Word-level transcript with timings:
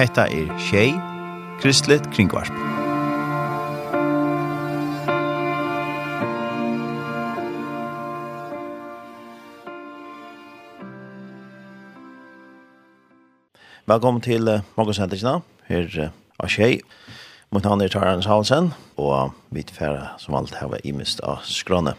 Hetta 0.00 0.22
er 0.32 0.58
Shay 0.58 0.94
Kristlet 1.60 2.06
Kringvarp. 2.14 2.48
Velkommen 13.84 14.22
til 14.24 14.48
uh, 14.48 14.62
Morgensendingen 14.76 15.44
her 15.68 15.84
uh, 16.00 16.08
av 16.40 16.48
Tjei. 16.48 16.80
Mitt 17.52 17.68
er 17.68 17.92
Tarans 17.92 18.24
Halsen, 18.24 18.72
og 18.96 19.36
vi 19.52 19.68
tilfærer 19.68 20.16
som 20.16 20.40
alt 20.40 20.56
her 20.62 20.72
var 20.72 20.80
imist 20.80 21.20
av 21.20 21.44
skrønne. 21.44 21.92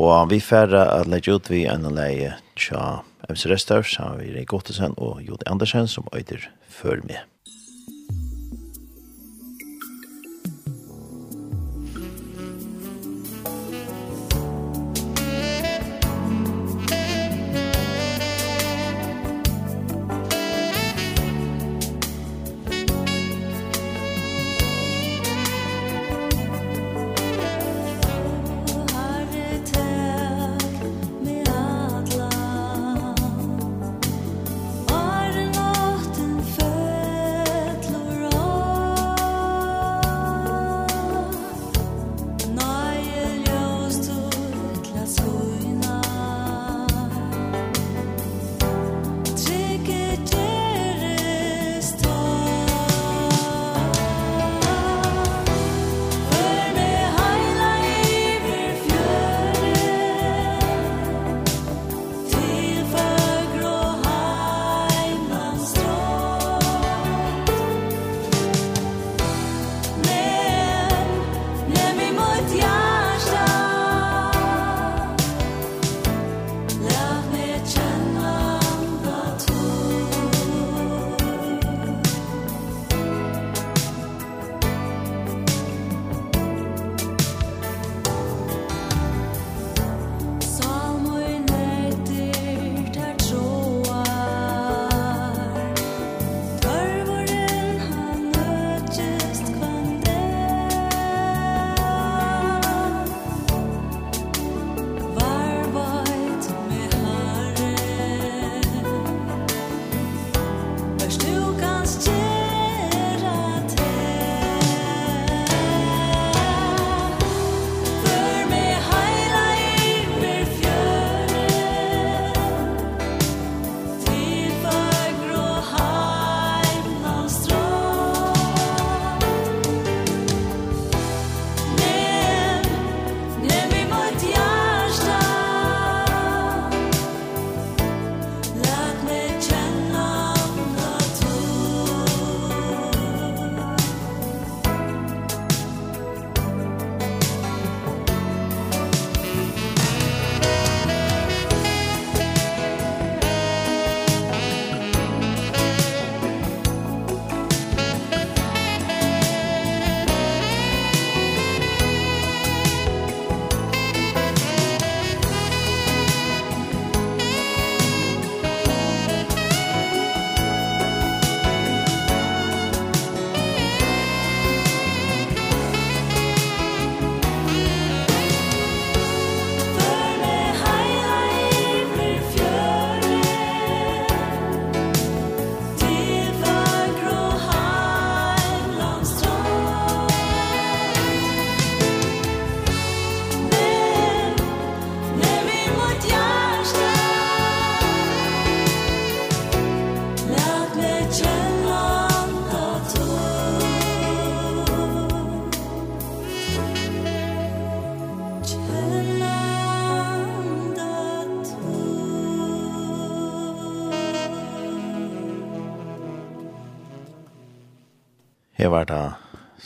Og 0.00 0.30
vi 0.32 0.40
tilfærer 0.40 0.96
at 1.02 1.12
legge 1.12 1.36
ut 1.36 1.52
vi 1.52 1.66
en 1.68 1.92
leie 1.92 2.38
tja 2.56 3.02
MC 3.30 3.46
Restavs, 3.50 3.96
har 3.96 4.16
vi 4.18 4.32
Rik 4.34 4.48
Gottesen 4.48 4.94
og 4.96 5.22
Jode 5.22 5.46
Andersen 5.46 5.88
som 5.88 6.08
øyder 6.14 6.48
før 6.68 7.02
med. 7.06 7.31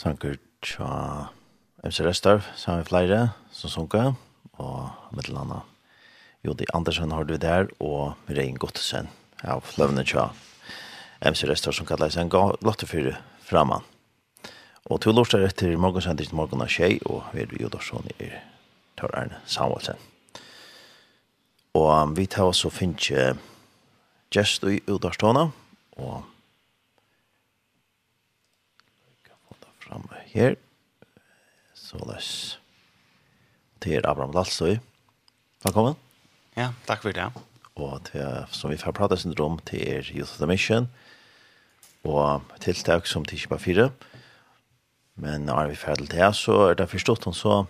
sanger 0.07 0.37
tja 0.63 1.27
MC 1.83 2.03
Restorf, 2.03 2.47
sammen 2.55 2.79
med 2.79 2.87
flere 2.87 3.19
som 3.51 3.69
sunker, 3.69 4.13
og 4.57 4.89
med 5.11 5.25
til 5.27 5.35
annet 5.37 5.65
Jodi 6.45 6.65
Andersen 6.73 7.11
har 7.11 7.25
du 7.27 7.35
der, 7.35 7.67
og 7.79 8.15
Rein 8.29 8.55
Gottesen 8.55 9.09
av 9.43 9.67
Løvne 9.77 10.05
tja 10.07 10.29
MC 11.21 11.43
Restorf 11.49 11.75
som 11.75 11.87
kallar 11.89 12.13
seg 12.13 12.23
en 12.23 12.31
glottefyre 12.31 13.17
framan. 13.43 13.83
Og 14.87 15.01
to 15.03 15.11
lortar 15.11 15.43
etter 15.43 15.75
morgonsendis 15.75 16.31
morgon 16.31 16.63
av 16.63 16.71
tjei, 16.71 17.01
og 17.03 17.27
vi 17.33 17.43
er 17.43 17.57
Jodorsson 17.59 18.07
i 18.23 18.31
Tor 18.95 19.11
Arne 19.11 19.41
Samuelsen. 19.45 19.99
Og 21.75 22.15
vi 22.15 22.29
tar 22.31 22.47
oss 22.47 22.63
og 22.65 22.71
finnes 22.71 23.35
gest 24.31 24.63
i 24.63 24.79
Udarståna, 24.87 25.49
og 25.99 26.36
her. 30.37 30.55
Så 31.75 31.99
løs. 32.05 32.59
Til 33.81 34.05
Abraham 34.05 34.33
Lalsøy. 34.35 34.77
Velkommen. 35.65 35.97
Ja, 36.57 36.71
takk 36.87 37.03
for 37.05 37.13
det. 37.13 37.27
Og 37.77 38.01
til, 38.09 38.45
som 38.51 38.71
vi 38.73 38.79
får 38.81 38.95
prate 38.97 39.17
sin 39.21 39.35
rom 39.37 39.59
til 39.65 39.83
er 39.85 40.09
Youth 40.13 40.33
of 40.33 40.41
the 40.41 40.49
Mission 40.49 40.89
og 42.07 42.41
tiltak 42.63 43.07
som 43.07 43.25
til 43.25 43.39
Kipa 43.39 43.57
4. 43.57 43.89
Men 45.15 45.45
når 45.49 45.71
vi 45.71 45.75
er 45.75 45.81
ferdig 45.81 46.09
til 46.09 46.19
det, 46.19 46.29
så 46.35 46.55
er 46.69 46.77
det 46.79 46.89
forstått 46.89 47.27
hun 47.27 47.35
så 47.35 47.65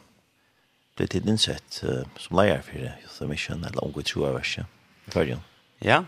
blir 0.98 1.10
tid 1.12 1.28
innsett 1.30 1.81
uh, 1.86 2.04
som 2.18 2.38
leier 2.38 2.64
for 2.66 2.80
Youth 2.80 3.12
of 3.12 3.19
the 3.19 3.30
Mission 3.30 3.66
eller 3.66 3.84
unge 3.84 4.04
troverset 4.04 4.66
i 5.08 5.12
Førjen. 5.14 5.44
Ja. 5.81 6.04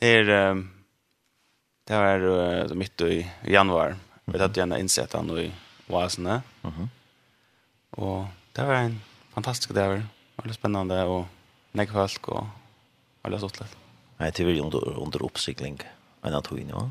Det 0.00 0.14
er 0.20 0.50
um, 0.50 0.64
det 1.88 2.00
var 2.00 2.24
uh, 2.24 2.76
mitt 2.76 3.00
i 3.04 3.22
januar 3.48 3.96
Vi 4.24 4.38
hadde 4.38 4.60
gjerne 4.60 4.80
innsett 4.80 5.12
han 5.12 5.38
i 5.38 5.52
Vasene. 5.86 6.42
Mhm. 6.62 6.88
Och 7.90 8.24
det 8.52 8.64
var 8.64 8.74
en 8.74 9.00
fantastisk 9.32 9.74
dag. 9.74 10.02
Väldigt 10.36 10.56
spännande 10.56 11.02
och 11.02 11.24
nekk 11.72 11.92
folk 11.92 12.28
och 12.28 12.46
alla 13.22 13.38
sånt 13.38 13.58
där. 13.58 13.68
Nej, 14.16 14.32
det 14.36 14.44
var 14.44 14.50
ju 14.50 14.60
under 14.60 14.98
under 14.98 15.22
uppcykling 15.22 15.80
en 16.22 16.34
att 16.34 16.46
hyn, 16.46 16.68
ja. 16.68 16.90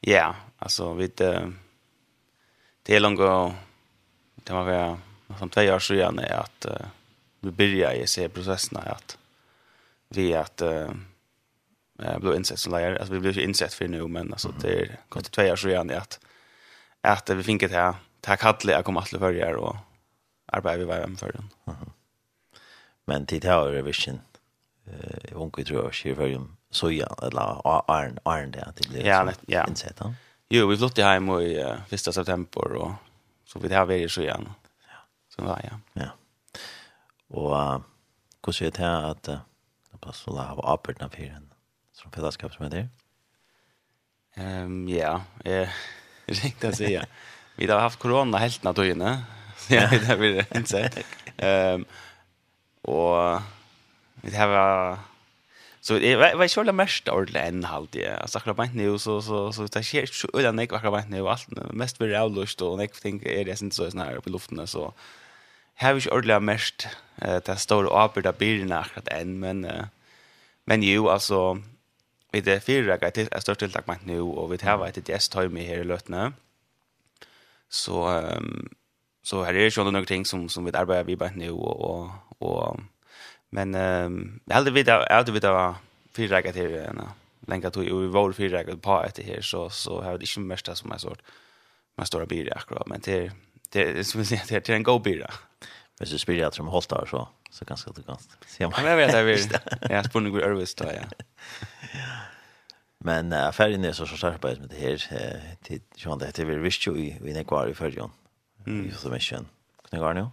Ja, 0.00 0.34
alltså 0.58 0.94
vi 0.94 1.06
det 1.06 1.52
det 2.82 2.96
är 2.96 3.00
långt 3.00 3.20
och 3.20 3.52
det 4.34 4.52
var 4.52 4.64
väl 4.64 4.96
som 5.38 5.48
två 5.48 5.60
år 5.60 5.78
sedan 5.78 6.18
är 6.18 6.32
att 6.32 6.66
uh, 6.66 6.86
vi 7.40 7.50
i 8.02 8.06
se 8.06 8.28
processen 8.28 8.78
att 8.86 9.18
vi 10.08 10.34
att 10.34 10.62
uh, 10.62 10.90
blev 12.18 12.34
insett 12.34 12.58
som 12.58 12.72
lärare. 12.72 12.98
Alltså 12.98 13.14
vi 13.14 13.20
blev 13.20 13.36
ju 13.36 13.42
insett 13.42 13.74
för 13.74 13.88
nu, 13.88 14.08
men 14.08 14.32
alltså 14.32 14.54
det 14.60 14.80
är 14.80 14.98
gått 15.08 15.30
två 15.30 15.42
år 15.42 15.56
sedan 15.56 15.90
är 15.90 15.96
att 15.96 16.20
at 17.04 17.30
vi 17.36 17.42
finket 17.42 17.74
her, 17.74 17.98
det 18.22 18.38
kallet 18.38 18.76
jeg 18.76 18.84
kom 18.86 19.00
alle 19.00 19.18
førjer 19.18 19.58
og 19.58 19.76
arbeid 20.52 20.78
vi 20.78 20.88
var 20.88 21.06
med 21.06 21.18
førjen. 21.18 21.50
Uh 21.66 21.74
-huh. 21.74 21.90
Men 23.06 23.26
tid 23.26 23.44
her 23.44 23.68
er 23.68 23.82
visken, 23.82 24.20
uh, 24.86 25.40
unge 25.42 25.64
tror 25.64 25.84
jeg, 25.84 25.94
sier 25.94 26.14
førjen, 26.14 26.48
soja, 26.70 27.06
eller 27.22 27.66
arn, 27.90 28.18
arn 28.24 28.52
det, 28.52 28.62
at 28.66 28.78
det 28.78 28.88
blir 28.88 29.04
ja, 29.04 29.24
net, 29.24 29.40
ja. 29.48 29.64
innsett. 29.68 30.00
Ja. 30.00 30.12
Jo, 30.50 30.66
vi 30.66 30.76
flyttet 30.76 31.04
hjem 31.04 31.28
i 31.28 31.56
uh, 31.64 31.92
1. 31.92 32.14
september, 32.14 32.76
og 32.76 32.94
så 33.44 33.58
vi 33.58 33.68
det 33.68 33.76
har 33.76 33.84
vi 33.84 34.02
i 34.04 34.08
sojan. 34.08 34.48
Ja. 34.88 34.98
Så 35.30 35.42
var, 35.42 35.60
ja. 35.64 36.02
Ja. 36.02 36.10
Og 37.30 37.50
uh, 37.50 37.82
hvordan 38.42 38.66
er 38.66 38.70
det 38.70 38.78
her 38.78 39.10
at 39.10 39.28
uh, 39.28 39.38
det 39.92 40.00
passer 40.00 40.32
å 40.32 40.38
ha 40.38 40.54
oppbørtene 40.54 41.10
for 41.10 41.22
en 41.22 41.52
som 41.92 42.12
fellesskap 42.12 42.52
som 42.52 42.66
er 42.66 42.68
der? 42.68 42.88
Um, 44.36 44.88
ja, 44.88 45.20
yeah. 45.46 45.62
eh, 45.62 45.68
Det 46.42 46.64
att 46.64 46.76
säga. 46.76 47.06
Vi 47.56 47.66
har 47.66 47.80
haft 47.80 47.98
corona 47.98 48.38
helt 48.38 48.62
när 48.62 48.72
då 48.72 48.84
inne. 48.84 49.22
Ja, 49.68 49.88
det 49.90 50.06
har 50.06 50.16
vi 50.16 50.44
inte 50.54 50.70
säga. 50.70 50.90
Ehm 51.36 51.84
och 52.82 53.40
vi 54.14 54.36
har 54.36 54.98
Så 55.80 55.98
det 55.98 56.16
var 56.16 56.42
ju 56.42 56.48
själva 56.48 56.72
mest 56.72 57.08
ordentligt 57.08 57.42
än 57.42 57.64
halt 57.64 57.92
det. 57.92 58.16
Alltså 58.16 58.38
akkurat 58.38 58.56
bara 58.56 58.68
nu 58.74 58.98
så 58.98 59.22
så 59.22 59.52
så 59.52 59.66
det 59.66 59.82
sker 59.82 60.06
så 60.06 60.28
utan 60.34 60.58
jag 60.58 60.74
akkurat 60.74 60.92
bara 60.92 61.04
nu 61.08 61.28
allt 61.28 61.48
mest 61.72 62.00
vill 62.00 62.10
jag 62.10 62.34
lust 62.34 62.62
och 62.62 62.82
jag 62.82 62.92
tänker 62.92 63.30
är 63.30 63.44
det 63.44 63.62
inte 63.62 63.76
så 63.76 63.98
här 63.98 64.20
på 64.20 64.30
luften 64.30 64.66
så 64.66 64.92
har 65.74 65.94
vi 65.94 66.00
ju 66.00 66.10
ordentligt 66.10 66.42
mest 66.42 66.88
det 67.44 67.56
står 67.56 67.84
och 67.84 68.00
arbeta 68.00 68.32
bilden 68.32 68.72
akkurat 68.72 69.08
än 69.08 69.40
men 69.40 69.66
men 70.64 70.82
ju 70.82 71.08
alltså 71.08 71.62
Vi 72.32 72.40
det 72.40 72.60
fyra 72.60 72.96
grej 72.96 73.12
till 73.12 73.28
ett 73.30 73.42
stort 73.42 73.58
tilltag 73.58 73.82
med 73.86 73.98
nu 74.04 74.20
och 74.20 74.52
vi 74.52 74.58
tar 74.58 74.76
vad 74.76 74.98
ett 74.98 75.52
med 75.52 75.64
här 75.64 75.78
i 75.78 75.84
Lötne. 75.84 76.32
Så 77.68 78.08
um, 78.08 78.68
så 79.22 79.42
här 79.42 79.54
är 79.54 79.78
ju 79.78 79.84
några 79.84 80.04
ting 80.04 80.24
som 80.24 80.48
som 80.48 80.64
vi 80.64 80.72
arbetar 80.74 81.04
vi 81.04 81.16
bara 81.16 81.30
nu 81.30 81.50
och 81.50 81.90
och, 81.90 82.10
och 82.38 82.80
men 83.50 83.74
um, 83.74 84.40
jag 84.44 84.54
hade 84.54 84.70
vid 84.70 84.88
att 84.88 85.28
vi 85.28 85.40
där 85.40 85.74
fyra 86.12 86.40
grej 86.40 86.52
till 86.52 86.74
en 86.74 87.00
länka 87.46 87.70
till 87.70 87.92
och 87.92 88.02
vi 88.02 88.06
var 88.06 88.32
fyra 88.32 88.62
grej 88.62 88.76
på 88.76 89.04
ett 89.04 89.18
här 89.18 89.40
så 89.40 89.70
så 89.70 90.02
har 90.02 90.18
det 90.18 90.36
inte 90.36 90.40
mest 90.40 90.76
som 90.76 90.92
är 90.92 90.98
sort 90.98 91.22
man 91.96 92.06
står 92.06 92.20
och 92.20 92.28
blir 92.28 92.56
akkurat 92.56 92.86
men 92.86 93.00
det, 93.04 93.32
det 93.72 94.04
som 94.04 94.20
vi 94.20 94.26
säger 94.26 94.60
till 94.60 94.74
en 94.74 94.82
go 94.82 94.98
bira. 94.98 95.30
Hvis 95.98 96.10
du 96.10 96.18
spelar 96.18 96.46
at 96.46 96.54
som 96.54 96.66
håltar 96.66 97.06
så 97.06 97.28
så 97.50 97.64
ganska 97.64 97.90
ganska. 97.90 98.32
Se 98.46 98.66
man. 98.66 98.82
Men 98.82 98.90
jag 98.90 98.96
vet 98.96 99.12
jag 99.12 99.24
vill. 99.24 99.50
Jag 99.80 100.04
spår 100.04 100.20
nog 100.20 100.40
över 100.40 100.66
då 100.76 100.84
ja. 100.84 101.24
Men 103.04 103.32
uh, 103.32 103.52
ferien 103.52 103.84
er 103.84 103.92
så 103.92 104.06
så 104.06 104.16
skarpa 104.16 104.48
med 104.48 104.68
det 104.68 104.78
her. 104.78 105.06
här 105.10 105.40
til 105.64 105.80
Johan 106.04 106.18
det 106.18 106.26
heter 106.26 106.44
vi 106.44 106.58
visst 106.58 106.86
jo 106.86 106.94
i 106.94 107.18
i 107.24 107.32
Nekvar 107.32 107.66
i 107.66 107.74
förrjon. 107.74 108.12
Mm. 108.66 108.92
Så 108.92 109.08
men 109.08 109.20
sjön. 109.20 109.48
Kan 109.90 110.00
jag 110.00 110.14
nå? 110.14 110.30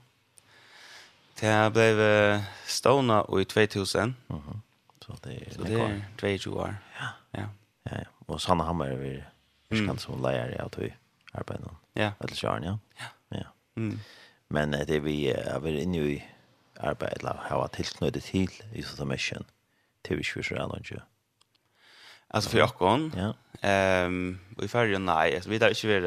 Det 1.41 1.73
blev 1.73 2.41
stående 2.65 3.23
i 3.41 3.45
2000. 3.45 4.15
Mhm. 4.27 4.61
Så 5.01 5.15
det 5.23 5.47
er, 5.47 5.53
så 5.53 5.63
det 5.63 5.73
är 5.73 6.37
22 6.37 6.57
år. 6.57 6.75
Ja. 6.99 7.07
Ja. 7.31 7.47
Ja. 7.83 7.97
ja. 7.97 8.05
Och 8.25 8.41
Sanna 8.41 8.85
er 8.85 8.95
vi 8.95 9.23
kan 9.87 9.97
som 9.97 10.21
leier 10.21 10.47
lärare 10.47 10.63
att 10.63 10.77
vi 10.77 10.93
nå. 11.59 11.75
Ja. 11.93 12.11
Eller 12.19 12.35
kjøren, 12.35 12.63
ja. 12.63 12.77
Ja. 12.99 13.37
Ja. 13.37 13.45
Mm. 13.75 13.99
Men 14.49 14.73
uh, 14.73 14.79
det 14.79 15.03
vi 15.03 15.33
uh, 15.33 15.65
er 15.65 15.67
inne 15.67 15.97
i 15.97 16.23
arbeid, 16.79 17.17
eller 17.19 17.33
har 17.33 17.67
tillknutet 17.67 18.23
till 18.23 18.63
i 18.73 18.81
så 18.81 19.05
mission. 19.05 19.43
Mm 19.43 19.58
det 20.09 20.17
vi 20.17 20.21
ikke 20.21 20.35
vi 20.35 20.43
så 20.43 21.01
Alltså 22.29 22.49
för 22.49 22.57
Jakob. 22.57 23.11
Ja. 23.15 23.33
Ehm, 23.61 24.39
vi 24.57 24.67
färjer 24.67 24.99
nej, 24.99 25.35
alltså 25.35 25.49
vi 25.49 25.57
där 25.57 25.69
inte 25.69 25.87
vill 25.87 26.05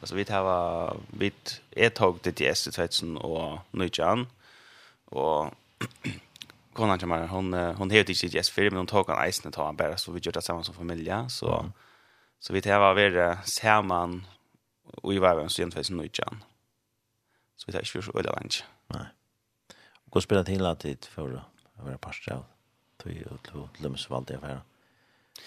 alltså 0.00 0.14
vi 0.14 0.24
tar 0.24 0.96
vi 1.10 1.32
ett 1.70 1.94
tag 1.94 2.22
till 2.22 2.34
TS 2.34 2.64
2000 2.64 3.16
och 3.16 3.58
Nujan 3.70 4.26
och 5.04 5.50
konan 6.72 6.98
kommer 6.98 7.26
hon 7.26 7.54
hon 7.54 7.74
hon 7.74 7.90
heter 7.90 8.24
inte 8.24 8.42
TS 8.42 8.50
för 8.50 8.62
men 8.62 8.76
hon 8.76 8.86
tog 8.86 9.10
en 9.10 9.28
isen 9.28 9.52
ta 9.52 9.64
han 9.64 9.76
bara 9.76 9.96
så 9.96 10.12
vi 10.12 10.20
gör 10.20 10.32
det 10.32 10.42
samma 10.42 10.62
som 10.62 10.74
familj 10.74 11.12
så 11.28 11.58
mm. 11.58 11.72
så 12.40 12.52
vi 12.52 12.62
tar 12.62 12.94
vi 12.94 13.36
ser 13.44 13.82
man 13.82 14.26
och 14.84 15.14
i 15.14 15.18
var 15.18 15.48
så 15.48 15.62
egentligen 15.62 15.84
så 15.84 15.94
Nujan. 15.94 16.44
Så 17.56 17.64
vi 17.66 17.72
tar 17.72 17.80
ju 17.94 18.02
så 18.02 18.18
öland. 18.18 18.52
Nej. 18.86 19.06
Och 20.10 20.22
spelar 20.22 20.44
till 20.44 20.66
att 20.66 20.80
det 20.80 21.06
för 21.06 21.34
att 21.34 21.84
vara 21.84 21.98
pastor 21.98 22.44
till 23.02 23.38
till 23.42 23.82
Lumsvall 23.82 24.24
där 24.24 24.36
var. 24.36 24.60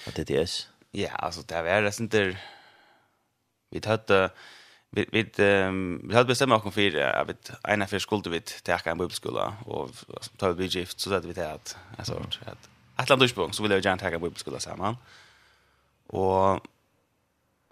Att 0.07 0.15
det 0.15 0.29
är. 0.29 0.49
Ja, 0.91 1.09
alltså 1.09 1.41
det 1.41 1.61
var 1.61 1.81
det 1.81 1.99
inte 1.99 2.17
där 2.17 2.37
vi 3.69 3.81
hade 3.87 4.29
vi 4.89 5.05
vi 5.11 5.31
ehm 5.37 6.07
vi 6.07 6.15
hade 6.15 6.27
bestämt 6.27 6.53
oss 6.53 6.73
för 6.73 6.81
jag 6.81 7.25
vi 7.25 7.33
ena 7.73 7.87
för 7.87 7.99
skulle 7.99 8.29
vi 8.29 8.41
ta 8.63 8.77
en 8.85 8.97
bibelskola 8.97 9.53
och 9.65 9.89
ta 10.37 10.51
vi 10.51 10.65
gift 10.65 10.99
så 10.99 11.13
att 11.13 11.25
vi 11.25 11.33
det 11.33 11.51
att 11.51 11.77
alltså 11.97 12.13
att 12.45 12.69
Atlant 12.95 13.19
Duisburg 13.19 13.55
så 13.55 13.63
ville 13.63 13.75
jag 13.75 13.85
gärna 13.85 13.97
ta 13.97 14.07
en 14.07 14.21
bibelskola 14.21 14.59
samman. 14.59 14.97
Och 16.07 16.67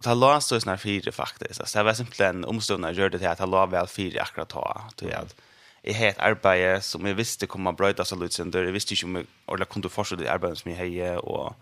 ta 0.02 0.14
la 0.14 0.42
så 0.42 0.60
snar 0.60 0.78
fyra 0.78 1.12
faktiskt. 1.12 1.60
Alltså 1.62 1.78
det 1.78 1.84
var 1.84 1.94
simpelthen 1.94 2.46
omstående 2.46 2.92
gjorde 2.92 3.18
det 3.18 3.32
att 3.32 3.38
ta 3.38 3.46
la 3.46 3.66
väl 3.66 3.88
fyra 3.88 4.22
akkurat 4.22 4.50
ta 4.50 4.90
till 4.96 5.14
att 5.14 5.36
jeg 5.84 5.96
har 5.98 6.14
et 6.14 6.22
arbeid 6.24 6.82
som 6.86 7.06
jeg 7.06 7.18
visste 7.18 7.48
kom 7.48 7.68
av 7.68 7.76
brøyda 7.76 8.06
seg 8.08 8.22
litt 8.22 8.32
lutsender, 8.32 8.64
jeg 8.70 8.76
visste 8.76 8.96
ikke 8.96 9.10
om 9.10 9.18
jeg 9.20 9.28
ordentlig 9.48 9.70
kunne 9.74 9.92
fortsette 9.92 10.24
det 10.24 10.32
arbeidet 10.32 10.62
som 10.62 10.72
jeg 10.72 10.80
har, 10.80 11.20
og 11.28 11.56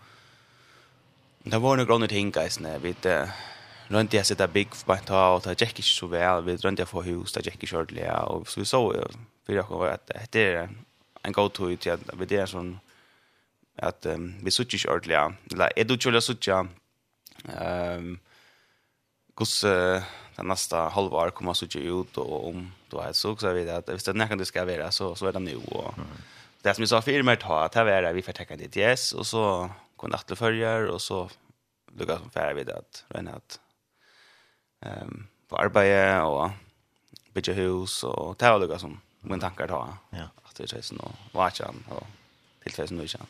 det 1.42 1.58
var 1.58 1.76
noen 1.76 1.88
grunner 1.88 2.10
ting, 2.10 2.30
guysene, 2.34 2.76
vi 2.82 2.92
vet, 2.92 3.08
rundt 3.90 4.14
jeg 4.14 4.26
sitte 4.26 4.46
bygg 4.48 4.76
på 4.86 4.94
en 4.94 5.08
tag, 5.08 5.34
og 5.34 5.42
det 5.44 5.56
gikk 5.58 5.82
ikke 5.82 5.88
så 5.88 6.06
vel, 6.12 6.44
vi 6.46 6.54
rønte 6.62 6.84
jeg 6.84 6.90
få 6.90 7.02
hus, 7.02 7.34
det 7.34 7.44
gikk 7.48 7.66
ikke 7.66 7.80
ordentlig, 7.80 8.04
Ja. 8.06 8.22
og 8.30 8.46
så 8.46 8.60
vi 8.60 8.66
så, 8.70 8.82
jo, 8.94 9.04
for 9.44 9.52
jeg 9.52 9.64
var 9.68 9.98
at 9.98 10.32
det 10.32 10.46
er 10.54 10.68
en 11.24 11.32
god 11.32 11.50
tog 11.50 11.74
til 11.80 11.90
at 11.90 12.00
vi 12.18 12.36
er 12.36 12.46
sånn, 12.46 12.76
at 13.78 14.06
um, 14.06 14.34
vi 14.42 14.50
sitter 14.50 14.78
ikke 14.78 14.92
ordentlig, 14.92 15.18
eller 15.52 15.68
er 15.76 15.84
du 15.84 15.94
ikke 15.94 16.08
ordentlig 16.08 16.22
sitter, 16.22 16.66
um, 17.48 18.20
hvordan, 19.34 20.02
den 20.36 20.46
nästa 20.46 20.88
halvår 20.88 21.30
kommer 21.30 21.52
så 21.52 21.66
ut 21.78 22.16
och 22.16 22.48
om 22.48 22.72
då 22.88 23.00
är 23.00 23.12
så 23.12 23.36
så 23.36 23.52
vet 23.52 23.68
att 23.68 23.88
visst 23.88 24.14
när 24.14 24.26
kan 24.26 24.38
det 24.38 24.44
ska 24.44 24.64
vara 24.64 24.90
så 24.90 25.14
så 25.14 25.26
är 25.26 25.32
det 25.32 25.38
nu 25.38 25.56
och 25.56 25.94
det 26.62 26.74
som 26.74 26.82
vi 26.82 26.86
sa 26.86 27.02
för 27.02 27.22
mer 27.22 27.36
ta 27.36 27.64
att 27.64 27.74
här 27.74 27.86
är 27.86 28.12
vi 28.12 28.22
får 28.22 28.32
täcka 28.32 28.56
det 28.56 28.76
yes 28.76 29.12
och 29.12 29.26
så 29.26 29.70
kunde 29.98 30.16
att 30.16 30.38
följer 30.38 30.86
och 30.86 31.00
så 31.00 31.30
lukar 31.98 32.18
som 32.18 32.30
färd 32.30 32.56
vid 32.56 32.70
att 32.70 33.04
rena 33.08 33.30
att 33.30 33.60
ehm 34.80 35.02
um, 35.02 35.26
på 35.48 35.56
arbete 35.56 36.20
och 36.20 36.50
bygga 37.32 37.52
hus 37.52 38.04
och 38.04 38.38
ta 38.38 38.58
lukar 38.58 38.78
som 38.78 39.00
min 39.20 39.40
tankar 39.40 39.68
ta 39.68 39.96
ja. 40.10 40.28
att 40.42 40.54
det 40.54 40.72
är 40.72 40.82
så 40.82 40.94
nå 40.94 41.12
och 41.32 41.44
och 41.88 42.06
tillfällen 42.62 42.96
nu 42.96 43.04
igen 43.04 43.26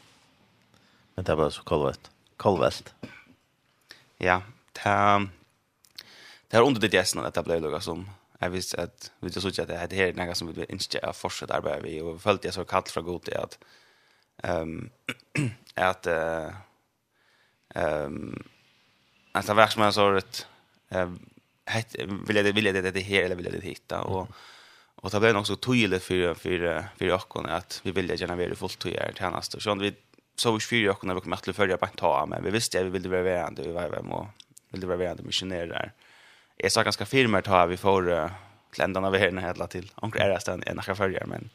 men 1.14 1.24
det 1.24 1.34
var 1.34 1.50
så 1.50 1.62
kolvest 1.62 2.10
kolvest 2.36 2.94
ja 4.18 4.42
ta 4.72 5.26
det 6.52 6.58
har 6.58 6.66
under 6.66 6.80
det 6.80 6.92
gästen 6.92 7.24
att 7.24 7.34
det 7.34 7.42
blev 7.42 7.62
lugga 7.62 7.80
som 7.80 8.10
jag 8.38 8.50
visste 8.50 8.82
att 8.82 9.10
vi 9.20 9.26
inte 9.26 9.40
såg 9.40 9.60
att 9.60 9.68
det 9.68 9.76
här 9.76 9.92
är 9.92 10.12
något 10.12 10.36
som 10.36 10.52
vi 10.52 10.64
inte 10.68 10.84
ska 10.84 11.12
fortsätta 11.12 11.54
arbeta 11.54 11.80
vi 11.80 12.00
och 12.00 12.22
följt 12.22 12.44
jag 12.44 12.54
så 12.54 12.64
kallt 12.64 12.90
från 12.90 13.04
god 13.04 13.22
till 13.22 13.36
att 13.36 13.58
ehm 14.42 14.90
att 15.74 16.06
ehm 17.74 18.42
att 19.32 19.46
det 19.46 19.54
var 19.54 19.66
som 19.66 19.92
så 19.92 20.16
att 20.16 20.46
vill 22.26 22.36
jag 22.36 22.52
vill 22.52 22.64
jag 22.64 22.74
det 22.74 22.90
det 22.90 23.00
här 23.00 23.22
eller 23.22 23.36
vill 23.36 23.44
jag 23.44 23.54
det 23.54 23.66
hitta? 23.66 24.00
Och 24.00 24.28
Och 24.94 25.10
det 25.10 25.20
blev 25.20 25.36
också 25.36 25.54
så 25.54 25.60
tydligt 25.60 26.02
för 26.02 26.34
för 26.34 26.88
för 26.98 27.04
Jakob 27.04 27.46
att 27.46 27.80
vi 27.84 27.90
ville 27.92 28.14
gärna 28.14 28.36
vara 28.36 28.54
fullt 28.54 28.78
tydliga 28.78 29.34
och 29.56 29.62
Så 29.62 29.74
vi 29.74 29.94
så 30.36 30.52
vi 30.52 30.60
fyra 30.60 30.86
Jakob 30.86 31.06
när 31.06 31.14
vi 31.14 31.20
kom 31.20 31.32
att 31.32 31.56
följa 31.56 31.76
på 31.76 31.86
ta 31.86 32.26
men 32.26 32.44
vi 32.44 32.50
visste 32.50 32.80
att 32.80 32.86
vi 32.86 32.90
ville 32.90 33.08
vara 33.08 33.22
värande 33.22 33.62
vi 33.62 33.72
var 33.72 33.88
vem 33.88 34.12
och 34.12 34.26
ville 34.72 34.86
vara 34.86 34.96
värande 34.96 35.22
missionärer. 35.22 35.66
där 35.66 35.92
jag 36.62 36.72
sa 36.72 36.82
ganska 36.82 37.06
firmer 37.06 37.42
tar 37.42 37.66
vi 37.66 37.76
för 37.76 38.30
kländarna 38.70 39.10
vi 39.10 39.18
här 39.18 39.40
hela 39.40 39.66
till. 39.66 39.92
Onkel 39.96 40.22
är 40.22 40.28
det 40.28 40.68
en 40.70 40.76
nachar 40.76 40.94
förjar 40.94 41.26
men 41.26 41.50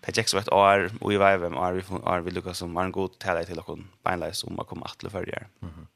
Det 0.00 0.16
gick 0.16 0.28
så 0.28 0.38
ett 0.38 0.52
år 0.52 0.90
och 1.00 1.12
i 1.12 1.16
vägen 1.16 1.52
var 1.52 1.72
vi 1.72 1.82
från 1.82 2.24
vi 2.24 2.30
Lucas 2.30 2.58
som 2.58 2.74
var 2.74 2.84
en 2.84 2.92
god 2.92 3.18
tälla 3.18 3.44
till 3.44 3.58
och 3.58 3.78
beinlös 4.02 4.38
som 4.38 4.56
man 4.56 4.64
kom 4.64 4.82
att 4.82 4.98
till. 4.98 5.46
Mhm. 5.58 5.86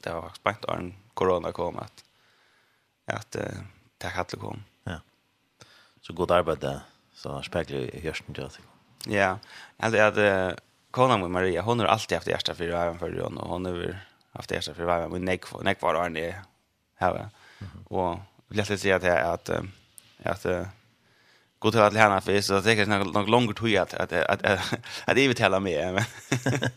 Det 0.00 0.12
var 0.12 0.30
spänt 0.34 0.64
när 0.68 0.94
corona 1.14 1.52
kom 1.52 1.78
att 1.78 2.04
att 3.06 3.36
det 3.98 4.08
hade 4.08 4.36
kom. 4.36 4.64
Ja. 4.84 5.00
Så 6.00 6.12
god 6.12 6.30
arbete 6.30 6.80
så 7.14 7.42
spekler 7.42 7.94
i 7.96 8.00
hørsten 8.00 8.34
til. 8.34 8.62
Ja. 9.06 9.38
Alltså 9.78 9.98
jag 9.98 10.18
uh, 10.18 10.54
Kona 10.90 11.16
med 11.16 11.30
Maria, 11.30 11.62
hon 11.62 11.80
har 11.80 11.86
alltid 11.86 12.16
haft 12.16 12.28
hjärta 12.28 12.54
för 12.54 12.64
även 12.64 12.98
för 12.98 13.20
hon 13.20 13.38
och 13.38 13.48
hon 13.48 13.64
har 13.64 13.98
haft 14.32 14.50
hjärta 14.50 14.74
för 14.74 14.88
även 14.88 15.10
med 15.10 15.20
Nick 15.20 15.44
Nick 15.62 15.82
var 15.82 15.94
han 15.94 16.14
det. 16.14 16.34
Ja. 16.98 17.30
Och 17.84 18.18
lätt 18.48 18.70
att 18.70 18.80
säga 18.80 18.96
att 18.96 19.48
att 19.48 19.50
att 20.22 20.46
gå 21.58 21.70
till 21.70 21.80
att 21.80 21.92
lära 21.92 22.20
för 22.20 22.40
så 22.40 22.60
det 22.60 22.76
kanske 22.76 23.04
nog 23.04 23.28
längre 23.28 23.54
tror 23.54 23.68
jag 23.68 23.82
att 23.82 24.12
att 24.12 24.12
att 24.12 24.72
att 25.06 25.16
det 25.16 25.28
vill 25.28 25.36
tala 25.36 25.60
med 25.60 25.94
men 25.94 26.04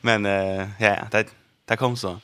men 0.00 0.24
ja 0.78 1.08
det 1.10 1.26
det 1.64 1.76
kom 1.76 1.96
så 1.96 2.20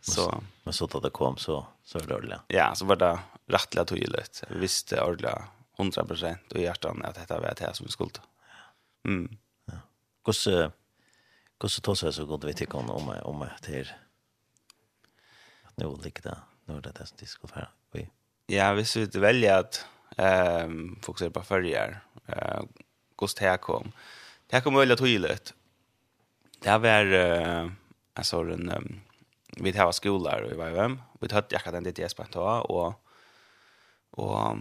så 0.00 0.42
men 0.62 0.72
så 0.72 0.84
att 0.84 1.02
det 1.02 1.10
kom 1.10 1.36
så 1.36 1.66
så 1.84 1.98
var 1.98 2.20
det 2.20 2.40
ja 2.48 2.74
så 2.74 2.84
var 2.84 2.96
det 2.96 3.18
rättligt 3.46 3.88
tydligt 3.88 4.42
vi 4.48 4.58
visste 4.58 5.02
ordla 5.02 5.44
100% 5.78 6.36
och 6.54 6.60
hjärtan 6.60 7.04
att 7.04 7.14
detta 7.14 7.40
var 7.40 7.54
det 7.58 7.74
som 7.74 7.86
vi 7.86 7.92
skulle 7.92 8.10
mm. 9.04 9.36
Ja. 9.66 9.72
Kus 10.24 10.48
kus 11.60 11.80
så 11.84 12.12
så 12.12 12.26
gott 12.26 12.44
vi 12.44 12.54
tycker 12.54 12.78
om 12.78 12.90
om 12.90 13.08
om 13.08 13.48
det 13.62 13.72
här 13.72 13.96
att 15.62 15.76
nu 15.76 15.96
ligger 16.02 16.22
det 16.22 16.38
nu 16.64 16.80
det 16.80 17.00
är 17.00 17.06
det 17.18 17.26
ska 17.26 17.48
vara. 17.54 17.68
Vi. 17.92 18.08
Ja, 18.46 18.72
vi 18.72 18.84
skulle 18.84 19.06
välja 19.06 19.58
att 19.58 19.86
ehm 20.16 20.70
um, 20.70 20.98
fokusera 21.02 21.30
på 21.30 21.42
förjar. 21.42 22.00
Eh 22.26 22.58
uh, 22.58 22.64
kost 23.16 23.38
här 23.38 23.56
kom. 23.56 23.92
Det 24.46 24.56
kom 24.56 24.62
kom 24.62 24.74
väldigt 24.74 24.98
tydligt. 24.98 25.54
Det 26.58 26.70
här 26.70 26.78
var 26.78 27.04
uh, 27.04 27.72
alltså 28.14 28.40
en 28.40 28.70
um, 28.70 29.00
vi 29.56 29.78
hade 29.78 29.92
skolor 29.92 30.42
och 30.42 30.50
vi 30.50 30.56
var 30.56 30.70
vem. 30.70 31.00
Vi 31.20 31.34
hade 31.34 31.46
jag 31.50 31.60
hade 31.60 31.80
det 31.80 31.98
jag 31.98 32.10
spant 32.10 32.36
och 32.36 32.70
och 34.10 34.58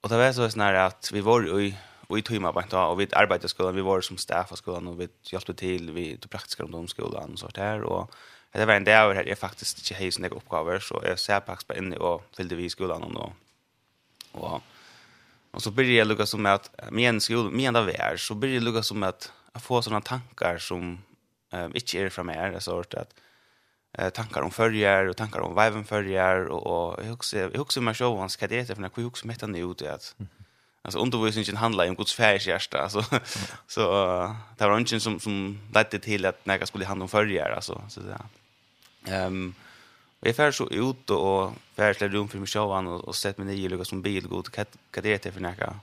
och 0.00 0.08
det 0.08 0.16
var 0.16 0.32
så 0.32 0.50
sån 0.50 0.60
att 0.60 1.10
vi 1.12 1.20
var 1.20 1.60
i 1.60 1.76
och 2.08 2.18
i 2.18 2.22
timmar 2.22 2.52
på 2.52 2.78
och 2.78 3.00
vi 3.00 3.08
arbetade 3.12 3.48
skolan 3.48 3.74
vi 3.74 3.82
var 3.82 4.00
som 4.00 4.16
staff 4.16 4.48
på 4.48 4.56
skolan 4.56 4.88
och 4.88 5.00
vi 5.00 5.08
hjälpte 5.22 5.54
till 5.54 5.90
vi 5.90 6.16
tog 6.16 6.30
praktiska 6.30 6.64
skolan 6.88 7.32
och 7.32 7.38
sånt 7.38 7.54
där 7.54 7.82
och 7.82 8.14
det 8.52 8.66
var 8.66 8.76
en 8.76 8.84
dag 8.84 9.14
her 9.14 9.28
jeg 9.28 9.38
faktisk 9.38 9.82
ikke 9.82 9.98
har 9.98 10.10
sånne 10.14 10.32
oppgaver, 10.32 10.78
så 10.80 11.00
jeg 11.04 11.18
ser 11.18 11.40
på 11.44 11.56
på 11.68 11.76
inne 11.76 11.98
og 11.98 12.22
fyllde 12.36 12.56
vi 12.56 12.64
i 12.64 12.72
skolen 12.72 13.16
og, 13.16 13.32
og, 14.32 14.62
og 15.52 15.62
så 15.62 15.70
började 15.70 15.96
jeg 15.96 16.06
lukket 16.06 16.28
som 16.28 16.46
at, 16.46 16.70
med 16.90 17.08
en 17.08 17.20
skole, 17.20 17.50
med 17.50 17.68
en 17.68 17.76
av 17.76 17.90
så 18.16 18.34
började 18.34 18.54
jeg 18.54 18.62
lukket 18.62 18.84
som 18.84 19.02
at 19.02 19.32
jeg 19.54 19.62
får 19.62 19.82
sånne 19.82 20.02
tankar 20.02 20.58
som 20.58 20.98
um, 21.52 21.72
ikke 21.74 21.98
er 21.98 22.10
fra 22.10 22.22
meg, 22.22 22.54
altså 22.54 22.82
at 22.92 23.14
eh 23.98 24.10
tankar 24.10 24.42
om 24.42 24.50
förjar 24.50 25.06
och 25.06 25.16
tankar 25.16 25.40
om 25.40 25.54
viven 25.54 25.84
förjar 25.84 26.46
och 26.46 26.66
och 26.66 27.04
jag 27.04 27.12
också 27.12 27.38
jag 27.38 27.50
huxar 27.58 27.80
mig 27.80 27.94
själv 27.94 28.16
vad 28.16 28.30
det 28.48 28.56
heter 28.56 28.74
för 28.74 28.82
när 28.82 28.90
jag 28.96 29.02
huxar 29.02 29.26
mig 29.26 29.36
det 29.40 29.94
att 29.94 30.14
mm 30.18 30.28
-hmm 30.28 30.45
alltså 30.86 30.98
undervisningen 30.98 31.56
handlar 31.56 31.84
ju 31.84 31.90
om 31.90 31.96
Guds 31.96 32.14
färs 32.14 32.46
hjärta 32.46 32.78
alltså 32.82 33.04
så 33.66 33.80
det 34.56 34.68
var 34.68 34.78
ingen 34.78 35.00
som 35.00 35.20
som 35.20 35.58
ledde 35.74 35.98
till 35.98 36.26
att 36.26 36.46
när 36.46 36.58
jag 36.58 36.68
skulle 36.68 36.84
handla 36.84 37.02
om 37.02 37.08
förgär 37.08 37.50
alltså 37.50 37.82
så 37.88 38.00
att 38.00 38.06
säga. 38.06 38.26
Ehm 39.06 39.54
vi 40.20 40.30
jag 40.30 40.36
fär 40.36 40.50
så 40.50 40.68
ut 40.70 41.10
och 41.10 41.52
färslar 41.74 42.08
rum 42.08 42.28
för 42.28 42.38
mig 42.38 42.46
själv 42.46 42.88
och, 42.88 43.04
och 43.08 43.16
sett 43.16 43.38
mig 43.38 43.46
ner 43.46 43.80
i 43.80 43.84
som 43.84 44.02
bil 44.02 44.28
god 44.28 44.48
vad 44.56 45.04
det 45.04 45.08
heter 45.08 45.30
för 45.30 45.40
näka. 45.40 45.74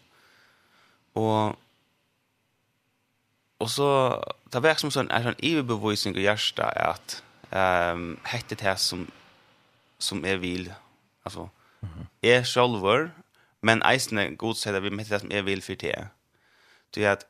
Och 1.13 1.55
och 3.57 3.71
så 3.71 4.19
det 4.43 4.59
verkar 4.59 4.79
som 4.79 4.91
sån 4.91 5.11
är 5.11 5.23
sån 5.23 5.35
överbevisning 5.37 6.15
i 6.15 6.21
hjärta 6.21 6.63
att 6.63 7.23
ehm 7.49 8.17
hette 8.23 8.55
det 8.55 8.77
som 8.77 9.07
som 9.97 10.25
är 10.25 10.37
vil 10.37 10.73
alltså 11.23 11.49
är 12.21 12.43
själver 12.43 13.11
Men 13.63 13.81
eisne 13.81 14.29
god 14.29 14.57
säger 14.57 14.79
vi 14.79 14.89
med 14.89 15.05
det 15.05 15.19
som 15.19 15.31
jag 15.31 15.43
vill 15.43 15.63
för 15.63 15.75
det. 15.75 16.07
Det 16.89 17.05
är 17.05 17.11
att 17.11 17.25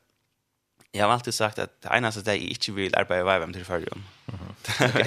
jag 0.92 1.06
har 1.06 1.12
alltid 1.12 1.34
sagt 1.34 1.58
att 1.58 1.80
det 1.80 1.88
ena 1.88 2.12
som 2.12 2.22
jag 2.26 2.36
inte 2.36 2.72
vill 2.72 2.94
arbeta 2.94 3.36
i 3.36 3.38
vem 3.38 3.52
till 3.52 3.64
förrjön. 3.64 4.04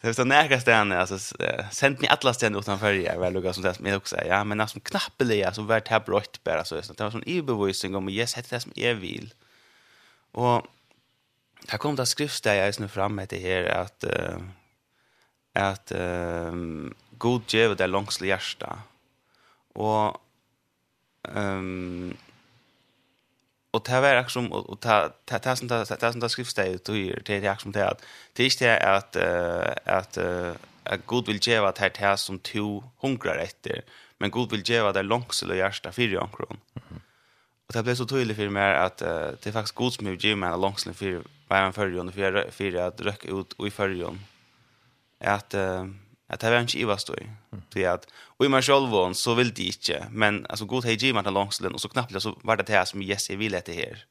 Det 0.00 0.08
är 0.08 0.12
så 0.12 0.24
nära 0.24 0.60
ställen, 0.60 0.92
alltså 0.92 1.36
sent 1.72 2.00
ni 2.00 2.08
alla 2.08 2.34
ställen 2.34 2.58
utan 2.58 2.78
förrjön, 2.78 3.20
väl 3.20 3.32
lugga 3.32 3.52
som 3.52 3.62
det 3.62 3.74
som 3.74 3.86
jag 3.86 3.96
också 3.96 4.16
säger. 4.16 4.34
Ja, 4.34 4.44
men 4.44 4.60
alltså 4.60 4.80
knappeliga 4.80 5.52
så 5.52 5.62
vart 5.62 5.84
det 5.84 5.90
här 5.90 6.00
brott 6.00 6.44
bara 6.44 6.64
så. 6.64 6.74
Det 6.74 7.00
var 7.00 7.10
sån 7.10 7.24
överbevisning 7.26 7.94
om 7.94 8.08
yes, 8.08 8.34
det 8.34 8.40
är 8.40 8.44
det 8.50 8.60
som 8.60 8.72
jag 8.74 8.94
vill. 8.94 9.34
Och 10.32 10.66
Här 11.68 11.78
kom 11.78 11.96
det 11.96 12.06
skrift 12.06 12.44
där 12.44 12.54
jag 12.54 12.68
är 12.68 12.80
nu 12.80 12.88
fram 12.88 13.14
med 13.14 13.28
det 13.28 13.38
här 13.38 13.64
att 13.64 14.04
uh, 14.04 14.38
att 15.52 15.92
uh, 15.92 16.52
god 17.10 17.42
givet 17.54 17.78
det 17.78 17.86
långslig 17.86 18.28
hjärsta. 18.28 18.78
Och 19.74 20.16
Ehm 21.22 22.16
och 23.72 23.82
det 23.86 24.00
var 24.00 24.22
liksom 24.22 24.52
och 24.52 24.80
ta 24.80 25.08
ta 25.24 25.38
ta 25.38 25.56
som 25.56 25.68
ta 25.68 25.84
ta 25.84 26.12
som 26.12 26.20
ta 26.20 26.28
skriftstället 26.28 26.88
och 26.88 26.94
det 26.94 27.22
det 27.24 27.36
är 27.36 27.40
liksom 27.40 27.72
det 27.72 27.88
att 27.88 28.04
det 28.32 28.42
är 28.42 28.46
inte 28.46 28.76
att 28.78 29.16
att 29.86 30.18
att 30.84 31.06
Gud 31.06 31.26
vill 31.26 31.38
ge 31.42 31.60
vad 31.60 31.74
det 31.74 31.96
här 31.96 32.16
som 32.16 32.38
to 32.38 32.82
hungrar 33.00 33.36
efter 33.36 33.82
men 34.18 34.30
Gud 34.30 34.50
vill 34.50 34.62
ge 34.64 34.80
vad 34.80 34.94
det 34.94 35.02
långsel 35.02 35.50
och 35.50 35.56
hjärta 35.56 35.92
för 35.92 36.02
jag 36.02 36.28
kron. 36.32 36.58
Och 37.66 37.74
det 37.74 37.82
blev 37.82 37.94
så 37.94 38.06
tydligt 38.06 38.36
för 38.36 38.48
mig 38.48 38.76
att 38.76 39.02
uh, 39.02 39.08
det 39.08 39.46
är 39.46 39.52
faktiskt 39.52 39.74
Gud 39.74 39.92
som 39.92 40.06
vill 40.06 40.24
ge 40.24 40.36
mig 40.36 40.58
långsel 40.58 40.94
för 40.94 41.22
vad 41.48 41.58
jag 41.58 41.74
förrjon 41.74 42.12
för 42.12 42.50
för 42.50 42.74
att 42.74 43.00
röka 43.00 43.28
ut 43.28 43.52
och 43.52 43.66
i 43.66 43.70
förrjon 43.70 44.20
att 45.18 45.54
uh, 45.54 45.86
att 46.30 46.40
det 46.40 46.50
var 46.50 46.60
inte 46.60 46.78
Ivas 46.78 47.04
då. 47.04 47.14
Det 47.72 47.84
är 47.84 47.90
att 47.90 48.06
och 48.38 48.44
i 48.46 48.48
mig 48.48 48.62
själv 48.62 49.12
så 49.14 49.34
vill 49.34 49.54
det 49.54 49.62
inte 49.62 50.06
men 50.10 50.46
alltså 50.48 50.64
god 50.64 50.84
hej 50.84 50.96
Jim 51.04 51.16
att 51.16 51.24
han 51.24 51.34
långslen 51.34 51.74
och 51.74 51.80
så 51.80 51.88
knappt 51.88 52.22
så 52.22 52.38
var 52.42 52.56
det 52.56 52.62
det 52.62 52.72
här 52.72 52.84
som 52.84 53.02
Jesse 53.02 53.36
vill 53.36 53.54
att 53.54 53.64
det 53.64 53.72
här. 53.72 54.04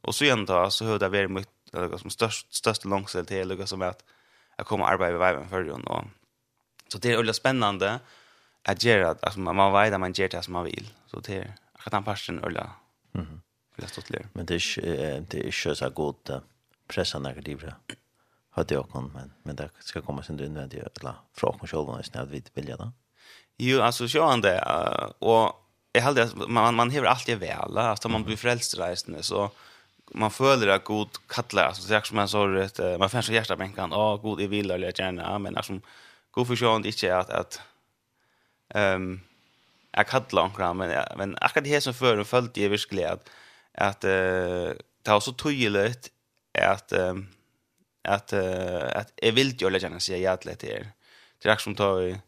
Och 0.00 0.14
så 0.14 0.24
ändå 0.24 0.70
så 0.70 0.84
hörde 0.84 1.08
vi 1.08 1.28
mycket 1.28 1.72
något 1.72 2.00
som 2.00 2.10
störst 2.10 2.54
störst 2.54 2.84
långsel 2.84 3.26
till 3.26 3.48
något 3.48 3.68
som 3.68 3.82
att 3.82 4.04
jag 4.56 4.66
kommer 4.66 4.84
arbeta 4.84 5.18
med 5.18 5.34
viben 5.34 5.48
för 5.48 5.70
och 5.70 6.04
så 6.88 6.98
det 6.98 7.12
är 7.12 7.16
väldigt 7.16 7.36
spännande 7.36 8.00
att 8.62 8.84
göra 8.84 9.16
alltså 9.22 9.40
man 9.40 9.72
vet 9.72 9.92
att 9.92 10.00
man 10.00 10.12
gör 10.12 10.28
det 10.28 10.42
som 10.42 10.52
man 10.52 10.64
vill 10.64 10.86
så 11.06 11.20
det 11.20 11.36
är 11.36 11.54
att 11.72 11.92
han 11.92 12.04
passion 12.04 12.44
eller 12.44 12.66
mhm. 13.12 13.40
Det 13.76 13.82
är 13.82 13.88
stort 13.88 14.10
Men 14.32 14.46
det 14.46 14.54
är 14.54 15.24
det 15.28 15.46
är 15.46 15.74
så 15.74 15.90
gott 15.90 16.30
pressa 16.88 17.18
negativt 17.18 17.64
hade 18.52 18.74
jag 18.74 18.80
också 18.84 19.00
men 19.00 19.32
men 19.42 19.56
det 19.56 19.70
ska 19.78 20.00
komma 20.00 20.22
sen 20.22 20.40
in 20.40 20.54
det 20.54 20.98
eller 21.00 21.14
fråga 21.34 21.58
mig 21.58 21.68
själv 21.68 21.86
när 22.14 22.20
jag 22.20 22.26
vet 22.26 22.56
vilja 22.56 22.76
då. 22.76 22.92
Jo 23.58 23.80
alltså 23.80 24.08
så 24.08 24.26
han 24.26 24.40
det 24.40 24.60
och 25.18 25.52
jag 25.92 26.02
hade 26.02 26.30
man 26.48 26.74
man 26.74 26.90
häver 26.90 27.06
alltid 27.06 27.38
väl 27.38 27.78
alltså 27.78 28.08
man 28.08 28.24
blir 28.24 28.36
frälst 28.36 28.76
så 29.20 29.50
man 30.14 30.30
följer 30.30 30.68
att 30.68 30.84
god 30.84 31.08
kallar 31.26 31.64
alltså 31.64 31.82
så 31.82 32.00
som 32.04 32.16
man 32.16 32.28
sa 32.28 32.46
det 32.46 32.98
man 32.98 33.10
får 33.10 33.20
så 33.22 33.32
hjärta 33.32 33.56
bänkan 33.56 33.90
ja 33.92 34.16
god 34.16 34.40
i 34.40 34.46
vill 34.46 34.70
eller 34.70 35.00
gärna 35.00 35.38
men 35.38 35.56
alltså 35.56 35.80
god 36.30 36.46
för 36.46 36.56
sjön 36.56 36.86
inte 36.86 37.18
att 37.18 37.30
att 37.30 37.60
ehm 38.74 39.20
jag 39.90 40.06
kallar 40.06 40.42
ankra 40.42 40.74
men 40.74 40.90
men 41.16 41.36
akkurat 41.40 41.64
det 41.64 41.80
som 41.80 41.94
för 41.94 42.24
följde 42.24 42.60
jag 42.60 42.70
verkligen 42.70 43.12
att 43.12 43.28
att 43.74 44.04
eh 44.04 45.12
var 45.12 45.20
så 45.20 45.32
tydligt 45.32 46.10
att 46.58 46.92
ehm 46.92 47.26
at 48.04 48.32
uh, 48.32 48.90
att 48.94 49.12
jag 49.22 49.32
vill 49.32 49.56
ju 49.60 49.70
lägga 49.70 50.00
sig 50.00 50.20
ja 50.20 50.36
til 50.36 50.56
det 50.60 50.68
her. 50.68 50.86
Det 51.42 51.48
är 51.48 51.56
som 51.56 51.74
tar 51.74 52.20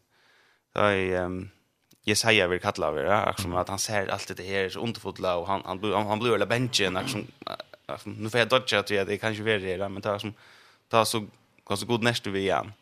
jeg 2.05 2.17
sier 2.17 2.31
jeg 2.31 2.49
vil 2.49 2.59
kalle 2.59 2.85
av 2.85 2.95
det, 2.95 3.41
som 3.41 3.55
at 3.55 3.69
han 3.69 3.79
ser 3.79 4.11
alt 4.11 4.37
det 4.37 4.45
her 4.45 4.69
så 4.69 4.79
underfotla 4.79 5.37
og 5.39 5.47
han 5.47 5.61
han 5.65 5.79
han, 5.83 6.07
han 6.07 6.19
blir 6.19 6.33
eller 6.33 6.45
benchen 6.45 6.97
som 7.07 7.27
nu 8.05 8.29
får 8.29 8.39
jeg 8.39 8.51
dodge 8.51 8.77
att 8.77 8.87
det 8.87 9.09
ikke 9.09 9.45
være 9.45 9.77
det 9.77 9.91
men 9.91 10.01
det 10.01 10.11
er 10.11 10.17
som 10.17 10.33
tar 10.91 11.03
så 11.03 11.25
går 11.65 11.75
så 11.75 11.85
god 11.85 12.03
nästa 12.03 12.29
vi 12.29 12.39
igjen. 12.39 12.73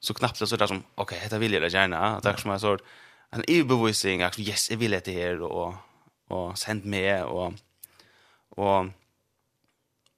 Så 0.00 0.14
knappt 0.14 0.36
så 0.36 0.56
där 0.56 0.66
som 0.66 0.84
vil 0.98 1.06
jeg 1.10 1.30
det 1.30 1.40
vill 1.40 1.52
det 1.52 1.74
er 1.74 2.20
Tack 2.20 2.38
som 2.38 2.50
jag 2.50 2.60
så 2.60 2.78
en 3.32 3.44
EU-bevisning 3.48 4.22
att 4.22 4.38
yes, 4.38 4.70
jeg 4.70 4.80
vil 4.80 4.90
det 4.90 5.14
her, 5.14 5.42
og, 5.42 5.76
og 6.30 6.58
send 6.58 6.84
med 6.84 7.22
og, 7.22 7.54
og 8.50 8.90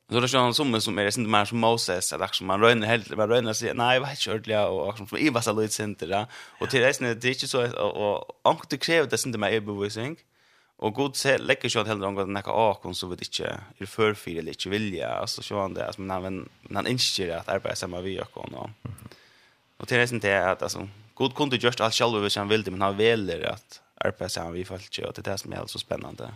Så 0.08 0.20
det 0.20 0.28
känns 0.28 0.56
som 0.56 0.80
som 0.80 0.98
är 0.98 1.04
det 1.04 1.16
inte 1.16 1.30
mer 1.30 1.44
som 1.44 1.58
Moses 1.58 2.12
att 2.12 2.20
också 2.20 2.44
man 2.44 2.60
rönner 2.60 2.86
helt 2.86 3.16
man 3.16 3.28
rönner 3.28 3.52
sig 3.52 3.74
nej 3.74 4.00
vad 4.00 4.16
kört 4.18 4.44
det 4.44 4.58
och 4.58 4.96
som 4.96 5.06
från 5.06 5.18
Eva 5.18 5.42
så 5.42 5.52
lite 5.52 5.74
center 5.74 6.06
där 6.06 6.26
och 6.60 6.70
till 6.70 6.80
resten 6.80 7.20
det 7.20 7.28
är 7.28 7.32
inte 7.32 7.48
så 7.48 7.78
och 7.78 8.46
och 8.46 8.66
det 8.68 8.76
kräver 8.78 9.10
det 9.10 9.26
inte 9.26 9.38
mer 9.38 9.50
överbevisning 9.50 10.16
och 10.76 10.94
god 10.94 11.16
se 11.16 11.38
läcker 11.38 11.68
så 11.68 11.80
att 11.80 11.86
hellre 11.86 12.06
angående 12.06 12.32
näka 12.32 12.50
akon 12.50 12.94
så 12.94 13.06
vet 13.06 13.22
inte 13.22 13.60
är 13.78 13.86
för 13.86 14.16
det 14.24 14.42
lite 14.42 14.68
vilja 14.68 15.08
alltså 15.08 15.42
så 15.42 15.60
han 15.60 15.74
det 15.74 15.86
alltså 15.86 16.00
men 16.00 16.10
han 16.10 16.48
han 16.74 16.86
inser 16.86 17.36
att 17.36 17.48
arbeta 17.48 17.76
samma 17.76 18.00
vi 18.00 18.20
och 18.20 18.36
och 18.36 18.70
och 19.76 19.88
till 19.88 19.96
resten 19.96 20.20
det 20.20 20.30
är 20.30 20.48
att 20.48 20.62
alltså 20.62 20.88
god 21.14 21.34
kunde 21.34 21.56
just 21.56 21.80
allt 21.80 21.94
själv 21.94 22.16
över 22.16 22.28
sen 22.28 22.48
ville 22.48 22.70
men 22.70 22.82
han 22.82 22.96
väljer 22.96 23.50
att 23.50 23.82
arbeta 23.94 24.28
samma 24.28 24.50
vi 24.50 24.64
fallet 24.64 24.98
och 24.98 25.12
det 25.14 25.26
är 25.26 25.32
det 25.32 25.38
som 25.38 25.52
är 25.52 25.66
så 25.66 25.78
spännande 25.78 26.34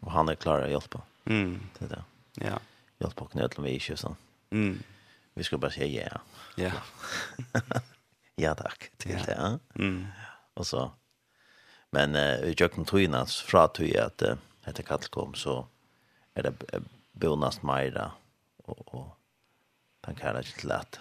och 0.00 0.12
han 0.12 0.28
är 0.28 0.34
klar 0.34 0.60
att 0.60 0.70
hjälpa 0.70 1.00
mm. 1.24 1.60
Det 1.78 1.86
där 1.86 2.02
ja 2.34 2.58
hjälp 3.02 3.22
och 3.22 3.32
knöt 3.32 3.58
med 3.58 3.64
vi 3.64 3.76
är 3.76 3.96
så. 3.96 4.16
Mm. 4.50 4.82
Vi 5.34 5.44
ska 5.44 5.58
bara 5.58 5.70
säga 5.70 6.10
ja. 6.12 6.20
Ja. 6.64 6.72
ja 8.36 8.54
tack 8.54 8.90
till 8.96 9.18
ja. 9.26 9.26
det. 9.26 9.58
Mm. 9.74 10.06
Och 10.54 10.66
så 10.66 10.92
men 11.90 12.16
eh 12.16 12.42
uh, 12.42 12.54
jag 12.56 12.72
kom 12.72 12.84
tröna 12.84 13.26
fra 13.26 13.68
till 13.68 14.00
att 14.00 14.22
uh, 14.22 14.34
heter 14.66 14.82
kall 14.82 14.98
kom 15.10 15.34
så 15.34 15.66
är 16.34 16.42
det 16.42 16.52
bonast 17.12 17.62
mera 17.62 18.12
och 18.56 18.94
och 18.94 19.18
han 20.02 20.14
kan 20.14 20.36
inte 20.36 20.52
till 20.52 20.72
att 20.72 20.98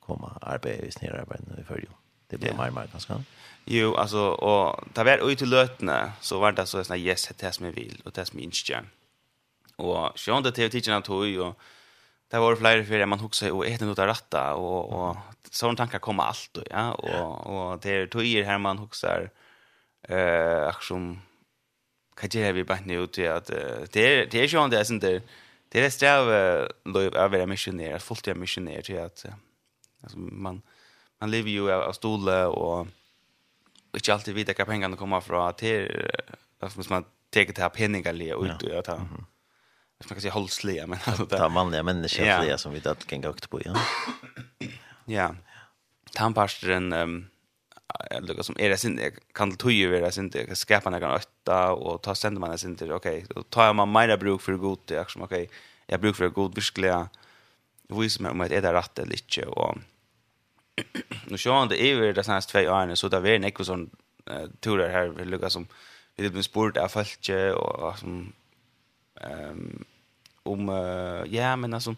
komma 0.00 0.38
arbeta 0.40 0.86
i 0.86 0.90
snirarbeten 0.90 1.58
i 1.60 1.64
förjo. 1.64 1.88
det 2.26 2.38
blir 2.38 2.54
mer 2.54 2.70
mer 2.70 2.86
ganska. 2.92 3.24
Jo, 3.64 3.94
alltså 3.94 4.18
och 4.18 4.84
där 4.94 5.04
var 5.04 5.30
ute 5.30 5.46
lötna 5.46 6.12
så 6.20 6.40
var 6.40 6.52
det 6.52 6.66
så 6.66 6.84
såna 6.84 6.96
yes 6.96 7.32
det 7.38 7.52
som 7.52 7.66
vi 7.66 7.72
vill 7.72 8.02
och 8.04 8.12
det 8.12 8.24
som 8.24 8.38
inte 8.38 8.56
Och 9.76 10.18
sjönde 10.18 10.52
tv-titeln 10.52 10.92
han 10.92 11.02
tog 11.02 11.38
och 11.38 11.58
det 12.28 12.38
var 12.38 12.56
flera 12.56 12.84
för 12.84 13.06
man 13.06 13.20
huxar 13.20 13.50
och 13.50 13.66
ett 13.66 13.80
något 13.80 13.98
rätta 13.98 14.54
och 14.54 14.92
och 14.92 15.16
sån 15.50 15.76
tankar 15.76 15.98
kommer 15.98 16.22
allt 16.22 16.56
och 16.56 16.64
ja. 16.70 16.92
och 16.92 17.72
och 17.72 17.80
det 17.80 17.90
är 17.90 18.06
tog 18.06 18.22
här 18.44 18.58
man 18.58 18.78
huxar 18.78 19.30
eh 20.02 20.66
action 20.66 21.20
kan 22.16 22.30
jag 22.40 22.52
vi 22.52 22.64
bara 22.64 22.78
nu 22.84 23.06
till 23.06 23.30
att 23.30 23.46
det 23.92 24.30
det 24.30 24.34
är 24.34 24.48
sjönde 24.48 24.78
är 24.78 24.92
inte 24.92 25.22
det 25.68 25.84
är 25.84 25.90
strav 25.90 26.26
löv 26.84 27.16
av 27.16 27.30
vara 27.30 27.98
fullt 27.98 28.28
av 28.28 28.36
missionär 28.36 28.82
till 28.82 28.98
att 28.98 29.26
alltså 30.02 30.18
man 30.18 30.62
man 31.20 31.30
lever 31.30 31.50
ju 31.50 31.72
av 31.72 31.92
stolar 31.92 32.46
och 32.46 32.86
inte 33.92 34.12
alltid 34.12 34.34
vita 34.34 34.52
hur 34.56 34.64
pengarna 34.64 34.96
kommer 34.96 35.20
från 35.20 35.54
till 35.54 36.10
alltså 36.58 36.78
måste 36.78 36.92
man 36.92 37.04
ta 37.30 37.40
det 37.40 37.58
här 37.62 37.68
penningar 37.68 38.12
ut 38.44 38.62
och 38.62 38.84
ta 38.84 39.00
man 40.10 40.14
kan 40.14 40.20
säga 40.20 40.32
hållsliga 40.32 40.86
men 40.86 40.98
alltså 41.04 41.24
det. 41.24 41.38
Ta 41.38 41.48
manliga 41.48 41.82
människor 41.82 42.26
ja. 42.26 42.58
som 42.58 42.72
vi 42.72 42.80
då 42.80 42.94
kan 42.94 43.20
gå 43.20 43.32
på 43.50 43.60
ja. 43.64 43.74
ja. 45.04 45.34
Tampastren 46.14 46.92
ehm 46.92 47.26
eller 48.10 48.42
som 48.42 48.56
är 48.58 48.68
det 48.68 48.76
sin 48.76 49.00
kan 49.32 49.50
det 49.50 49.72
ju 49.72 50.00
vara 50.00 50.10
sin 50.10 50.30
det 50.30 50.58
skapa 50.58 50.90
några 50.90 51.14
åtta 51.14 51.72
och 51.72 52.02
ta 52.02 52.14
sänder 52.14 52.40
man 52.40 52.58
sin 52.58 52.76
det 52.76 52.94
okej 52.94 53.26
då 53.28 53.42
tar 53.42 53.72
man 53.72 53.92
mera 53.92 54.16
bruk 54.16 54.42
för 54.42 54.52
god 54.52 54.78
det 54.84 55.10
som 55.10 55.22
okej 55.22 55.50
jag 55.86 56.00
bruk 56.00 56.16
för 56.16 56.28
god 56.28 56.54
verkliga 56.54 57.08
vis 57.88 58.20
med 58.20 58.30
om 58.30 58.40
att 58.40 58.52
är 58.52 58.62
det 58.62 58.72
rätt 58.72 58.98
eller 58.98 59.12
inte 59.12 59.46
och 59.46 59.78
nu 61.26 61.38
så 61.38 61.52
han 61.52 61.68
det 61.68 61.82
är 61.82 61.86
ju 61.86 62.12
det 62.12 62.24
senaste 62.24 62.52
två 62.52 62.70
åren 62.70 62.96
så 62.96 63.08
där 63.08 63.20
vi 63.20 63.30
är 63.30 63.36
en 63.36 63.44
ekvison 63.44 63.90
turer 64.60 64.88
här 64.88 65.08
vi 65.08 65.24
lukkar 65.24 65.48
som 65.48 65.66
vi 66.16 66.30
blir 66.30 66.42
spurt 66.42 66.76
av 66.76 66.88
folk 66.88 67.30
och 67.54 67.98
som 67.98 68.32
ehm 69.20 69.84
om 70.42 70.68
uh, 70.68 71.34
ja 71.34 71.56
men 71.56 71.74
alltså 71.74 71.94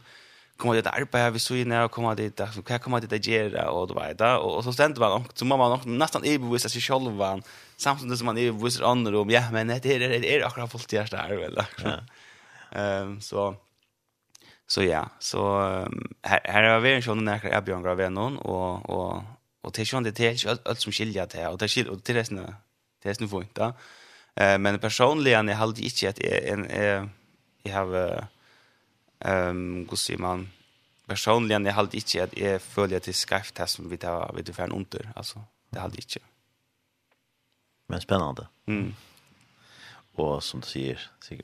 kommer 0.57 0.75
det 0.75 0.91
arbeta 0.91 1.31
vi 1.31 1.39
så 1.39 1.55
inne 1.55 1.85
och 1.85 1.91
kommer 1.91 2.15
det 2.15 2.37
där 2.37 2.47
så 2.47 2.63
kan 2.63 2.81
komma 2.81 3.01
det 3.01 3.07
där 3.07 3.31
göra 3.31 3.71
och 3.71 3.89
då 3.89 3.95
vet 3.95 4.21
jag 4.21 4.45
och 4.45 4.65
så 4.65 4.73
ständer 4.73 5.01
man 5.01 5.13
och 5.13 5.23
så 5.35 5.45
mamma 5.45 5.69
nog 5.69 5.87
nästan 5.87 6.25
i 6.25 6.39
bevis 6.39 6.65
att 6.65 6.73
sig 6.73 6.81
själv 6.81 7.13
var 7.13 7.43
samtidigt 7.77 8.19
som 8.19 8.27
man 8.27 8.39
är 8.39 8.53
bevis 8.53 8.81
andra 8.81 9.21
om 9.21 9.31
ja 9.31 9.51
men 9.53 9.67
det 9.69 9.87
är 9.87 9.99
det 9.99 10.35
är 10.35 10.47
akkurat 10.47 10.73
fullt 10.73 10.89
det 10.89 11.17
här 11.17 11.37
väl 11.37 11.59
ehm 12.73 13.21
så 13.21 13.57
så 14.67 14.83
ja 14.83 15.11
så 15.19 15.61
här 16.23 16.41
här 16.45 16.63
har 16.63 16.81
vi 16.81 16.95
en 16.95 17.03
sån 17.03 17.25
när 17.25 17.41
jag 17.53 17.65
Björn 17.65 17.83
Graven 17.83 18.15
någon 18.15 18.39
och 18.39 18.91
och 18.91 19.23
och 19.63 19.73
det 19.73 19.83
är 19.83 19.95
ju 19.95 20.11
det 20.11 20.21
är 20.21 20.69
allt 20.69 20.81
som 20.81 20.93
skiljer 20.93 21.27
det 21.33 21.49
och 21.49 21.59
det 21.59 21.69
skiljer 21.69 21.93
och 21.93 22.01
det 22.05 22.15
resten 22.15 22.55
det 23.03 23.11
är 23.11 23.15
snufint 23.15 23.55
då. 23.55 23.73
Eh 24.35 24.59
men 24.59 24.79
personligen 24.79 25.49
jag 25.49 25.57
hade 25.57 25.83
inte 25.83 26.09
att 26.09 26.19
en 26.19 26.71
jag 27.63 27.75
har 27.75 28.27
Ehm 29.25 29.87
um, 29.91 29.97
ser 29.97 30.19
man 30.19 30.51
personligen 31.07 31.65
jag 31.65 31.73
hade 31.73 31.97
inte 31.97 32.25
att 32.25 32.39
jag 32.39 32.63
följer 32.63 33.01
till 33.01 33.15
skrift 33.15 33.59
här 33.59 33.67
som 33.67 33.89
vi 33.89 33.97
tar 33.97 34.33
vid 34.35 34.49
ungefär 34.49 34.73
under 34.73 35.13
alltså 35.17 35.45
det 35.71 35.81
halt 35.81 35.95
inte. 35.95 36.21
Men 37.87 38.01
spännande. 38.01 38.49
Mm. 38.67 38.95
Och 40.15 40.45
som 40.45 40.61
du 40.61 40.67
säger 40.67 41.11
så 41.21 41.35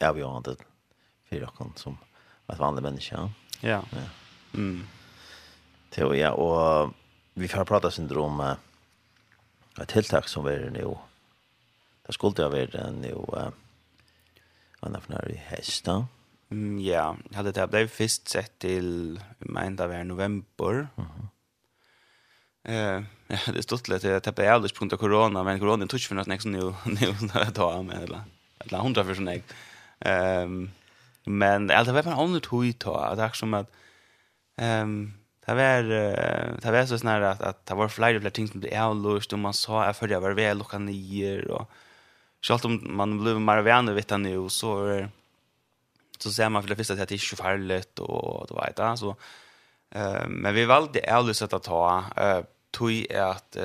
är 0.00 0.12
vi 0.12 0.20
ju 0.20 0.26
för 1.28 1.46
kan 1.56 1.72
som 1.76 1.98
ett 2.46 2.58
vanligt 2.58 2.82
människa. 2.82 3.30
Ja. 3.60 3.82
ja. 3.90 3.98
Mm. 4.54 4.86
Det 5.88 6.00
ja 6.00 6.32
och 6.32 6.92
vi 7.34 7.48
får 7.48 7.64
prata 7.64 7.90
syndrom 7.90 8.40
eh 8.40 8.56
ett 9.80 9.88
tilltag 9.88 10.28
som 10.28 10.46
är 10.46 10.70
nu. 10.70 10.96
Det 12.06 12.12
skulle 12.12 12.34
det 12.34 12.48
vara 12.48 12.90
nu 12.90 13.24
eh 13.36 13.48
annars 14.80 15.08
när 15.08 15.24
vi 15.26 15.34
hästar. 15.34 16.06
Mm, 16.50 16.78
ja, 16.80 17.12
jeg 17.28 17.36
hadde 17.36 17.52
det 17.52 17.66
ble 17.68 17.82
først 17.92 18.30
sett 18.32 18.54
til 18.60 19.18
till 19.40 19.56
ända 19.56 19.86
var 19.86 20.04
november. 20.04 20.88
Mhm. 20.96 21.08
Mm 21.08 21.28
eh, 22.68 23.02
ja, 23.28 23.52
det 23.52 23.62
stod 23.62 23.88
litt, 23.88 24.02
det 24.02 24.34
ble 24.34 24.48
alldeles 24.48 24.72
på 24.72 24.82
grunn 24.82 24.92
av 24.92 24.98
korona, 25.00 25.42
men 25.44 25.60
korona 25.60 25.86
tog 25.86 26.00
för 26.00 26.14
något 26.14 26.26
nästan 26.26 26.52
nu 26.52 26.60
nu 26.84 27.14
när 27.20 27.44
jag 27.44 27.54
tar 27.54 27.82
med 27.82 28.02
eller 28.02 28.20
eller 28.60 28.78
hundra 28.78 29.04
for 29.04 29.14
sånn 29.14 29.30
jeg. 29.30 29.42
Um, 30.04 30.70
men 31.26 31.70
allt 31.70 31.88
var 31.88 32.02
på 32.02 32.10
en 32.10 32.18
annan 32.18 32.40
tog 32.40 32.78
ta 32.78 33.04
att 33.04 33.18
det 33.18 33.36
som 33.36 33.54
at 33.54 33.66
um, 34.56 35.14
Det 35.46 35.54
var 35.54 35.82
uh, 35.82 36.56
det 36.62 36.70
var 36.72 36.86
så 36.86 36.98
snär 36.98 37.20
at, 37.20 37.40
at 37.40 37.66
det 37.66 37.74
var 37.74 37.88
flere, 37.88 38.20
flere 38.20 38.30
ting 38.30 38.48
som 38.48 38.60
ble 38.60 38.70
avlöst 38.70 39.32
og 39.32 39.38
man 39.38 39.52
sa 39.52 39.84
jeg 39.86 39.96
jag 40.00 40.10
jeg 40.10 40.22
var 40.22 40.34
ved, 40.34 40.60
och 40.60 40.70
kan 40.70 40.88
og 41.50 41.66
selv 42.42 42.66
om 42.66 42.80
man 42.96 43.18
blev 43.18 43.40
mer 43.40 43.62
vänner 43.62 43.94
vet 43.94 44.10
han 44.10 44.22
nu 44.22 44.48
så 44.48 44.86
är 44.86 45.08
så 46.22 46.32
ser 46.32 46.48
man 46.48 46.62
för 46.62 46.68
det 46.68 46.76
första 46.76 46.94
att 46.94 47.08
det 47.08 47.14
är 47.14 47.18
förfärligt 47.18 47.98
och 47.98 48.46
det 48.46 48.54
vet 48.54 48.78
jag 48.78 48.98
så 48.98 49.16
eh 49.90 50.28
men 50.28 50.54
vi 50.54 50.64
valde 50.64 51.00
ärligt 51.00 51.42
att 51.42 51.62
ta 51.62 52.04
eh 52.16 52.42
tog 52.70 53.06
är 53.10 53.22
att 53.22 53.56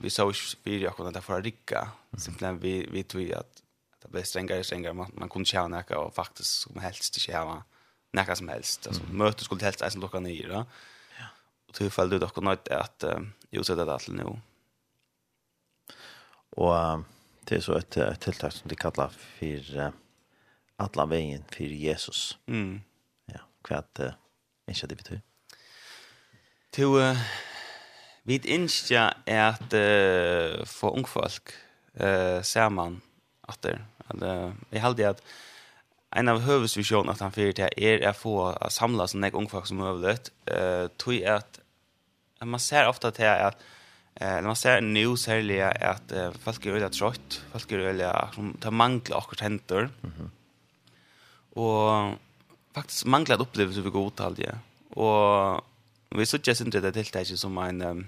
vi 0.00 0.10
såg 0.10 0.34
jag 0.64 0.96
kunde 0.96 1.12
ta 1.12 1.20
för 1.20 1.42
rika. 1.42 1.88
Simpelthen 2.18 2.58
vi 2.58 2.86
vi 2.92 3.02
tog 3.02 3.32
att 3.32 3.62
det 4.02 4.08
blev 4.08 4.22
strängare 4.22 4.58
och 4.58 4.66
strängare. 4.66 4.92
Man, 4.92 5.12
man 5.14 5.28
kunde 5.28 5.46
tjäna 5.46 5.68
näka 5.68 5.98
och 5.98 6.14
faktiskt 6.14 6.60
som 6.60 6.78
helst 6.78 7.10
inte 7.10 7.20
tjäna 7.20 7.64
näka 8.12 8.36
som 8.36 8.48
helst. 8.48 8.86
Alltså 8.86 9.02
mm. 9.02 9.32
skulle 9.32 9.64
helst 9.64 9.80
ens 9.80 9.96
locka 9.96 10.20
ner 10.20 10.48
då 10.48 10.54
ja. 10.54 10.64
Och 11.68 11.74
tog 11.74 11.92
fall 11.92 12.08
du 12.08 12.18
dock 12.18 12.36
något 12.36 12.68
att 12.68 13.04
jo 13.50 13.64
så 13.64 13.74
det 13.74 13.92
alltså 13.92 14.12
nu. 14.12 14.40
Och 16.50 17.04
det 17.44 17.56
är 17.56 17.60
så 17.60 17.74
ett, 17.74 17.96
ett 17.96 18.20
tiltak 18.20 18.52
som 18.52 18.68
de 18.68 18.74
kallar 18.74 19.08
för 19.08 19.92
alla 20.76 21.06
vägen 21.06 21.44
för 21.50 21.64
Jesus. 21.64 22.38
Mm. 22.46 22.80
Ja, 23.26 23.40
kvart 23.64 24.00
uh, 24.00 24.12
inte 24.68 24.86
det 24.86 24.96
betyder. 24.96 25.22
Till 26.70 26.84
uh, 26.84 27.16
vid 28.22 28.46
instja 28.46 29.14
är 29.24 29.48
att 29.48 29.74
uh, 29.74 30.64
få 30.64 30.96
ung 30.96 31.04
folk 31.04 31.42
eh 31.94 32.42
ser 32.42 32.70
man 32.70 33.00
att 33.40 33.62
det 33.62 33.78
eller 34.10 34.54
jag 34.70 34.80
hade 34.80 35.10
att 35.10 35.22
en 36.10 36.28
av 36.28 36.40
huvudvisionerna 36.40 37.12
att 37.12 37.20
han 37.20 37.32
för 37.32 37.52
det 37.52 37.84
är 37.84 38.08
att 38.08 38.16
få 38.16 38.46
att 38.46 38.72
samlas 38.72 39.14
en 39.14 39.24
ung 39.24 39.48
folk 39.48 39.66
som 39.66 39.80
överlåt 39.80 40.32
eh 40.44 40.86
tror 40.86 41.14
jag 41.14 41.34
att 41.34 41.60
man 42.40 42.60
ser 42.60 42.88
ofta 42.88 43.08
att 43.08 43.14
det 43.14 43.26
är 43.26 43.48
att 43.48 43.62
Eh 44.20 44.34
när 44.34 44.42
man 44.42 44.56
ser 44.56 44.80
nu 44.80 45.16
så 45.16 45.30
är 45.30 45.42
det 45.42 45.62
att 45.62 46.12
folk 46.40 46.66
är 46.66 46.72
väldigt 46.72 46.92
trött, 46.92 47.44
folk 47.52 47.72
är 47.72 47.78
väldigt 47.78 48.34
som 48.34 48.54
tar 48.54 48.70
mangla 48.70 49.16
och 49.16 49.40
händer. 49.40 49.88
Mhm. 50.00 50.30
Og 51.56 52.16
faktisk 52.76 53.08
manglet 53.08 53.40
opplevelse 53.40 53.84
for 53.84 53.94
god 53.94 54.12
tal, 54.18 54.36
ja. 54.40 54.58
Og 54.96 55.62
vi 56.16 56.26
så 56.28 56.40
ikke 56.40 56.54
synes 56.54 56.76
det 56.76 56.94
tiltaket 56.96 57.40
som 57.40 57.56
en... 57.62 57.82
Um, 57.82 58.04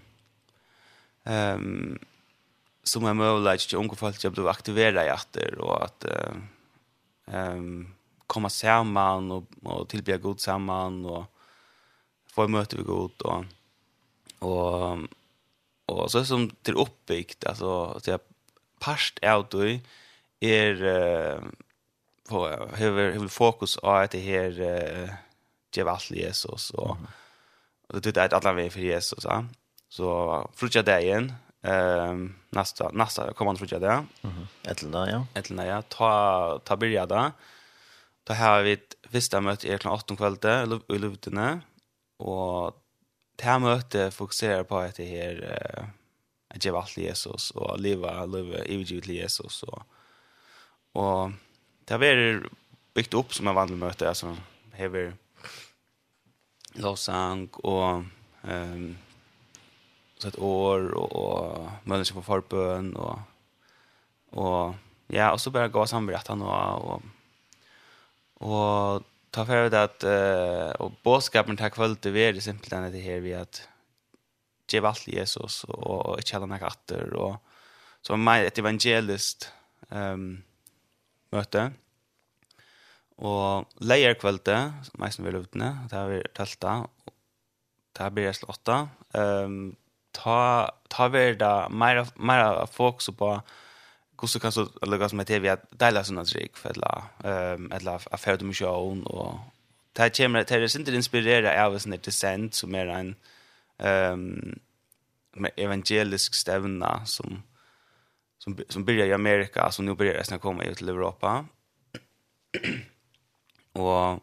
um, 1.25 1.99
som 2.89 3.05
er 3.05 3.17
mulig 3.17 3.59
til 3.69 3.83
unge 3.83 3.97
folk 4.01 4.17
til 4.17 4.31
å 4.31 4.33
bli 4.33 4.47
aktivere 4.49 5.03
i 5.05 5.11
atter, 5.13 5.59
og 5.61 5.75
at 5.77 6.07
uh, 6.09 6.39
um, 7.29 7.83
komme 8.25 8.49
sammen 8.49 9.29
og, 9.35 9.51
og 9.69 9.85
tilbe 9.93 10.17
god 10.23 10.41
sammen, 10.41 11.03
og 11.05 11.27
få 12.33 12.47
møte 12.49 12.79
vi 12.79 12.87
god, 12.89 13.27
og, 13.29 13.45
og, 14.49 15.05
og 15.93 16.03
så 16.09 16.25
som 16.25 16.49
til 16.65 16.81
oppbygd, 16.81 17.45
altså, 17.51 18.01
jag 18.07 18.21
parst 18.81 19.21
er 19.23 19.43
du, 19.53 19.81
er... 20.41 20.85
Uh, 20.89 21.49
på 22.29 22.49
hur 22.75 23.13
hur 23.13 23.29
fokus 23.29 23.79
är 23.83 24.03
att 24.03 24.11
det 24.11 24.21
här 24.21 24.61
eh 24.61 25.11
ge 25.77 25.83
allt 25.83 26.11
Jesus 26.11 26.71
och 26.71 26.97
och 27.89 28.01
det 28.01 28.17
är 28.17 28.25
att 28.25 28.33
alla 28.33 28.53
vi 28.53 28.71
för 28.71 28.81
Jesus 28.81 29.23
så 29.23 29.47
så 29.89 30.51
fruktar 30.55 30.83
det 30.83 31.01
igen 31.01 31.33
ehm 31.63 32.35
nästa 32.51 32.91
nästa 32.93 33.33
kommer 33.33 33.51
han 33.51 33.57
fruktar 33.57 33.81
det 33.81 34.05
mhm 34.21 34.47
ettlna 34.63 35.11
ja. 35.11 35.27
Ettlna 35.35 35.67
ja. 35.67 35.83
Ta 35.83 36.61
ta 36.65 36.77
börja 36.77 37.07
där 37.07 37.33
då 38.25 38.35
har 38.35 38.63
vi 38.63 38.73
ett 38.73 38.97
första 39.11 39.41
möte 39.41 39.73
är 39.73 39.79
klockan 39.79 39.99
8 39.99 40.17
kvällen 40.17 40.83
i 40.89 40.99
Lutene 40.99 41.61
och 42.19 42.77
det 43.37 43.45
här 43.45 43.59
mötet 43.59 44.15
fokuserar 44.15 44.65
på 44.65 44.79
att 44.79 44.97
det 44.97 45.05
här 45.05 45.35
eh 45.53 45.85
att 46.55 46.65
ge 46.65 46.71
allt 46.71 46.97
Jesus 46.97 47.51
och 47.51 47.81
leva 47.81 48.27
leva 48.27 48.59
evigt 48.59 49.07
Jesus 49.07 49.63
och 49.63 49.83
och 50.93 51.31
det 51.89 51.95
har 51.95 51.99
varit 51.99 52.53
byggt 52.95 53.15
upp 53.15 53.35
som 53.35 53.49
en 53.49 53.55
vandelmöte 53.55 54.09
alltså 54.09 54.37
hever 54.73 55.15
lovsang 56.73 57.49
och 57.53 58.05
ehm 58.43 58.75
um, 58.75 58.99
så 60.19 60.29
ett 60.29 60.39
år 60.39 60.91
och, 60.91 61.13
och 61.13 61.69
människor 61.85 62.15
på 62.15 62.23
forbøn 62.23 62.97
och 62.97 63.19
och 64.31 64.75
ja 65.07 65.33
og 65.33 65.41
så 65.41 65.51
börjar 65.51 65.69
gå 65.69 65.87
samberättan 65.87 66.43
och 66.43 66.85
och 66.85 67.03
och 68.35 69.03
ta 69.31 69.47
för 69.47 69.71
det 69.71 69.83
att 69.83 70.05
og 70.05 70.87
och 70.87 70.93
boskapen 71.03 71.57
tack 71.57 71.77
för 71.77 71.97
det 72.01 72.11
vi 72.11 72.25
är 72.25 72.41
simpelt 72.41 72.71
det 72.71 73.01
här 73.01 73.21
vi 73.21 73.35
att 73.35 73.69
ge 74.73 74.81
alt 74.81 75.09
Jesus 75.09 75.65
och 75.65 76.19
inte 76.19 76.37
alla 76.37 76.47
några 76.47 76.59
katter 76.59 77.13
och 77.13 77.37
så 78.03 78.17
man 78.17 78.25
meg 78.25 78.47
et 78.47 78.59
evangelist 78.59 79.53
ehm 79.91 80.13
um, 80.13 80.43
møte. 81.35 81.69
Og 83.19 83.67
leier 83.83 84.15
kvelde, 84.19 84.57
som 84.87 85.05
jeg 85.05 85.17
som 85.17 85.27
vil 85.27 85.41
utne, 85.41 85.73
det 85.91 85.99
har 85.99 86.11
vi 86.13 86.21
telta, 86.37 86.75
det 87.97 88.05
har 88.05 88.13
blir 88.15 88.29
jeg 88.29 88.39
slått 88.39 88.71
Um, 89.19 89.77
ta, 90.15 90.69
ta 90.91 91.09
vi 91.11 91.25
da 91.39 91.53
mer, 91.69 92.05
mer 92.17 92.67
fokus 92.71 93.11
på 93.19 93.33
hvordan 94.19 94.43
kan 94.43 94.53
så 94.53 94.65
lukke 94.87 95.09
som 95.11 95.21
er 95.23 95.27
til 95.31 95.43
vi 95.43 95.51
at 95.53 95.67
deilig 95.79 96.05
sånne 96.09 96.25
ehm 96.27 96.65
eller, 96.67 97.11
um, 97.25 97.69
eller 97.75 98.07
affære 98.13 98.41
dimensjon, 98.43 99.03
og 99.07 99.39
det 99.97 100.13
kommer, 100.17 100.43
det 100.43 100.57
er 100.57 100.67
ikke 100.67 100.95
inspireret 100.95 101.59
av 101.59 101.75
en 101.75 101.83
sånn 101.83 101.99
dissent 102.03 102.55
som 102.55 102.75
er 102.75 102.91
en 102.95 103.13
um, 103.79 104.59
evangelisk 105.57 106.35
stevna 106.35 107.01
som 107.07 107.43
som, 108.39 108.59
som 108.69 108.85
börjar 108.85 109.07
i 109.07 109.13
Amerika, 109.13 109.71
som 109.71 109.85
nu 109.85 109.95
börjar 109.95 110.15
resten 110.15 110.39
komma 110.39 110.65
ut 110.65 110.79
till 110.79 110.89
Europa. 110.89 111.45
och 113.73 114.21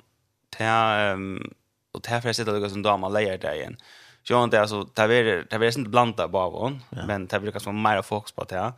det 0.58 1.12
um, 1.14 1.54
och 1.92 2.04
ta 2.04 2.12
här 2.12 2.22
för 2.22 2.30
att 2.30 2.36
sitta 2.36 2.52
lika 2.52 2.70
som 2.70 2.82
damer 2.82 3.10
lejer 3.10 3.38
där 3.38 3.56
igen. 3.56 3.78
Så 4.24 4.34
jag 4.34 4.44
inte, 4.44 4.62
alltså, 4.62 4.84
det 4.84 5.02
här 5.02 5.10
är, 5.10 5.48
det 5.50 5.56
är 5.56 5.78
inte 5.78 5.90
blanda 5.90 6.28
bara 6.28 6.50
hon, 6.50 6.84
ja. 6.90 7.06
men 7.06 7.28
det 7.28 7.40
brukar 7.40 7.60
som 7.60 7.82
mer 7.82 8.02
fokus 8.02 8.32
på 8.32 8.44
det. 8.44 8.74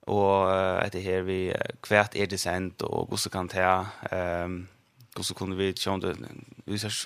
Och 0.00 0.46
det 0.92 1.00
här 1.00 1.22
vi 1.22 1.56
kvärt 1.80 2.16
är 2.16 2.26
det 2.26 2.38
sent 2.38 2.82
och 2.82 3.10
hur 3.10 3.16
så 3.16 3.30
kan 3.30 3.46
det 3.46 3.86
ehm 4.10 4.68
hur 5.16 5.22
så 5.22 5.34
kunde 5.34 5.56
vi, 5.56 5.76
så 5.76 5.94
inte, 5.94 6.14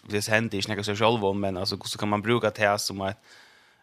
det 0.08 0.16
är 0.16 0.20
sent, 0.20 0.54
inte 0.54 0.62
snacka 0.62 0.82
så 0.82 0.96
själva, 0.96 1.32
men 1.32 1.56
alltså 1.56 1.76
hur 1.76 1.84
så 1.84 1.98
kan 1.98 2.08
man 2.08 2.22
bruka 2.22 2.50
det 2.50 2.78
som 2.78 3.00
ett 3.00 3.16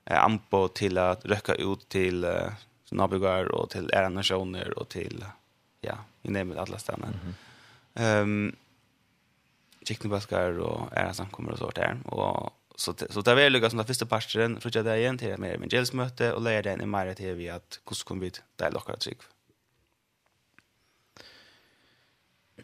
ampo 0.05 0.67
till 0.67 0.97
att 0.97 1.25
röka 1.25 1.53
ut 1.53 1.89
till 1.89 2.25
uh, 2.25 2.51
till 2.91 2.97
Nabugar 2.97 3.45
och 3.45 3.69
till 3.69 3.89
era 3.93 4.09
nationer 4.09 4.79
och 4.79 4.89
till 4.89 5.25
ja, 5.81 5.97
i 6.21 6.31
nämnet 6.31 6.57
alla 6.57 6.77
ställen. 6.77 7.13
Ehm 7.93 8.13
mm 8.13 8.23
um, 8.23 8.55
Chicknebaskar 9.87 10.59
och 10.59 10.97
era 10.97 11.13
samkommer 11.13 11.51
och 11.51 11.57
sånt 11.57 11.75
där 11.75 11.97
och 12.05 12.53
så 12.75 12.93
så 13.09 13.21
där 13.21 13.35
vi 13.35 13.49
lukar 13.49 13.69
som 13.69 13.77
den 13.77 13.87
första 13.87 14.05
pastoren 14.05 14.59
för 14.61 14.71
jag 14.73 14.85
där 14.85 14.95
igen 14.95 15.17
till 15.17 15.27
med 15.27 15.39
mer 15.39 15.53
evangelsmöte 15.53 16.33
och 16.33 16.41
lägger 16.41 16.63
den 16.63 16.81
i 16.81 16.85
mer 16.85 17.13
till 17.13 17.35
vi 17.35 17.49
att 17.49 17.79
hur 17.89 17.95
ska 17.95 18.13
vi 18.13 18.31
där 18.55 18.71
lockar 18.71 18.95
trick. 18.95 19.21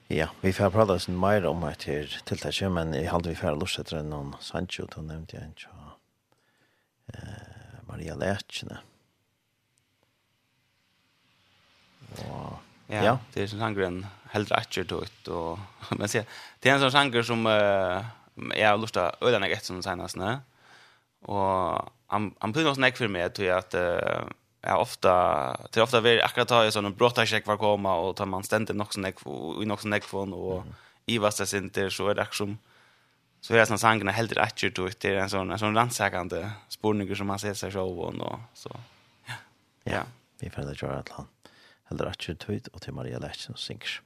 Ja, 0.07 0.29
vi 0.41 0.53
får 0.53 0.69
prata 0.69 0.93
oss 0.93 1.07
mer 1.07 1.45
om 1.45 1.61
det 1.61 1.67
här 1.67 2.21
tilltaget, 2.25 2.71
men 2.71 2.93
jag 2.93 3.11
hade 3.11 3.29
vi 3.29 3.35
får 3.35 3.59
lust 3.59 3.79
att 3.79 3.91
någon 3.91 4.35
Sancho, 4.39 4.87
då 4.95 5.01
nämnde 5.01 5.37
jag 5.37 5.45
inte. 5.45 5.67
Eh, 7.13 7.87
Maria 7.87 8.15
Lätchne. 8.15 8.77
Mm 8.77 8.96
Wow. 12.15 12.57
Ja, 12.87 13.03
ja. 13.03 13.19
det 13.33 13.39
är 13.39 13.53
en 13.53 13.59
sanger 13.59 13.81
en 13.81 14.05
helt 14.29 14.51
rätt 14.51 14.77
ut 14.77 15.27
och 15.27 15.59
men 15.89 16.09
se 16.09 16.23
det 16.59 16.69
är 16.69 16.73
en 16.73 16.79
sån 16.79 16.91
sanger 16.91 17.23
som 17.23 17.47
eh 17.47 18.05
jag 18.55 18.69
har 18.69 18.77
lust 18.77 18.97
att 18.97 19.21
något 19.21 19.63
som 19.63 19.83
senast 19.83 20.15
nä. 20.15 20.39
Och 21.21 21.91
han 22.07 22.35
han 22.39 22.51
blir 22.51 22.63
någon 22.63 22.75
snack 22.75 22.97
för 22.97 23.07
mig 23.07 23.29
tror 23.29 23.47
jag 23.47 23.57
att 23.57 23.75
uh, 23.75 24.29
Jag 24.61 24.81
ofta 24.81 25.57
till 25.71 25.81
ofta 25.81 26.01
vi 26.01 26.21
akkurat 26.21 26.47
ta 26.47 26.65
ju 26.65 26.71
sån 26.71 26.93
brotta 26.93 27.25
check 27.25 27.47
var 27.47 27.57
komma 27.57 27.95
och 27.95 28.15
ta 28.15 28.25
man 28.25 28.43
ständigt 28.43 28.75
nog 28.75 28.93
snack 28.93 29.03
neck 29.03 29.25
och 29.25 29.67
nog 29.67 29.81
sån 29.81 30.01
från 30.01 30.33
och 30.33 30.63
i 31.05 31.17
vad 31.17 31.37
det 31.37 31.53
inte 31.53 31.89
så 31.89 32.07
är 32.07 32.15
det 32.15 32.27
som 32.31 32.57
så 33.41 33.53
är 33.53 33.65
sån 33.65 33.79
sangen 33.79 34.07
helt 34.07 34.31
rätt 34.31 34.63
ut 34.63 34.79
och 34.79 34.89
det 34.99 35.09
är 35.09 35.15
en 35.15 35.29
sån 35.29 35.51
en 35.51 35.59
sån 35.59 35.73
landsakande 35.73 36.49
spårningar 36.67 37.15
som 37.15 37.27
man 37.27 37.39
ser 37.39 37.53
sig 37.53 37.71
själv 37.71 37.99
och 37.99 38.39
så. 38.53 38.75
Ja. 39.25 39.33
Ja, 39.83 40.03
vi 40.39 40.49
får 40.49 40.61
det 40.61 40.81
göra 40.81 40.99
att 40.99 41.09
han 41.09 41.27
eller 41.91 42.11
atjer 42.11 42.35
tøyd, 42.35 42.69
og 42.73 42.81
til 42.81 42.93
Maria 42.93 43.19
Lætsen 43.23 43.55
synger. 43.55 44.01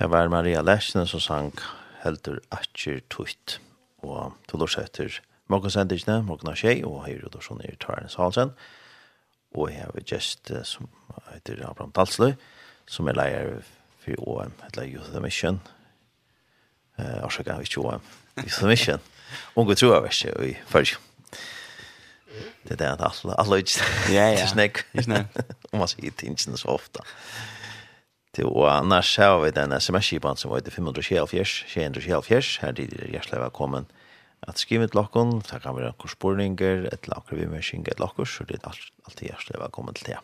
Det 0.00 0.10
var 0.10 0.28
Maria 0.28 0.62
Lersene 0.64 1.02
som 1.04 1.20
sang 1.20 1.50
heldur 2.00 2.38
atjer 2.56 3.02
tutt. 3.12 3.58
Og 4.00 4.32
til 4.48 4.62
å 4.64 4.68
etter 4.80 5.18
morgensendingene, 5.52 6.22
morgen 6.24 6.48
av 6.48 6.56
tjei, 6.56 6.78
og 6.88 7.02
her 7.04 7.26
og 7.28 7.36
sånn 7.44 7.60
i 7.68 7.74
Tarnes 7.82 8.16
Halsen. 8.16 8.54
Og 9.52 9.68
jeg 9.68 9.84
har 9.84 9.92
vi 9.92 10.06
gjest 10.08 10.54
som 10.64 10.88
heter 11.34 11.60
Abraham 11.68 11.92
Talsløy, 11.92 12.32
som 12.88 13.12
er 13.12 13.20
leier 13.20 13.52
for 14.00 14.24
OM, 14.24 14.56
eller 14.70 14.88
Youth 14.88 15.10
of 15.10 15.12
the 15.18 15.20
Mission. 15.20 15.60
Eh, 16.96 17.20
Arsaka, 17.20 17.60
ikke 17.60 17.84
OM, 17.84 18.10
Youth 18.40 18.56
of 18.56 18.64
the 18.64 18.72
Mission. 18.72 19.06
Unge 19.52 19.76
tror 19.76 19.98
jeg 19.98 20.08
verste 20.08 20.36
i 20.48 20.56
først. 20.72 20.96
Det 22.64 22.72
er 22.72 22.80
det 22.80 22.92
at 22.96 23.04
alle, 23.04 23.36
alle 23.36 23.60
ikke, 23.60 23.84
ja, 24.08 24.30
ja. 24.32 24.36
det 24.40 24.48
er 24.48 24.52
snakk, 24.56 24.84
om 25.74 25.80
man 25.84 25.92
sier 25.92 26.16
tingene 26.16 26.56
så 26.56 26.78
ofte. 26.80 27.04
Ja. 27.04 27.59
Det 28.40 28.46
og 28.48 28.70
annars 28.72 29.10
så 29.14 29.22
har 29.22 29.40
vi 29.42 29.50
den 29.52 29.72
sms-kipan 29.76 30.38
som 30.40 30.48
var 30.50 30.62
i 30.64 30.70
524, 30.72 31.66
224, 31.68 32.60
her 32.62 32.72
tid 32.72 32.94
er 32.96 33.10
hjertelig 33.12 33.40
velkommen 33.42 33.84
at 34.48 34.56
skrive 34.56 34.86
til 34.88 34.96
dere, 34.96 35.42
så 35.44 35.58
kan 35.60 35.76
vi 35.76 35.82
noen 35.84 36.08
sporinger, 36.08 36.86
et 36.88 37.08
lakker 37.12 37.36
vi 37.36 37.48
med 37.50 37.60
kjenge 37.60 37.92
et 37.92 38.00
lakker, 38.00 38.24
så 38.24 38.46
det 38.48 38.56
er 38.62 38.70
alltid 39.04 39.26
hjertelig 39.28 39.60
velkommen 39.60 39.98
til 39.98 40.14
det. 40.14 40.16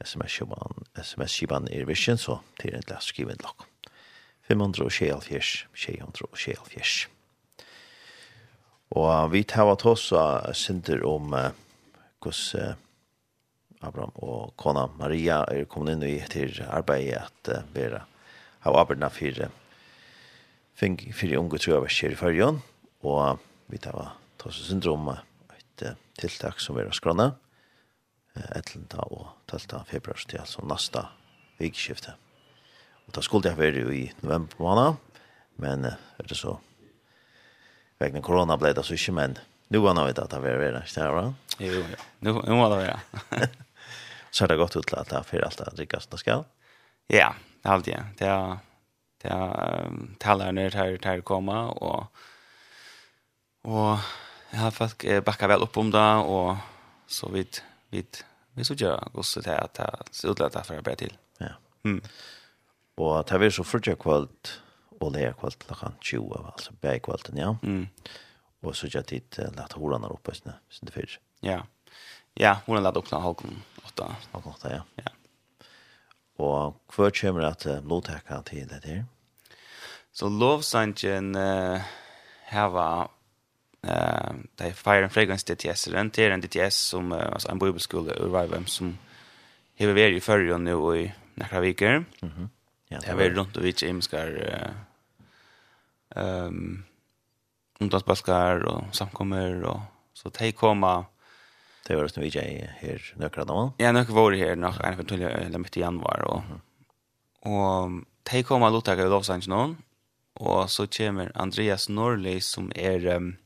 Sms-kipan 0.00 0.88
SMS 0.96 1.42
er 1.76 1.84
vision, 1.84 2.16
så 2.16 2.38
det 2.62 2.72
er 2.72 2.80
ikke 2.80 3.02
skrive 3.04 3.36
til 3.36 3.44
dere. 3.44 3.68
524, 4.48 5.68
224. 5.76 7.12
Og 8.96 9.32
vi 9.32 9.44
tar 9.44 9.68
av 9.68 9.84
oss 9.84 10.08
og 10.12 10.56
synder 10.56 11.04
om 11.04 11.36
uh, 11.36 11.52
hvordan 12.24 12.80
Uh, 12.80 12.85
Abraham 13.86 14.12
og 14.22 14.52
kona 14.60 14.86
Maria 14.98 15.42
er 15.50 15.68
kommet 15.70 15.96
inn 15.96 16.04
i 16.06 16.18
til 16.30 16.52
arbeidet 16.66 17.22
at 17.22 17.52
uh, 17.54 17.64
være 17.74 18.02
av 18.66 18.76
arbeidene 18.82 19.10
for 19.10 21.02
fire 21.16 21.38
unge 21.40 21.60
trøverskjer 21.62 22.12
i 22.12 22.18
førjen, 22.18 22.60
og 23.06 23.40
vi 23.72 23.78
tar 23.80 24.16
Tosse 24.36 24.66
syndrom 24.66 25.08
et 25.14 25.84
tiltak 26.20 26.60
som 26.60 26.76
er 26.78 26.90
skrona, 26.92 27.30
etlenta 28.52 29.00
og 29.08 29.30
telta 29.48 29.80
februar 29.88 30.20
til 30.28 30.42
altså 30.42 30.64
nasta 30.68 31.06
vikskifte. 31.60 32.12
Og 33.06 33.14
da 33.16 33.22
skulle 33.24 33.48
jeg 33.48 33.58
være 33.58 33.86
i 33.94 34.04
november 34.20 34.60
måned, 34.60 34.98
men 35.62 35.86
er 35.88 36.28
det 36.28 36.36
så 36.36 36.58
vegna 38.00 38.20
korona 38.20 38.58
ble 38.60 38.74
det 38.76 38.84
så 38.84 38.96
ikke, 38.96 39.14
men 39.16 39.38
nu 39.72 39.80
var 39.82 39.96
det 39.96 40.18
at 40.18 40.30
det 40.30 40.42
var 40.42 40.60
det, 40.60 40.82
ikke 40.84 41.00
det 41.00 41.12
var 41.14 41.22
det? 41.22 41.34
Jo, 41.66 41.72
jo, 41.80 42.42
nu 42.44 42.60
var 42.60 42.74
det, 42.76 42.82
ja 42.90 43.46
så 44.36 44.42
ser 44.42 44.52
det 44.52 44.58
godt 44.60 44.76
ut 44.76 44.84
til 44.84 44.98
at 45.00 45.08
det 45.08 45.16
er 45.16 45.24
for 45.24 45.44
alt 45.46 45.60
det 45.62 45.74
drikker 45.78 46.02
som 46.04 46.10
det 46.12 46.18
skal. 46.20 46.42
Ja, 47.08 47.30
det 47.62 47.70
er 47.70 47.72
alltid. 47.72 48.16
Det 48.18 48.26
er 48.28 48.58
det 49.22 49.30
er 49.32 49.86
um, 49.88 50.10
talerne 50.20 50.66
her 50.68 50.98
til 51.00 51.22
å 51.22 51.26
komme, 51.26 51.56
og 51.80 52.10
og 53.66 54.02
jeg 54.52 54.60
har 54.60 54.74
folk 54.76 55.06
bakka 55.26 55.48
vel 55.50 55.64
opp 55.64 55.78
om 55.80 55.88
det, 55.90 56.04
og 56.30 56.60
så 57.10 57.30
vidt, 57.32 57.62
vidt, 57.90 58.20
vi 58.54 58.64
så 58.64 58.76
gjør 58.78 59.08
gos 59.16 59.32
til 59.34 59.48
at 59.50 59.74
det 59.80 59.88
ser 60.14 60.30
ut 60.30 60.38
til 60.38 60.46
at 60.46 60.54
det 60.54 60.60
er 60.60 60.68
for 60.68 60.78
å 60.78 60.94
til. 61.00 61.16
Ja. 61.42 61.56
Mm. 61.88 61.98
Og 63.02 63.16
det 63.26 63.40
er 63.48 63.56
så 63.56 63.66
fyrtja 63.66 63.96
kvalt, 63.98 64.52
og 65.00 65.16
det 65.16 65.24
er 65.26 65.34
kvalt 65.40 65.58
klokkan 65.64 65.98
20, 65.98 66.46
altså 66.52 66.76
bæg 66.84 67.02
kvalten, 67.08 67.40
ja. 67.42 67.56
Mm. 67.62 67.88
Og 68.62 68.76
så 68.76 68.92
gjør 68.92 69.08
tid 69.10 69.26
til 69.34 69.58
at 69.64 69.74
horan 69.74 70.06
er 70.06 70.14
oppe, 70.14 70.36
hvis 70.36 70.44
det 70.46 70.92
er 70.92 70.94
fyrt. 70.94 71.18
Ja, 71.42 71.64
ja, 72.38 72.58
horan 72.68 72.86
er 72.86 72.94
oppe 72.94 73.08
til 73.08 73.24
halvkvölden 73.24 73.64
åtta. 73.86 74.10
Klockan 74.30 74.52
åtta, 74.52 74.72
ja. 74.74 74.82
Ja. 75.02 75.12
Og 76.36 76.76
hva 76.92 77.10
kommer 77.16 77.48
at 77.48 77.64
uh, 77.66 77.80
blodtekka 77.84 78.42
til 78.48 78.68
det 78.68 78.82
her? 78.84 79.04
Så 80.12 80.28
lovsangen 80.32 81.36
uh, 81.36 81.80
heva 82.50 82.88
uh, 83.86 84.34
det 84.58 84.74
fire 84.76 85.04
and 85.04 85.12
fragrance 85.12 85.46
DTS 85.46 85.88
den 85.92 86.10
til 86.10 86.32
en 86.32 86.44
DTS 86.44 86.74
som 86.92 87.12
uh, 87.12 87.18
altså 87.32 87.52
en 87.52 87.58
bibelskole 87.58 88.16
ur 88.20 88.32
Vivem 88.32 88.66
som 88.66 88.96
hever 89.76 89.96
vært 89.96 90.16
i 90.16 90.24
førre 90.24 90.58
nu 90.58 90.74
och 90.74 90.96
i 90.96 91.12
några 91.34 91.60
veckor. 91.60 92.04
Mhm. 92.22 92.50
Ja. 92.90 92.98
Det 92.98 93.08
har 93.08 93.16
vært 93.16 93.36
rundt 93.36 93.56
og 93.56 93.62
vidt 93.62 93.82
imskar 93.82 94.28
uh, 94.30 94.72
um, 96.16 96.84
undansbaskar 97.80 98.62
og 98.70 98.84
samkommer 98.92 99.64
og 99.64 99.80
så 100.14 100.30
de 100.38 100.52
komma 100.52 101.04
Det 101.86 101.96
var 101.96 102.02
just 102.02 102.16
nu 102.16 102.22
vi 102.22 102.38
är 102.38 102.76
här 102.80 103.14
några 103.16 103.44
dagar. 103.44 103.72
Ja, 103.76 103.92
några 103.92 104.12
var 104.12 104.30
det 104.30 104.38
här 104.38 104.56
nog 104.56 104.74
en 104.84 104.96
for 104.96 105.04
till 105.04 105.22
eller 105.22 105.58
midt 105.58 105.76
i 105.76 105.80
januar. 105.80 106.20
och 106.22 106.42
og 107.42 108.04
de 108.22 108.42
kom 108.42 108.62
att 108.62 108.72
låta 108.72 108.96
gå 108.96 109.08
Los 109.08 109.30
Angeles 109.30 109.76
så 110.68 110.86
kommer 110.86 111.32
Andreas 111.34 111.88
Norley 111.88 112.40
som 112.40 112.72
er 112.74 113.06
ehm 113.06 113.36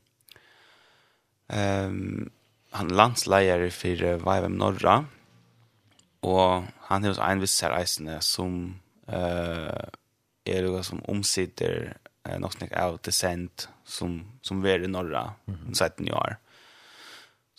um, 1.47 2.31
han 2.71 2.87
landsleier 2.87 3.69
for 3.69 4.03
uh, 4.03 4.17
VM 4.25 4.57
Norra 4.57 5.05
og 6.23 6.67
han 6.87 7.03
er 7.03 7.09
hos 7.09 7.19
en 7.19 7.41
viss 7.41 7.61
här 7.61 8.19
som 8.19 8.79
eh 9.07 9.15
uh, 9.17 9.89
er 10.45 10.63
noe 10.63 10.83
som 10.83 11.01
omsitter 11.07 11.97
eh, 12.23 12.39
något 12.39 12.53
snick 12.53 12.71
av 12.73 12.99
descent 13.03 13.69
som 13.85 14.21
som 14.41 14.65
er 14.65 14.83
i 14.83 14.87
norra 14.87 15.33
mm 15.47 15.59
-hmm. 15.59 15.73
17 15.73 16.11
år. 16.11 16.37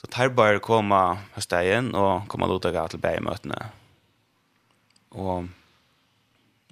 Så 0.02 0.10
tar 0.10 0.32
bare 0.34 0.58
komme 0.62 0.98
høstdagen 1.36 1.92
og 1.94 2.24
komme 2.30 2.48
og 2.48 2.56
lukke 2.56 2.86
til 2.90 3.00
bægemøtene. 3.02 3.58
Og 5.14 5.46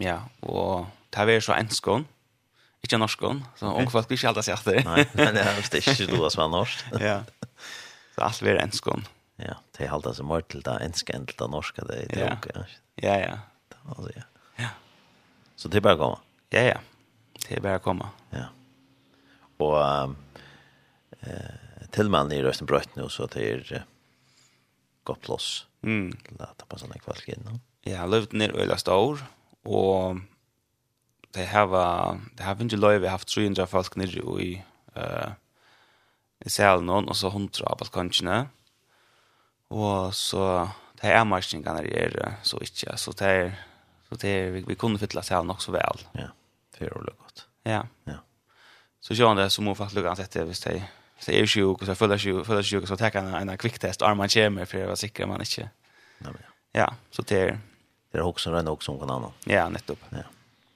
ja, 0.03 0.17
og 0.43 0.89
tar 1.15 1.29
vi 1.29 1.37
så 1.45 1.55
enskån, 1.55 2.07
ikke 2.83 2.99
norskån, 2.99 3.45
så 3.61 3.69
okay. 3.69 3.85
unge 3.85 3.93
folk 3.93 4.09
blir 4.09 4.19
ikke 4.19 4.33
alltid 4.33 4.49
sett 4.49 4.67
det. 4.67 4.83
Nei, 4.89 5.05
men 5.15 5.37
det 5.37 5.45
er 5.45 5.61
ikke 5.61 6.09
du 6.11 6.17
som 6.33 6.47
er 6.47 6.53
norsk. 6.57 6.85
ja, 6.99 7.21
så 8.17 8.27
alt 8.27 8.43
blir 8.43 8.57
er 8.57 8.65
enskån. 8.65 9.07
Ja, 9.41 9.61
det 9.77 9.87
er 9.87 9.95
alltid 9.95 10.19
så 10.19 10.27
er 10.37 10.47
til 10.51 10.67
det 10.67 10.77
enske 10.89 11.15
enn 11.17 11.29
til 11.29 11.39
det 11.39 11.51
norske, 11.55 11.87
det 11.87 12.03
er 12.03 12.11
det 12.11 12.27
ja. 12.27 12.67
Ja, 13.01 13.17
ja. 13.23 13.39
Det 13.71 13.79
var 13.87 14.13
ja. 14.17 14.27
ja. 14.59 14.75
Så 15.57 15.71
det 15.71 15.79
er 15.81 15.87
bare 15.87 16.01
å 16.01 16.03
komme? 16.03 16.21
Ja, 16.51 16.67
ja. 16.73 16.83
Det 17.47 17.61
er 17.61 17.65
bare 17.65 17.79
å 17.79 17.87
komme. 17.87 18.11
Ja. 18.35 18.51
Og... 19.63 19.79
Um, 19.79 20.19
eh, 21.23 21.70
til 21.95 22.11
man 22.13 22.33
i 22.33 22.41
røsten 22.45 22.69
brøtt 22.69 22.97
nå, 22.99 23.09
så 23.13 23.29
det 23.33 23.45
er 23.47 23.65
uh, 23.81 23.87
godt 25.09 25.23
plås. 25.27 25.49
Mm. 25.87 26.11
La 26.39 26.51
ta 26.57 26.69
på 26.69 26.79
sånne 26.81 27.01
kvalg 27.03 27.29
inn. 27.33 27.61
Ja, 27.89 28.05
løvd 28.09 28.37
ned 28.37 28.57
øyla 28.57 28.77
stor, 28.81 29.23
og 29.65 30.21
det 31.35 31.47
har 31.53 31.71
det 31.71 32.45
har 32.45 32.59
ikke 32.61 32.81
løy, 32.81 32.99
vi 32.99 33.09
har 33.09 33.17
haft 33.19 33.31
300 33.31 33.67
folk 33.71 33.97
nede 33.97 34.25
i, 34.43 34.51
uh, 34.97 35.33
i 36.45 36.51
selen, 36.51 36.91
og 36.91 37.17
så 37.17 37.31
100 37.31 37.65
av 37.67 37.79
balkansjene. 37.81 38.39
Og 39.71 40.15
så, 40.15 40.67
det 41.01 41.13
er 41.15 41.25
marsjningene 41.25 41.85
der 41.87 42.17
er 42.27 42.41
så 42.43 42.59
ikke, 42.59 42.97
så 42.99 43.15
det 43.19 43.29
er, 43.29 43.53
så 44.09 44.19
det 44.19 44.31
er, 44.31 44.51
vi, 44.57 44.65
vi 44.67 44.79
kunne 44.79 44.99
fytle 44.99 45.23
selen 45.23 45.47
nok 45.47 45.63
så 45.63 45.75
vel. 45.77 46.03
Ja, 46.19 46.33
det 46.75 46.89
er 46.89 46.91
jo 46.91 47.05
godt. 47.07 47.47
Ja. 47.65 47.85
Ja. 48.11 48.19
Så 49.01 49.15
sjøen 49.17 49.39
det, 49.39 49.49
så 49.53 49.63
må 49.63 49.77
faktisk 49.79 50.01
lukke 50.01 50.13
ansette 50.13 50.45
hvis 50.49 50.61
det 50.65 50.75
er 50.77 50.89
Så 51.21 51.31
är 51.33 51.47
sjuk 51.47 51.81
och 51.81 51.87
så 51.87 51.95
följer 51.95 52.19
sjuk, 52.19 52.47
följer 52.47 52.63
sjuk 52.63 52.89
så 52.89 52.97
tar 52.97 53.11
jag 53.15 53.25
en 53.25 53.49
en 53.49 53.59
quick 53.59 53.79
test 53.79 54.03
arm 54.03 54.17
man 54.19 54.29
kommer 54.29 54.65
för 54.65 54.79
att 54.79 54.87
vara 54.87 54.97
säker 54.97 55.27
man 55.27 55.41
inte. 55.41 55.71
Nej 56.19 56.33
men. 56.33 56.43
Ja, 56.73 56.95
så 57.11 57.23
det 57.23 57.59
det 58.13 58.19
är 58.19 58.23
också 58.23 58.51
en 58.51 58.69
också 58.69 58.93
någon 58.93 59.11
annan. 59.11 59.33
Ja, 59.45 59.69
nettopp. 59.69 59.99
Ja. 60.11 60.19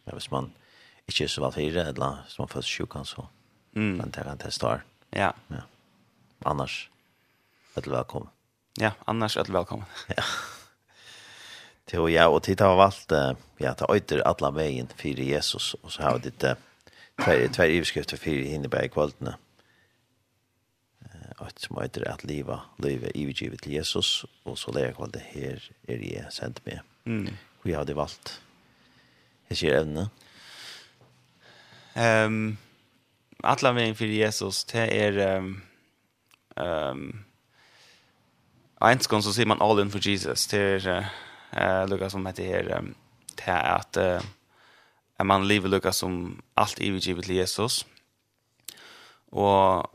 Ja, 0.05 0.13
hvis 0.13 0.31
man 0.31 0.51
inte 1.07 1.25
är 1.25 1.29
så 1.29 1.41
väl 1.43 1.53
fyra 1.53 1.83
eller 1.83 2.17
så 2.29 2.43
man 2.43 2.49
får 2.49 2.63
sjuk 2.63 2.91
så. 3.05 3.29
Mm. 3.77 3.97
Man 3.97 4.11
tar 4.11 4.25
en 4.25 4.39
test 4.39 4.61
där. 4.61 4.85
Ja. 5.11 5.35
Ja. 5.49 5.57
Annars 6.43 6.91
att 7.75 7.87
välkommen. 7.87 8.29
Ja, 8.81 8.91
annars 9.05 9.37
att 9.37 9.49
välkommen. 9.49 9.87
Ja. 10.17 10.23
Det 11.85 11.99
var 11.99 12.09
jag 12.09 12.35
och 12.35 12.43
titta 12.43 12.67
har 12.67 12.83
allt 12.83 13.13
ja, 13.57 13.75
ta 13.75 13.97
öter 13.97 14.19
alla 14.19 14.51
vägen 14.51 14.89
för 14.97 15.09
Jesus 15.09 15.75
och 15.75 15.93
så 15.93 16.03
har 16.03 16.19
det 16.19 16.57
två 17.17 17.49
två 17.53 17.63
överskrifter 17.63 18.17
för 18.17 18.31
hinner 18.31 18.69
på 18.69 18.89
kvällarna 18.89 19.39
at 21.41 21.61
som 21.61 21.79
heter 21.81 22.05
at 22.11 22.25
livet, 22.25 22.61
livet 22.79 23.13
ivergivet 23.15 23.63
til 23.63 23.73
Jesus, 23.73 24.27
og 24.45 24.59
så 24.59 24.73
lærer 24.73 24.95
jeg 24.99 25.15
det 25.15 25.23
her 25.23 25.59
er 25.89 25.99
jeg 25.99 26.27
sendt 26.31 26.61
med. 26.67 26.79
Mm. 27.05 27.29
Vi 27.65 27.73
har 27.73 27.85
det 27.85 27.97
valgt. 27.97 28.41
Jeg 29.51 29.57
sier 29.57 29.81
evne. 29.81 30.09
Um, 31.95 32.59
Alla 33.45 33.75
veien 33.77 33.97
for 33.97 34.09
Jesus, 34.09 34.65
det 34.65 34.87
er 34.89 35.39
um, 35.39 35.51
um, 36.57 37.03
gång 38.81 39.23
så 39.23 39.35
sier 39.35 39.47
man 39.47 39.61
all 39.63 39.83
in 39.83 39.91
for 39.93 40.01
Jesus, 40.01 40.47
det 40.47 40.87
er 40.87 41.05
uh, 41.53 41.91
Lukas 41.91 42.13
som 42.13 42.25
heter 42.27 42.45
her, 42.45 42.79
um, 42.79 42.95
det 43.37 43.49
er 43.53 43.69
at 43.75 44.01
uh, 44.01 45.27
man 45.27 45.45
lever 45.45 45.69
Lukas 45.69 46.01
som 46.01 46.41
alt 46.57 46.81
ivergivet 46.81 47.25
til 47.25 47.37
Jesus, 47.37 47.87
og 49.33 49.91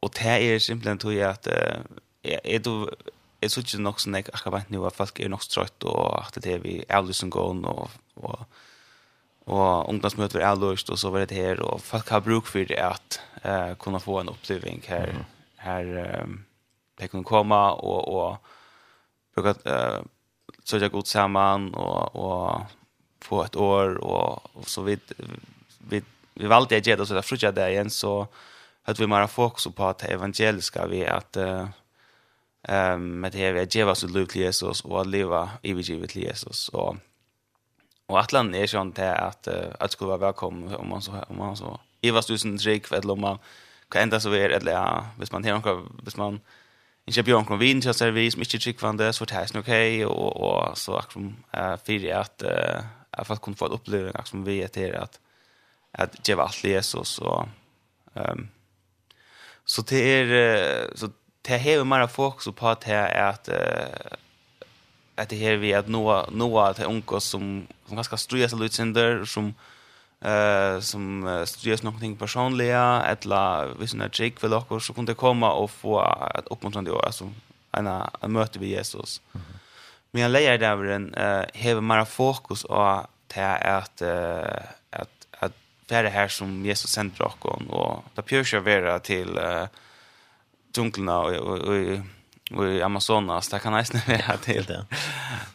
og 0.00 0.12
det 0.16 0.26
er 0.26 0.58
simpelthen 0.58 0.98
tog 0.98 1.14
jeg 1.14 1.30
at 1.30 1.48
er 2.24 2.58
du 2.64 2.88
er 3.40 3.48
så 3.48 3.62
ikke 3.64 3.80
nok 3.82 4.00
som 4.00 4.14
jeg 4.14 4.28
akkurat 4.32 4.70
nu 4.70 4.84
at 4.86 4.96
folk 4.96 5.20
er 5.20 5.32
nok 5.32 5.44
strøtt 5.44 5.86
og 5.88 6.26
at 6.26 6.36
det 6.44 6.54
er 6.54 6.64
vi 6.64 6.80
avlysen 6.88 7.32
gående 7.32 7.68
og, 7.68 7.90
og, 8.16 8.44
og 9.46 9.88
ungdomsmøter 9.88 10.40
er 10.40 10.52
avlyst 10.52 10.90
og 10.92 10.98
så 11.00 11.10
var 11.10 11.24
det 11.24 11.38
her 11.38 11.62
og 11.64 11.80
folk 11.80 12.08
har 12.08 12.20
bruk 12.24 12.46
for 12.46 12.68
det 12.68 12.76
at 12.76 13.20
uh, 13.44 13.74
kunne 13.80 14.00
få 14.00 14.20
en 14.20 14.32
oppleving 14.32 14.84
her 14.86 15.12
mm. 15.12 15.24
her 15.64 16.22
um, 16.22 16.44
de 17.00 17.08
kunne 17.08 17.24
komme 17.24 17.56
og, 17.56 18.08
og 18.08 18.36
bruke 19.34 19.56
uh, 19.64 20.04
søke 20.64 20.88
godt 20.92 21.08
sammen 21.08 21.70
og, 21.74 22.16
og 22.16 22.66
få 23.24 23.44
et 23.44 23.56
år 23.56 23.96
og, 24.04 24.50
og 24.54 24.68
så 24.68 24.84
vidt 24.84 25.12
vi, 25.80 26.02
vi 26.36 26.48
valgte 26.48 26.74
jeg 26.74 26.84
gjøre 26.84 27.00
det 27.00 27.08
så 27.08 27.16
det 27.16 27.24
er 27.24 27.28
fruttet 27.28 27.56
det 27.56 27.72
igjen 27.72 27.90
så 27.90 28.14
att 28.84 29.00
vi 29.00 29.06
mera 29.06 29.28
fokus 29.28 29.74
på 29.74 29.94
det 29.98 30.06
evangeliska 30.06 30.86
vi 30.86 31.06
att 31.06 31.36
ehm 32.68 33.20
med 33.20 33.32
det 33.32 33.52
vi 33.52 33.66
ger 33.70 33.88
oss 33.88 34.04
ut 34.04 34.30
till 34.30 34.42
Jesus 34.42 34.80
och 34.84 35.00
att 35.00 35.06
leva 35.06 35.50
i 35.62 35.74
livet 35.74 36.10
till 36.10 36.22
Jesus. 36.22 36.68
Och 36.68 36.96
och 38.06 38.20
att 38.20 38.32
landet 38.32 38.62
är 38.62 38.66
sånt 38.66 38.98
här 38.98 39.14
att 39.14 39.48
att 39.80 39.92
skulle 39.92 40.08
vara 40.08 40.18
välkommen 40.18 40.74
om 40.74 40.88
man 40.88 41.02
så 41.02 41.12
om 41.28 41.36
man 41.36 41.56
så 41.56 41.80
i 42.00 42.10
vad 42.10 42.26
du 42.26 42.38
sen 42.38 42.58
eller 42.92 43.10
om 43.10 43.20
man 43.20 43.38
kan 43.88 44.02
ända 44.02 44.20
så 44.20 44.32
är 44.32 44.50
eller 44.50 44.72
ja, 44.72 45.06
hvis 45.18 45.32
man 45.32 45.42
tänker 45.42 45.82
hvis 46.02 46.16
man 46.16 46.40
inte 47.06 47.22
björn 47.22 47.44
kommer 47.44 47.60
vin 47.60 47.82
så 47.82 47.94
ser 47.94 48.10
vi 48.10 48.30
som 48.30 48.40
inte 48.40 48.58
tycker 48.58 48.86
vad 48.86 48.96
det 48.96 49.12
så 49.12 49.24
det 49.24 49.58
okej 49.58 50.06
och 50.06 50.36
och 50.36 50.78
så 50.78 50.96
att 50.96 51.16
eh 51.52 51.76
för 51.76 52.12
att 52.12 52.42
eh 52.42 52.80
att 53.10 53.26
fast 53.26 53.42
kunna 53.42 53.56
få 53.56 53.66
uppleva 53.66 54.10
liksom 54.18 54.44
vi 54.44 54.62
är 54.62 54.68
till 54.68 54.94
att 54.94 55.20
att 55.92 56.28
ge 56.28 56.34
allt 56.34 56.64
Jesus 56.64 57.18
och 57.18 57.48
ehm 58.14 58.48
Så 59.70 59.82
det 59.86 60.00
er 60.02 60.96
så 60.98 61.12
det 61.46 61.60
har 61.62 61.84
mer 61.86 62.06
fokus 62.10 62.48
på 62.56 62.70
at 62.70 62.82
det 62.84 62.94
er 62.94 63.28
at 63.28 63.48
at 65.20 65.30
det 65.30 65.38
her 65.38 65.56
vi 65.60 65.72
at 65.76 65.88
noa 65.88 66.24
noa 66.32 66.72
til 66.72 66.88
unko 66.90 67.20
som 67.20 67.66
som 67.88 67.98
ganska 67.98 68.18
strøya 68.18 68.48
seg 68.50 68.64
ut 68.64 68.76
sinder 68.76 69.24
som 69.24 69.52
eh 70.20 70.76
uh, 70.76 70.80
som 70.80 71.24
uh, 71.24 71.44
studerar 71.44 71.84
något 71.84 72.00
ting 72.00 72.16
personliga 72.18 73.02
eller 73.02 73.74
vi 73.78 73.86
såna 73.86 74.08
trick 74.08 74.42
vill 74.42 74.52
också 74.52 74.80
så 74.80 74.92
kunde 74.92 75.14
komma 75.14 75.52
och 75.52 75.70
få 75.70 76.00
ett 76.34 76.46
uppmuntrande 76.50 76.90
år 76.90 77.06
alltså 77.06 77.30
en 77.72 77.86
en 78.22 78.32
möte 78.32 78.58
med 78.58 78.68
Jesus. 78.68 79.20
Mm 79.34 79.44
-hmm. 79.46 79.58
Men 80.10 80.22
jag 80.22 80.30
lägger 80.30 80.58
där 80.58 80.84
en 80.84 81.14
eh 81.14 81.70
uh, 81.70 81.74
har 81.74 81.80
mera 81.80 82.04
fokus 82.04 82.62
på 82.62 82.74
att 82.82 83.06
det 83.34 83.40
är 83.40 83.78
att 83.78 84.02
eh 84.02 84.79
det 85.90 85.96
här 85.96 86.04
är 86.04 86.10
det 86.10 86.14
här 86.14 86.28
som 86.28 86.66
Jesus 86.66 86.90
sänder 86.90 87.22
oss 87.22 87.34
och 87.68 88.04
det 88.14 88.22
pjörs 88.22 88.54
jag 88.54 88.60
vara 88.60 88.98
till 88.98 89.38
uh, 89.38 89.66
djunglerna 90.76 91.18
och, 91.18 91.32
och, 91.34 91.58
och, 91.58 91.98
och 92.54 92.68
i 92.68 92.82
Amazonas 92.82 93.48
där 93.48 93.58
kan 93.58 93.72
nästan 93.72 94.00
vara 94.08 94.36
till 94.36 94.64
till 94.64 94.84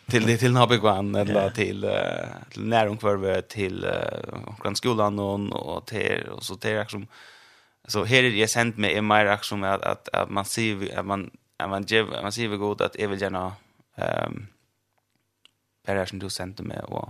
till, 0.06 0.26
till, 0.26 0.40
till 0.40 0.52
Nabigwan 0.52 1.16
eller 1.16 1.34
yeah. 1.34 1.54
till 1.54 1.86
uh, 1.86 1.92
till 2.50 2.68
näromkvarve 2.68 3.42
till 3.42 3.86
uh, 3.86 4.56
grannskolan 4.64 5.20
och, 5.20 5.76
och 5.76 5.86
till 5.86 6.28
och 6.32 6.44
så 6.44 6.56
till 6.56 6.78
liksom 6.78 7.08
så 7.88 8.06
här 8.06 8.24
är 8.24 8.32
det 8.32 8.48
sent 8.48 8.78
med 8.78 8.92
i 8.92 9.02
mer 9.02 9.32
liksom 9.32 9.64
att, 9.64 9.82
att 9.82 10.10
att 10.10 10.30
man 10.30 10.46
ser 10.46 11.00
att 11.00 11.06
man 11.06 11.32
att 11.58 11.70
man 11.70 11.84
ger 11.84 12.22
man 12.22 12.32
ser 12.32 12.48
god 12.48 12.82
att 12.82 13.00
jag 13.00 13.10
vill 13.10 13.22
gärna 13.22 13.54
ehm 13.98 14.26
um, 14.26 14.48
Per 15.86 16.06
som 16.06 16.20
du 16.20 16.30
sände 16.30 16.64
med 16.64 16.84
och 16.84 17.10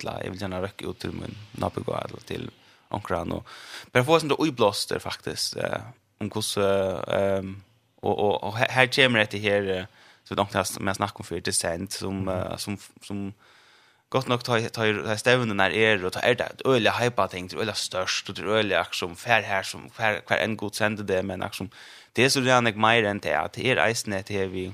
eller 0.00 0.24
jag 0.24 0.30
vill 0.30 0.40
gärna 0.40 0.62
röka 0.62 0.86
ut 0.86 0.98
till 0.98 1.12
min 1.12 1.36
nabbo 1.52 1.92
eller 1.92 2.20
till 2.20 2.50
onkran 2.88 3.32
och 3.32 3.48
bara 3.92 4.04
få 4.04 4.20
sånt 4.20 4.32
oblåster 4.32 4.98
faktiskt 4.98 5.56
eh 5.56 5.80
om 6.18 6.30
hur 6.34 7.10
ehm 7.14 7.62
och 8.00 8.18
och 8.18 8.44
och 8.44 8.56
här 8.56 8.86
kommer 8.86 9.26
det 9.30 9.38
här 9.38 9.86
så 10.24 10.34
långt 10.34 10.54
har 10.54 10.80
man 10.80 11.08
om 11.14 11.24
för 11.24 11.40
det 11.40 11.52
sent 11.52 11.92
som 11.92 12.44
som 12.56 12.78
som 13.02 13.32
gott 14.08 14.28
nog 14.28 14.44
tar 14.44 14.68
tar 14.68 15.16
stävnen 15.16 15.56
när 15.56 15.70
är 15.70 16.04
och 16.04 16.12
tar 16.12 16.22
är 16.22 16.34
det 16.34 16.52
öliga 16.64 16.92
hypa 16.92 17.28
ting 17.28 17.48
till 17.48 17.58
öliga 17.58 17.74
störst 17.74 18.28
och 18.28 18.38
öliga 18.38 18.86
som 18.90 19.16
fär 19.16 19.42
här 19.42 19.62
som 19.62 19.90
fär 19.90 20.20
kvar 20.20 20.36
en 20.36 20.56
god 20.56 20.74
sände 20.74 21.02
det 21.02 21.22
men 21.22 21.40
liksom 21.40 21.70
det 22.12 22.24
är 22.24 22.28
så 22.28 22.40
redan 22.40 22.66
jag 22.66 22.76
mer 22.76 23.04
än 23.04 23.18
det 23.18 23.34
att 23.34 23.52
det 23.52 23.70
är 23.70 23.88
isnet 23.90 24.30
här 24.30 24.46
vi 24.46 24.72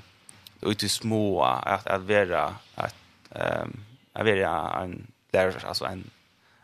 ut 0.62 0.82
i 0.82 0.88
små 0.88 1.42
att 1.42 1.86
att 1.86 2.02
vara 2.02 2.54
att 2.74 2.94
ehm 3.30 3.84
jag 4.12 4.24
vill 4.24 4.38
en 4.38 5.12
lärare 5.32 5.68
alltså 5.68 5.84
en 5.84 6.10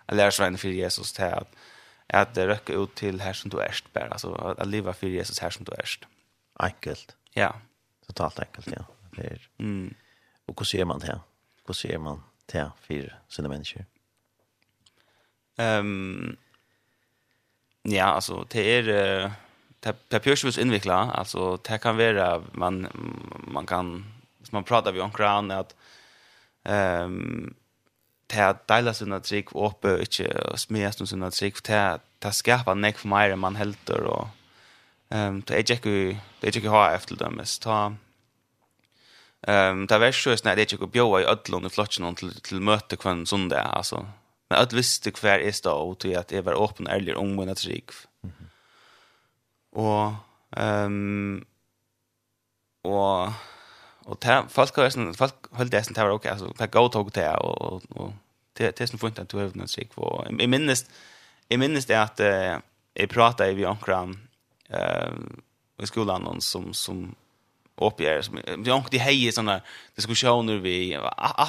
en 0.06 0.16
lärare 0.16 0.56
för 0.56 0.68
Jesus 0.68 1.12
till 1.12 1.24
att 1.24 1.56
att 2.06 2.38
röka 2.38 2.72
ut 2.72 2.94
till 2.94 3.20
här 3.20 3.32
som 3.32 3.50
du 3.50 3.60
ärst 3.60 3.92
bara 3.92 4.08
alltså 4.08 4.34
att 4.34 4.68
leva 4.68 4.92
för 4.92 5.06
Jesus 5.06 5.40
här 5.40 5.50
som 5.50 5.64
du 5.64 5.72
ärst. 5.72 6.06
Enkelt. 6.54 7.16
Ja. 7.32 7.60
Totalt 8.06 8.40
enkelt 8.40 8.66
ja. 8.66 8.84
Det 9.10 9.22
är. 9.22 9.48
Mm. 9.58 9.94
Och 10.46 10.60
hur 10.60 10.64
ser 10.64 10.84
man 10.84 10.98
det? 10.98 11.20
Hur 11.66 11.74
ser 11.74 11.98
man 11.98 12.22
det 12.46 12.70
för 12.80 13.18
sina 13.28 13.48
människor? 13.48 13.84
Ehm 15.56 15.86
um, 15.86 16.36
ja, 17.82 18.04
alltså 18.04 18.46
det 18.50 18.60
är 18.60 18.88
uh, 19.24 19.30
det 20.08 20.20
pjörs 20.20 20.58
invikla, 20.58 20.94
alltså 20.94 21.56
det 21.56 21.78
kan 21.78 21.96
vara 21.96 22.42
man 22.52 22.88
man 23.46 23.66
kan 23.66 24.04
som 24.42 24.56
man 24.56 24.64
pratar 24.64 24.92
vi 24.92 25.00
om 25.00 25.10
kran 25.10 25.50
att 25.50 25.76
ehm 26.66 27.54
ta 28.28 28.52
dela 28.68 28.92
sina 28.94 29.20
trick 29.20 29.52
uppe 29.54 29.92
og 29.94 30.02
ikkje 30.02 30.56
smest 30.58 31.00
noen 31.00 31.10
sina 31.12 31.30
trick 31.30 31.62
ta 31.62 31.98
ta 32.20 32.32
skapa 32.32 32.74
nek 32.74 32.98
för 32.98 33.08
mig 33.08 33.36
man 33.38 33.56
helter 33.56 34.02
och 34.02 34.28
ehm 35.10 35.42
ta 35.42 35.54
eg 35.54 35.70
ikkje 35.70 36.20
det 36.40 36.56
ikkje 36.56 36.70
ha 36.70 36.90
efter 36.94 37.16
dem 37.16 37.40
ta 37.60 37.94
ehm 39.46 39.86
ta 39.86 39.98
vær 39.98 40.12
sjøs 40.12 40.44
nei 40.44 40.54
det 40.54 40.66
ikkje 40.66 40.90
bjóa 40.90 41.22
i 41.22 41.30
ödlon 41.30 41.66
i 41.66 41.70
flotchen 41.70 42.14
till 42.14 42.34
till 42.40 42.60
möte 42.60 42.96
kvann 42.96 43.26
sundag 43.26 43.70
alltså 43.72 44.06
men 44.50 44.58
öll 44.58 44.74
visste 44.74 45.10
kvar 45.10 45.38
är 45.38 45.52
stå 45.52 45.72
och 45.72 45.98
till 45.98 46.18
att 46.18 46.32
eg 46.32 46.44
var 46.44 46.54
open 46.54 46.88
ærlig 46.88 47.16
om 47.16 47.36
mina 47.36 47.54
trick 47.54 47.90
Och 49.72 50.12
ehm 50.56 51.44
och 52.82 53.32
och 54.06 54.20
ta 54.20 54.44
folk 54.48 54.76
har 54.76 55.12
folk 55.12 55.34
höll 55.52 55.70
det 55.70 55.82
sen 55.84 55.94
var 55.94 56.10
okej 56.10 56.30
alltså 56.30 56.52
ta 56.52 56.66
go 56.66 56.88
tog 56.88 57.10
det 57.12 57.36
och 57.36 57.82
och 57.96 58.12
det 58.52 58.76
det 58.76 58.86
som 58.86 58.98
funnit 58.98 59.18
att 59.18 59.28
du 59.28 59.36
har 59.36 59.50
någon 59.54 59.68
sig 59.68 59.88
var 59.94 60.26
i 60.40 60.46
minst 60.46 60.90
i 61.48 61.56
minst 61.56 61.90
är 61.90 61.98
att 61.98 62.20
jag 62.94 63.10
pratade 63.10 63.54
vi 63.54 63.66
om 63.66 63.78
eh 64.68 65.10
i 65.82 65.86
skolan 65.86 66.22
någon 66.22 66.40
som 66.40 66.74
som 66.74 67.14
uppger 67.76 68.22
som 68.22 68.40
vi 68.58 68.70
har 68.70 68.78
inte 68.78 68.98
hej 68.98 69.32
såna 69.32 69.60
diskussioner 69.94 70.56
vi 70.56 70.98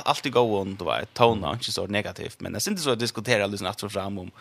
alltid 0.05 0.33
gå 0.33 0.59
on 0.59 0.75
då 0.75 0.85
var 0.85 1.05
tona 1.13 1.53
inte 1.53 1.71
så 1.71 1.87
negativt 1.87 2.41
men 2.41 2.53
det 2.53 2.67
är 2.67 2.69
inte 2.69 2.81
så 2.81 2.91
att 2.91 2.99
diskutera 2.99 3.47
liksom 3.47 3.67
att 3.67 3.91
fram 3.91 4.17
om 4.17 4.31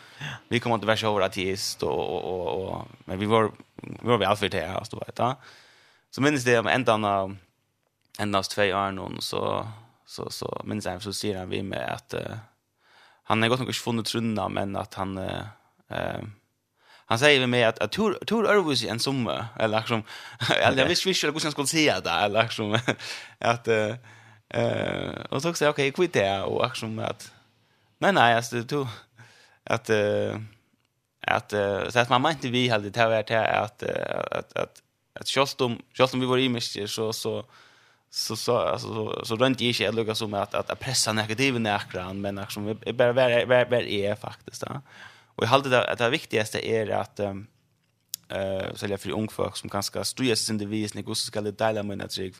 vi 0.49 0.61
kommer 0.61 0.75
inte 0.75 0.87
vara 0.87 0.97
så 0.97 1.21
ateist 1.21 1.83
och 1.83 2.25
och 2.33 2.47
och 2.62 2.89
men 3.05 3.19
vi 3.19 3.27
var 3.27 3.51
vi 3.77 4.09
var 4.09 4.19
väl 4.19 4.37
för 4.37 4.49
det 4.49 4.67
här 4.67 4.85
så 4.85 4.97
vet 4.97 5.19
jag 5.19 5.37
så 6.11 6.23
minns 6.23 6.45
det 6.45 6.59
om 6.59 6.67
ändan 6.67 7.05
av 7.05 7.37
endast 8.19 8.51
två 8.51 8.62
år 8.62 8.91
någon 8.93 9.21
så 9.21 9.69
så 10.07 10.31
så 10.31 10.62
men 10.64 10.83
sen 10.83 11.01
så 11.01 11.12
ser 11.12 11.39
han 11.39 11.49
vi 11.49 11.62
med 11.62 11.93
att 11.93 12.14
uh, 12.14 12.37
han 13.23 13.43
har 13.43 13.49
gått 13.49 13.61
något 13.61 13.77
funnit 13.77 14.07
trunna 14.07 14.49
men 14.49 14.77
att 14.77 14.95
han 14.95 15.19
eh 15.19 15.43
uh, 15.91 15.99
uh, 15.99 16.23
han 17.09 17.19
säger 17.19 17.41
vi 17.41 17.47
med 17.47 17.69
att 17.69 17.79
att 17.79 17.93
tur 17.93 18.19
tur 18.27 18.45
Örvus 18.47 18.85
en 18.85 19.01
summa 19.01 19.47
eller 19.59 19.79
liksom 19.79 20.03
eller 20.62 20.79
jag 20.79 20.89
visste 20.89 21.09
inte 21.09 21.27
hur 21.27 21.35
jag 21.45 21.53
skulle 21.53 21.67
säga 21.67 22.01
det 22.01 22.11
eller 22.11 22.43
liksom 22.43 22.79
att 23.39 23.69
eh 23.69 23.95
och 25.31 25.43
så 25.43 25.55
säger 25.55 25.73
okej 25.73 25.93
kvitt 25.93 26.12
det 26.12 26.43
och 26.43 26.67
liksom 26.69 26.99
att 26.99 27.33
nej 27.99 28.12
nej 28.12 28.35
alltså 28.35 28.61
du 28.61 28.87
att 29.64 29.91
att 31.27 31.51
så 31.93 31.99
att 31.99 32.09
man 32.09 32.31
inte 32.31 32.49
vi 32.49 32.69
hade 32.69 32.91
det 32.91 33.01
här 33.01 33.62
att 33.62 33.83
att 33.83 34.57
att 34.57 34.83
att 35.21 35.37
just 35.37 35.61
självstom 35.95 36.21
vi 36.21 36.27
var 36.27 36.39
i 36.39 36.49
mycket 36.49 36.91
så 36.91 37.12
så 37.12 37.45
så 38.17 38.37
så 38.37 38.59
alltså 38.59 38.89
så, 38.89 39.25
så 39.25 39.37
rent 39.37 39.61
ju 39.61 39.69
inte 39.69 39.93
lucka 39.93 40.14
som 40.14 40.35
att 40.35 40.55
att 40.55 40.81
pressa 40.81 41.12
negativa 41.12 41.59
näkran 41.59 42.21
men 42.21 42.37
liksom 42.37 42.69
är 42.69 42.93
bara 42.93 43.12
vad 43.12 43.71
vad 43.71 43.73
är 43.73 44.14
faktiskt 44.14 44.61
då. 44.67 44.81
Och 45.37 45.45
jag 45.45 45.49
håller 45.49 45.71
det 45.71 45.91
att 45.91 45.99
det 45.99 46.11
viktigaste 46.11 46.69
är 46.69 46.91
att 46.91 47.21
eh 47.21 48.75
så 48.75 48.87
jag 48.87 49.01
för 49.01 49.11
ung 49.11 49.29
folk 49.29 49.57
som 49.57 49.71
ganska 49.71 50.05
studerar 50.05 50.35
sin 50.35 50.59
devis 50.59 50.95
när 50.95 51.03
gosse 51.03 51.27
ska 51.27 51.41
det 51.41 51.59
dela 51.59 51.83
med 51.83 52.03
att 52.03 52.19
jag 52.19 52.35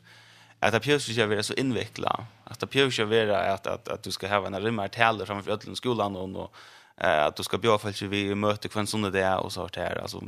att 0.59 0.71
det 0.71 0.79
pjus 0.79 1.09
ju 1.09 1.25
vara 1.25 1.43
så 1.43 1.53
inveckla. 1.53 2.25
Att 2.43 2.59
det 2.59 2.67
pjus 2.67 2.93
ska 2.93 3.05
vara 3.05 3.53
att 3.53 3.67
att 3.67 3.87
att 3.87 4.03
du 4.03 4.11
ska 4.11 4.27
ha 4.27 4.47
en 4.47 4.61
rymmar 4.61 4.87
tälle 4.87 5.25
framför 5.25 5.51
ödlen 5.51 5.75
skolan 5.75 6.15
och 6.15 6.51
eh 6.97 7.25
att 7.25 7.35
du 7.35 7.43
ska 7.43 7.57
bjuda 7.57 7.77
folk 7.77 8.01
vi 8.01 8.35
möter 8.35 8.69
kvann 8.69 8.87
såna 8.87 9.09
där 9.09 9.37
och 9.37 9.51
så 9.51 9.69
här 9.75 10.01
alltså. 10.01 10.23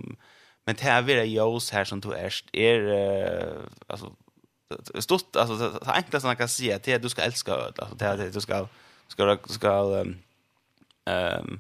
Men 0.66 0.76
det 0.76 0.84
är 0.84 1.02
vara 1.02 1.24
jos 1.24 1.72
här 1.72 1.86
som 1.86 2.00
du 2.02 2.14
är 2.14 2.34
är 2.54 2.82
alltså 3.88 4.16
stort 5.00 5.36
alltså 5.36 5.56
det 5.58 5.92
enklaste 5.92 6.28
man 6.28 6.36
kan 6.36 6.50
säga 6.50 6.76
att 6.76 7.02
du 7.02 7.10
ska 7.10 7.22
älska 7.22 7.54
alltså 7.54 7.96
det 7.96 8.06
är 8.06 8.32
du 8.32 8.42
ska 8.42 8.68
ska 9.08 9.38
ska 9.48 10.04
ehm 11.06 11.48
um, 11.50 11.60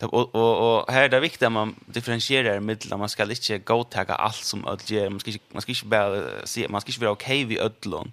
och 0.00 0.34
och 0.34 0.78
och 0.78 0.92
här 0.92 1.02
är 1.02 1.08
det 1.08 1.20
viktigt 1.20 1.42
att 1.42 1.52
man 1.52 1.74
differentierar 1.86 2.60
mellan 2.60 2.98
man 2.98 3.08
ska 3.08 3.22
inte 3.30 3.58
godta 3.58 4.04
allt 4.04 4.44
som 4.44 4.66
öl 4.68 4.78
ger. 4.84 5.10
Man 5.10 5.20
ska 5.20 5.30
inte 5.30 5.44
man 5.52 5.62
ska 5.62 5.72
inte 5.72 5.86
bara 5.86 6.46
se 6.46 6.68
man 6.68 6.80
ska 6.80 6.90
inte 6.90 7.00
vara 7.00 7.10
okej 7.10 7.44
vid 7.44 7.58
öllon 7.58 8.12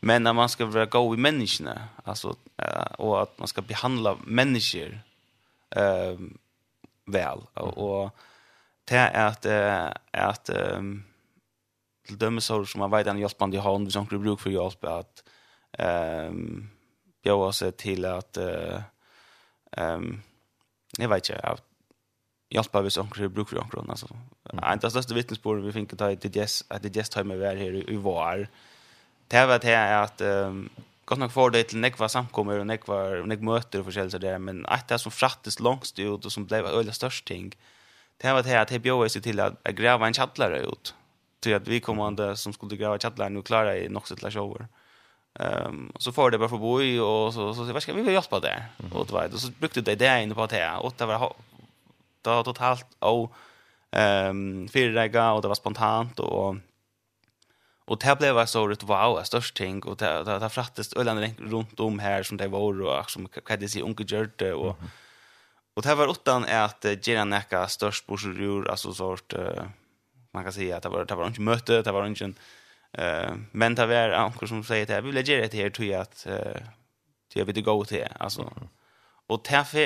men 0.00 0.26
att 0.26 0.36
man 0.36 0.48
ska 0.48 0.66
vara 0.66 0.86
go 0.86 1.14
i 1.14 1.16
människorna 1.16 1.88
alltså 2.04 2.36
och 2.98 3.22
att 3.22 3.38
man 3.38 3.48
ska 3.48 3.62
behandla 3.62 4.16
människor 4.24 5.00
ehm 5.70 6.38
väl. 7.06 7.38
Och, 7.54 7.78
och 7.78 8.16
det 8.84 8.96
är 8.96 9.26
att 9.26 9.46
att 10.10 10.48
ehm 10.48 11.04
till 12.06 12.18
dömes 12.18 12.48
har 12.48 12.64
som 12.64 12.78
man 12.78 12.90
vet 12.90 13.06
en 13.06 13.18
hjälpande 13.18 13.60
hand 13.60 13.92
som 13.92 14.06
skulle 14.06 14.20
bruk 14.20 14.40
för 14.40 14.50
hjälp 14.50 14.84
att 14.84 15.24
ehm 15.78 16.70
bjöa 17.22 17.52
sig 17.52 17.72
till 17.72 18.04
att 18.04 18.36
ehm 19.76 20.20
jag 20.98 21.08
vet 21.08 21.30
inte 21.30 21.40
att 21.40 21.62
hjälpa 22.50 22.80
vi 22.80 22.90
som 22.90 23.10
kan 23.10 23.32
bruk 23.32 23.48
för 23.48 23.58
omkring 23.58 23.90
alltså 23.90 24.08
mm. 24.52 24.64
en 24.64 24.80
av 24.82 24.90
största 24.90 25.14
vittnesbörden 25.14 25.64
vi 25.64 25.72
fick 25.72 25.96
ta 25.96 26.16
till 26.16 26.36
yes 26.36 26.64
att 26.68 26.82
det 26.82 26.96
just 26.96 27.14
hemma 27.14 27.36
var 27.36 27.56
här 27.56 27.90
i 27.90 27.96
var 27.96 28.48
det 29.28 29.46
var 29.46 29.58
det 29.58 29.72
är 29.72 30.02
att 30.02 30.20
ehm 30.20 30.68
gott 31.04 31.18
nog 31.18 31.32
för 31.32 31.50
det 31.50 31.64
till 31.64 31.78
nekva 31.78 32.08
samkommer 32.08 32.58
och 32.58 32.66
nekva 32.66 33.20
och 33.20 33.28
nek 33.28 33.40
möter 33.40 33.78
och 33.78 33.84
förskäl 33.84 34.10
så 34.10 34.38
men 34.38 34.66
att 34.66 34.88
det 34.88 34.98
som 34.98 35.12
frattes 35.12 35.60
långst 35.60 35.98
ut 35.98 36.24
och 36.24 36.32
som 36.32 36.46
blev 36.46 36.66
öliga 36.66 36.92
störst 36.92 37.24
ting 37.24 37.56
det 38.16 38.32
var 38.32 38.42
det 38.42 38.60
att 38.60 38.68
det 38.68 38.78
bjöd 38.78 39.10
sig 39.10 39.22
till 39.22 39.40
att 39.40 39.64
gräva 39.64 40.06
en 40.06 40.14
chattlare 40.14 40.58
ut 40.58 40.94
till 41.44 41.54
att 41.54 41.68
vi 41.68 41.80
kommande 41.80 42.36
som 42.36 42.52
skulle 42.52 42.76
gräva 42.76 42.98
chatlar 42.98 43.30
nu 43.30 43.42
klara 43.42 43.76
i 43.76 43.88
något 43.88 44.06
sätt 44.06 44.32
shower. 44.32 44.66
Ehm 45.40 45.92
så 45.98 46.12
får 46.12 46.30
det 46.30 46.38
bara 46.38 46.48
få 46.48 46.58
bo 46.58 46.82
i 46.82 46.98
och 46.98 47.34
så 47.34 47.54
så 47.54 47.72
vad 47.72 47.82
ska 47.82 47.92
vi 47.92 48.00
göra 48.00 48.12
hjälpa 48.12 48.40
där? 48.40 48.64
Mm. 48.78 48.92
Och 48.92 49.06
det 49.06 49.34
och 49.34 49.40
så 49.40 49.50
brukte 49.60 49.80
det 49.80 49.94
det 49.94 50.22
inne 50.22 50.34
på 50.34 50.42
att 50.42 50.50
det 50.50 50.76
och 50.80 50.94
det 50.96 51.06
var 51.06 51.34
då 52.22 52.42
totalt 52.42 52.86
och 52.98 53.32
ehm 53.90 54.68
fyrrega 54.68 55.32
och 55.32 55.42
det 55.42 55.48
var 55.48 55.54
spontant 55.54 56.18
och 56.20 56.56
Och 57.86 57.98
det 57.98 58.18
blev 58.18 58.46
så 58.46 58.68
rätt 58.68 58.82
wow, 58.82 59.18
ett 59.18 59.26
störst 59.26 59.56
ting 59.56 59.82
och 59.82 59.96
det 59.96 60.24
det 60.24 60.48
frattest 60.48 60.92
ölande 60.96 61.34
runt 61.38 61.80
om 61.80 61.98
här 61.98 62.22
som 62.22 62.36
det 62.36 62.48
var 62.48 62.82
och 62.82 63.10
som 63.10 63.28
kan 63.28 63.60
det 63.60 63.68
se 63.68 63.82
onkel 63.82 64.06
gjorde 64.12 64.54
och 64.54 64.76
och 65.76 65.82
det 65.82 65.94
var 65.94 66.10
utan 66.10 66.44
att 66.44 66.84
Geranaca 67.02 67.68
störst 67.68 68.06
borsur 68.06 68.70
alltså 68.70 68.94
sort 68.94 69.34
man 70.34 70.44
kan 70.44 70.52
säga 70.52 70.76
att 70.76 70.82
det 70.82 70.88
var 70.88 71.04
det 71.04 71.14
var 71.14 71.26
inte 71.26 71.40
möte 71.40 71.82
det 71.82 71.92
var 71.92 72.06
inte 72.06 72.32
eh 72.92 73.34
men 73.52 73.74
det 73.74 73.86
var 73.86 74.10
ankor 74.10 74.46
som 74.46 74.64
säger 74.64 74.86
det 74.86 75.00
vi 75.00 75.10
vill 75.10 75.28
ge 75.28 75.46
det 75.46 75.58
här 75.62 75.70
till 75.70 75.96
att 75.96 76.26
eh 76.26 76.62
till 77.34 77.44
vi 77.44 77.52
det 77.52 77.60
gå 77.60 77.84
till 77.84 78.06
alltså. 78.18 78.52
Och 79.26 79.44
därför 79.50 79.78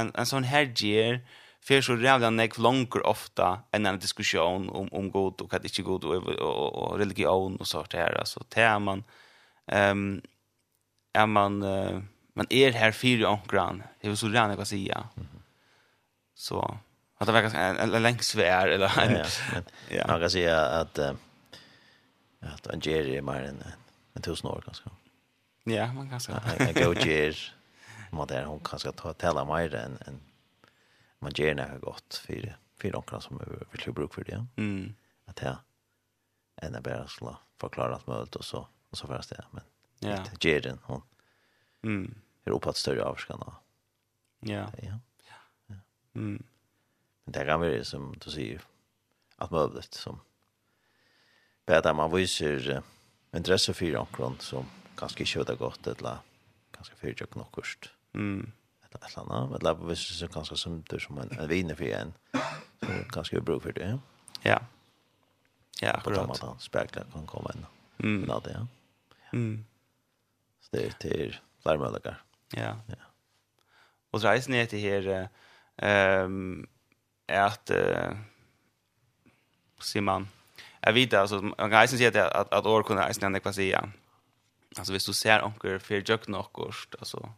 en 0.00 0.12
en 0.14 0.26
sån 0.26 0.44
här 0.44 0.72
ger 0.76 1.20
för 1.60 1.80
så 1.80 1.96
jävla 1.96 2.30
neck 2.30 2.58
longer 2.58 3.06
ofta 3.06 3.60
än 3.72 3.86
en 3.86 3.98
diskussion 3.98 4.68
om 4.68 4.88
om 4.92 5.10
god 5.10 5.40
och 5.40 5.54
att 5.54 5.64
inte 5.64 5.82
god 5.82 6.04
och, 6.04 6.14
och, 6.16 6.98
religion 6.98 7.56
och 7.56 7.68
sånt 7.68 7.92
här 7.92 8.18
alltså. 8.18 8.40
Teman 8.40 9.04
ehm 9.66 10.22
är 11.12 11.26
man 11.26 11.58
man 12.34 12.46
är 12.50 12.72
här 12.72 12.92
för 12.92 13.24
ankran 13.32 13.82
det 14.00 14.08
är 14.08 14.14
så 14.14 14.28
gärna 14.28 14.56
vad 14.56 14.68
säga. 14.68 15.08
Så. 16.34 16.78
Att 17.18 17.26
det 17.26 17.32
verkar 17.32 17.58
en, 17.58 17.94
en 17.94 18.02
längst 18.02 18.30
svär 18.30 18.68
eller 18.68 19.00
en, 19.00 19.16
ja. 19.16 19.26
Men, 19.52 19.64
ja. 19.98 20.06
man 20.06 20.20
kan 20.20 20.30
säga 20.30 20.60
att 20.60 20.98
uh, 20.98 21.12
att 22.40 22.66
en 22.66 22.80
Jerry 22.80 23.16
är 23.16 23.22
mer 23.22 23.42
än 23.42 23.62
en 24.12 24.22
tusen 24.22 24.50
år 24.50 24.62
kanske. 24.64 24.90
Ja, 25.64 25.92
man 25.92 26.10
kan 26.10 26.20
säga. 26.20 26.42
En 26.58 26.74
go 26.74 26.94
Jerry 26.94 27.36
man 28.10 28.26
där 28.26 28.44
hon 28.44 28.60
kanske 28.60 28.92
ta 28.92 29.12
tälla 29.12 29.44
mer 29.44 29.74
än 29.74 29.98
en 30.06 30.20
man 31.18 31.32
ger 31.34 31.54
när 31.54 31.78
gott 31.78 32.14
för 32.14 32.56
för 32.76 32.90
de 32.90 33.20
som 33.20 33.38
vill 33.72 33.82
ju 33.86 33.92
bruk 33.92 34.14
för 34.14 34.24
det. 34.24 34.46
Mm. 34.56 34.94
Att 35.24 35.38
här 35.38 35.56
en 36.56 36.74
är 36.74 36.80
bara 36.80 37.08
slå 37.08 37.36
förklara 37.60 37.94
allt 37.94 38.06
möjligt 38.06 38.36
och 38.36 38.44
så 38.44 38.68
och 38.90 38.98
så 38.98 39.06
först 39.06 39.30
det 39.30 39.44
men 39.50 39.62
ja. 39.98 40.24
Jerry 40.40 40.72
hon 40.82 41.02
mm. 41.82 42.14
Europas 42.46 42.76
större 42.76 43.04
avskanna. 43.04 43.54
Ja. 44.40 44.72
Ja. 44.82 44.98
Ja. 45.66 45.74
Mm. 46.14 46.42
Men 47.28 47.32
det 47.32 47.44
kan 47.44 47.60
være 47.60 47.84
som 47.84 48.14
du 48.24 48.30
sier 48.32 48.62
alt 49.36 49.50
mulig 49.52 49.82
som 49.92 50.22
bedre 51.68 51.90
man 51.92 52.08
viser 52.08 52.62
uh, 52.78 52.86
interesse 53.36 53.74
for 53.76 53.92
noen 53.92 54.38
som 54.40 54.70
kanske 54.96 55.26
inte 55.26 55.44
det 55.44 55.58
gott 55.60 55.86
eller 55.86 56.22
kanskje 56.72 56.96
för 56.96 57.08
ikke 57.08 57.36
nog 57.36 57.50
kost. 57.52 57.90
Mm. 58.14 58.52
Eller 58.86 59.18
annet, 59.18 59.50
men 59.50 59.60
det 59.60 59.68
er 59.68 59.84
visar 59.90 60.14
så 60.14 60.28
kanske 60.28 60.56
som 60.56 60.80
du 60.90 60.98
som 60.98 61.18
en 61.18 61.38
en 61.38 61.48
viner 61.48 61.74
for 61.74 61.84
en. 61.84 62.14
Så 62.80 63.04
kanskje 63.12 63.36
jag 63.36 63.44
brukar 63.44 63.60
för 63.60 63.72
det. 63.72 63.98
Ja. 64.42 64.58
Ja, 65.82 65.92
akkurat. 65.92 66.40
På 66.40 66.56
spekler 66.58 67.04
kan 67.12 67.26
komme 67.26 67.50
in. 67.54 67.66
Mm. 67.98 68.24
Nå 68.28 68.40
det, 68.40 68.52
ja. 68.52 68.66
Mm. 69.32 69.64
Så 70.60 70.68
det 70.72 70.86
er 70.86 70.92
til 71.00 71.36
flere 71.62 71.78
möjligheter. 71.78 72.14
Ja. 72.56 72.76
Ja. 72.88 73.04
og 74.12 74.20
så 74.20 74.28
er 74.28 74.66
det 74.66 74.80
her, 74.80 75.28
ehm 75.78 76.68
att 77.28 77.70
eh 77.70 78.12
ser 79.80 80.00
man 80.00 80.28
jag 80.80 80.92
vet 80.92 81.14
alltså 81.14 81.42
man 81.42 81.70
kan 81.70 81.82
ju 81.82 81.88
säga 81.88 82.28
att 82.28 82.52
att 82.52 82.66
år 82.66 82.82
kunde 82.82 83.06
nästan 83.06 83.32
det 83.32 83.40
kvasi 83.40 83.70
ja 83.70 83.88
alltså 84.78 84.92
visst 84.92 85.06
du 85.06 85.12
ser 85.12 85.44
onkel 85.44 85.78
för 85.78 85.94
nog 86.10 86.28
något 86.28 86.94
alltså 86.98 87.32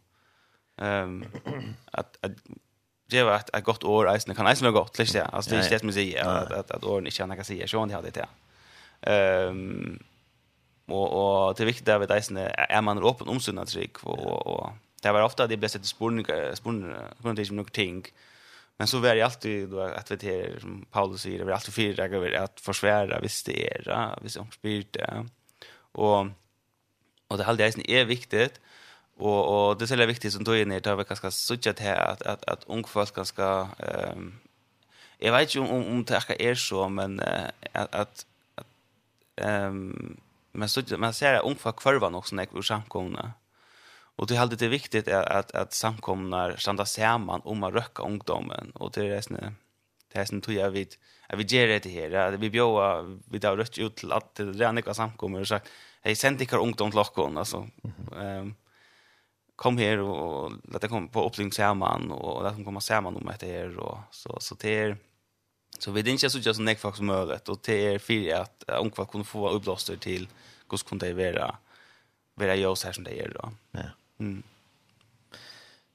ehm 0.77 1.25
att 1.91 2.17
att 2.21 2.31
det 3.09 3.23
var 3.23 3.35
ett 3.35 3.63
gott 3.63 3.83
år 3.83 4.05
nästan 4.05 4.35
kan 4.35 4.45
nästan 4.45 4.73
vara 4.73 4.83
gott 4.83 4.97
liksom 4.99 5.19
ja 5.19 5.25
alltså 5.25 5.51
det 5.51 5.57
är 5.57 5.69
det 5.69 5.79
som 5.79 5.91
säger 5.91 6.25
att 6.25 6.51
att 6.51 6.71
att 6.71 6.83
åren 6.83 7.05
inte 7.05 7.35
kan 7.35 7.45
säga 7.45 7.67
så 7.67 7.85
det 7.85 7.93
hade 7.93 8.09
det 8.09 8.27
ehm 9.01 10.03
och 10.85 11.47
och 11.47 11.55
det 11.55 11.65
viktiga 11.65 11.99
vet 11.99 12.09
nästan 12.09 12.37
är 12.37 12.81
man 12.81 13.03
öppen 13.03 13.27
om 13.27 13.39
såna 13.39 13.65
trick 13.65 14.03
och 14.03 14.47
och 14.47 14.69
det 15.01 15.11
var 15.11 15.21
ofta 15.21 15.47
det 15.47 15.57
bästa 15.57 15.79
spårningar 15.83 16.55
spårningar 16.55 17.13
på 17.21 17.53
något 17.53 17.73
ting 17.73 18.05
Men 18.81 18.87
så 18.87 18.99
var 18.99 19.15
det 19.15 19.21
alltid 19.21 19.69
då 19.69 19.79
att 19.79 20.11
vet 20.11 20.19
det 20.19 20.61
som 20.61 20.85
Paulus 20.91 21.21
säger, 21.21 21.39
det 21.39 21.45
var 21.45 21.51
alltid 21.53 21.73
fyra 21.73 22.05
över 22.05 22.31
att 22.31 22.61
försvära 22.61 23.19
visst 23.19 23.45
det 23.45 23.67
är, 23.67 24.19
visst 24.21 24.37
om 24.37 24.51
spirit. 24.51 24.93
det. 24.93 25.25
Och 25.91 26.19
och 27.27 27.37
det 27.37 27.43
håller 27.43 27.63
jag 27.63 27.67
är 27.89 28.05
viktigt. 28.05 28.59
Och 29.17 29.69
och 29.69 29.77
det 29.77 29.85
är 29.85 29.87
så 29.87 30.05
viktigt 30.05 30.33
som 30.33 30.43
då 30.43 30.55
är 30.55 30.65
ner 30.65 30.79
där 30.79 30.95
vi 30.95 31.03
kanske 31.03 31.31
såg 31.31 31.67
att 31.67 32.21
att 32.21 32.43
att 32.43 32.63
ung 32.67 32.83
folk 32.83 33.15
ganska 33.15 33.67
ehm 33.77 34.39
jag 35.17 35.31
vet 35.31 35.55
ju 35.55 35.59
om 35.59 35.69
om 35.69 36.03
det 36.03 36.21
är 36.39 36.55
så 36.55 36.89
men 36.89 37.21
att 37.71 37.95
att 37.95 38.25
ehm 39.35 40.17
men 40.51 40.69
så 40.69 40.81
man 40.97 41.13
ser 41.13 41.45
ung 41.45 41.55
folk 41.55 41.75
kvar 41.75 41.93
var 41.93 42.09
nog 42.09 42.27
såna 42.27 42.43
i 42.43 42.63
samkomna. 42.63 43.33
Och 44.21 44.27
det 44.27 44.35
är 44.35 44.39
alltid 44.39 44.59
det 44.59 44.67
viktigt 44.67 45.07
att 45.07 45.25
att 45.25 45.55
att 45.55 45.73
samkomnar 45.73 46.55
standa 46.55 46.85
samman 46.85 47.41
om 47.43 47.63
att 47.63 47.73
röka 47.73 48.03
ungdomen 48.03 48.71
och 48.75 48.91
det 48.91 49.07
är 49.07 49.21
snä 49.21 49.53
det 50.13 50.19
är 50.19 50.25
snä 50.25 50.41
tror 50.41 50.57
jag 50.57 50.71
vid 50.71 50.95
att 51.27 51.39
vi 51.39 51.43
ger 51.43 51.67
det 51.79 51.89
här 51.89 52.33
att 52.33 52.39
vi 52.39 52.49
bjöa 52.49 53.01
vi 53.31 53.37
där 53.37 53.57
rött 53.57 53.77
ut 53.77 53.95
till 53.95 54.11
att 54.11 54.35
det 54.35 54.65
är 54.65 54.71
några 54.71 54.93
samkommer 54.93 55.39
och 55.39 55.47
sagt 55.47 55.67
hej 56.01 56.15
sänd 56.15 56.41
ikar 56.41 56.57
ungdom 56.57 56.91
till 56.91 56.97
lockon 56.97 57.37
alltså 57.37 57.67
ehm 58.21 58.53
kom 59.55 59.77
här 59.77 59.97
och 59.99 60.51
låt 60.63 60.81
det 60.81 60.87
komma 60.87 61.07
på 61.07 61.25
uppling 61.27 61.51
samman 61.51 62.11
och 62.11 62.43
låt 62.43 62.53
dem 62.53 62.65
komma 62.65 62.81
samman 62.81 63.15
om 63.15 63.31
det 63.39 63.45
här 63.45 63.77
och 63.77 63.97
så 64.11 64.37
så 64.39 64.55
det 64.55 64.79
är 64.79 64.97
så 65.79 65.91
vi 65.91 66.01
det 66.01 66.11
inte 66.11 66.29
så 66.29 66.39
just 66.39 66.59
en 66.59 66.65
näck 66.65 66.79
som 66.79 67.05
möjligt 67.05 67.49
och 67.49 67.59
det 67.65 67.93
är 67.93 67.99
för 67.99 68.41
att 68.41 68.63
ungkvar 68.67 69.05
kunde 69.05 69.27
få 69.27 69.49
uppblåster 69.49 69.97
till 69.97 70.27
hur 70.69 70.77
kunde 70.77 71.07
det 71.07 71.13
vara 71.13 71.55
vara 72.35 72.55
jag 72.55 72.77
så 72.77 72.87
här 72.87 72.93
som 72.93 73.03
det 73.03 73.19
är 73.19 73.29
då. 73.29 73.51
Ja. 73.71 74.00
Mm. 74.21 74.43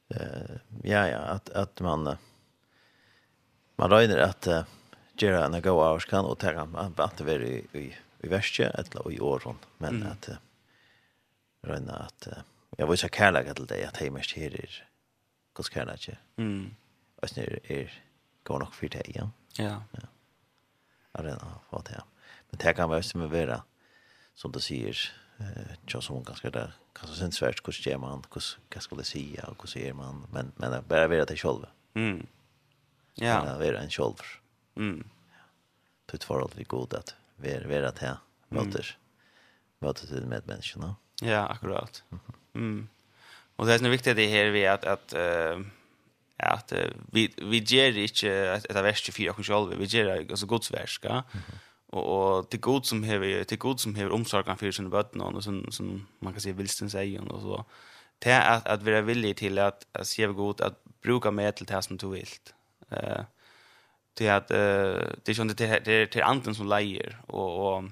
Eh 0.08 0.56
ja, 0.82 1.08
ja, 1.08 1.18
att, 1.18 1.50
att 1.50 1.80
man 1.80 2.06
uh, 2.06 2.16
man 3.76 3.90
röjner 3.90 4.18
att 4.18 4.46
uh, 4.46 4.62
göra 5.14 5.44
en 5.44 5.62
gå 5.62 5.82
av 5.82 5.98
kan 5.98 6.24
och 6.24 6.38
ta 6.38 6.68
att 6.96 7.16
det 7.16 7.32
är 7.32 7.42
i, 7.42 7.66
i, 7.72 7.96
i 8.20 8.28
värsta 8.28 8.64
eller 8.64 9.12
i 9.12 9.20
åren. 9.20 9.56
Men 9.78 9.96
mm. 9.96 10.12
att 10.12 10.28
uh, 10.28 10.34
röjna 11.62 11.92
att 11.92 12.28
uh, 12.28 12.38
jag 12.76 12.86
vill 12.86 12.98
säga 12.98 13.10
kärlek 13.10 13.54
till 13.54 13.66
dig 13.66 13.84
att 13.84 13.96
hemma 13.96 14.20
här 14.36 14.54
är 14.54 14.84
Guds 15.54 15.70
kärlek. 15.70 16.10
Mm. 16.36 16.74
Och 17.16 17.28
sen 17.28 17.44
är, 17.44 17.72
är 17.72 18.02
går 18.42 18.58
nog 18.58 18.74
för 18.74 18.88
dig, 18.88 19.12
ja. 19.14 19.30
Ja. 19.58 19.82
ja. 19.90 20.08
Arena, 21.12 21.60
vad 21.70 21.84
det. 21.84 22.02
Men 22.50 22.58
det 22.58 22.72
kan 22.72 22.88
vara 22.88 23.02
som 23.02 23.20
är 23.20 23.26
vera 23.26 23.62
som 24.34 24.52
du 24.52 24.60
säger 24.60 25.12
jag 25.86 26.02
som 26.02 26.22
ganska 26.22 26.50
där 26.50 26.72
kanske 26.92 27.16
sen 27.16 27.32
svårt 27.32 27.66
hur 27.66 27.72
sker 27.72 27.98
man 27.98 28.22
hur 28.22 28.58
vad 28.74 28.82
ska 28.82 28.96
det 28.96 29.04
säga 29.04 29.44
och 29.44 29.62
hur 29.62 29.68
ser 29.68 29.92
man 29.92 30.26
men 30.32 30.52
men 30.56 30.84
bara 30.88 31.08
vara 31.08 31.24
det 31.24 31.36
själv. 31.36 31.66
Mm. 31.94 32.26
Ja. 33.14 33.40
Bara 33.40 33.58
vara 33.58 33.80
en 33.80 33.90
själv. 33.90 34.14
Mm. 34.76 35.08
Det 36.06 36.28
var 36.28 36.50
vi 36.54 36.64
god 36.64 36.94
att 36.94 37.14
vara 37.36 37.68
vara 37.68 37.92
det 37.92 37.98
här 38.00 38.16
möter 38.48 38.98
möter 39.78 40.06
till 40.06 40.26
med 40.26 40.42
människorna. 40.46 40.96
Ja, 41.22 41.46
akkurat. 41.46 42.04
Mm. 42.54 42.88
Och 43.56 43.66
det 43.66 43.74
är 43.74 43.78
så 43.78 43.88
viktigt 43.88 44.16
det 44.16 44.26
här 44.26 44.50
vi 44.50 44.66
att 44.66 44.84
att 44.84 45.12
eh 45.12 45.60
att 46.38 46.72
vi 47.12 47.34
vi 47.36 47.58
ger 47.58 47.96
inte 47.98 48.22
ett 48.24 48.76
av 48.76 48.82
vers 48.82 49.00
24 49.00 49.30
och 49.30 49.44
själva 49.44 49.74
vi 49.76 49.84
ger 49.84 50.30
alltså 50.30 50.46
Guds 50.46 50.72
verska. 50.72 51.10
Mm 51.10 51.24
och 51.86 52.36
och 52.38 52.50
till 52.50 52.60
god 52.60 52.86
som 52.86 53.04
har 53.04 53.44
till 53.44 53.58
god 53.58 53.80
som 53.80 53.94
har 53.94 54.10
omsorgen 54.10 54.56
för 54.56 54.70
sina 54.70 54.88
barn 54.88 55.20
och 55.20 55.44
som 55.44 55.70
som 55.70 56.06
man 56.18 56.32
kan 56.32 56.40
säga 56.40 56.54
vilsten 56.54 56.90
säger 56.90 57.32
och 57.32 57.40
så 57.40 57.64
det 58.18 58.30
är 58.30 58.56
att 58.56 58.66
att 58.66 58.82
vara 58.82 59.00
villig 59.00 59.36
till 59.36 59.58
att 59.58 59.86
att 59.92 60.06
se 60.06 60.26
god 60.26 60.60
att 60.60 60.84
bruka 61.02 61.30
med 61.30 61.56
till 61.56 61.66
det 61.66 61.82
som 61.82 61.96
du 61.96 62.10
vill. 62.10 62.28
Eh 62.90 63.20
till 64.14 64.30
att 64.30 64.50
eh 64.50 64.56
det 65.24 65.28
är 65.28 65.34
ju 65.34 65.42
inte 65.42 65.66
det 65.66 65.84
det 65.84 66.06
till 66.06 66.22
anden 66.22 66.54
som 66.54 66.68
lejer 66.68 67.20
och 67.26 67.76
och 67.76 67.84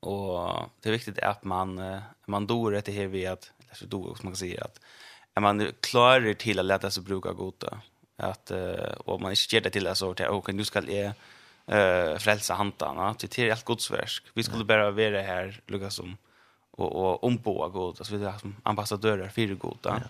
och 0.00 0.70
det 0.80 0.88
är 0.88 0.92
viktigt 0.92 1.18
att 1.18 1.44
man 1.44 2.00
man 2.26 2.46
dår 2.46 2.72
det 2.72 2.92
här 2.92 3.06
vi 3.06 3.26
att 3.26 3.52
eller 3.58 3.74
så 3.74 3.86
då 3.86 4.14
som 4.14 4.24
man 4.24 4.32
kan 4.32 4.36
säga 4.36 4.64
att 4.64 4.80
är 5.34 5.40
man 5.40 5.72
klarar 5.80 6.34
till 6.34 6.58
att 6.58 6.64
lätta 6.64 6.90
sig 6.90 7.02
bruka 7.02 7.32
goda 7.32 7.80
att 8.16 8.50
och 9.04 9.20
man 9.20 9.30
inte 9.30 9.56
ger 9.56 9.60
det 9.60 9.70
till 9.70 9.96
så 9.96 10.10
att 10.10 10.20
okej 10.20 10.54
nu 10.54 10.64
ska 10.64 10.82
jag 10.82 11.12
eh 11.66 12.18
frälsa 12.18 12.54
hantarna 12.54 13.14
till 13.14 13.28
till 13.28 13.52
allt 13.52 13.64
Guds 13.64 13.90
verk. 13.90 14.22
Vi 14.34 14.42
skulle 14.42 14.64
bara 14.64 14.90
vara 14.90 15.22
här 15.22 15.60
Lukas 15.66 15.94
som 15.94 16.16
och 16.70 16.92
och 16.96 17.24
omboa 17.24 17.68
Gud 17.68 17.96
alltså 17.98 18.16
vi 18.16 18.24
är 18.24 18.38
som 18.38 18.56
ambassadörer 18.62 19.28
för 19.28 19.42
Gud 19.42 19.78
ja. 19.82 20.00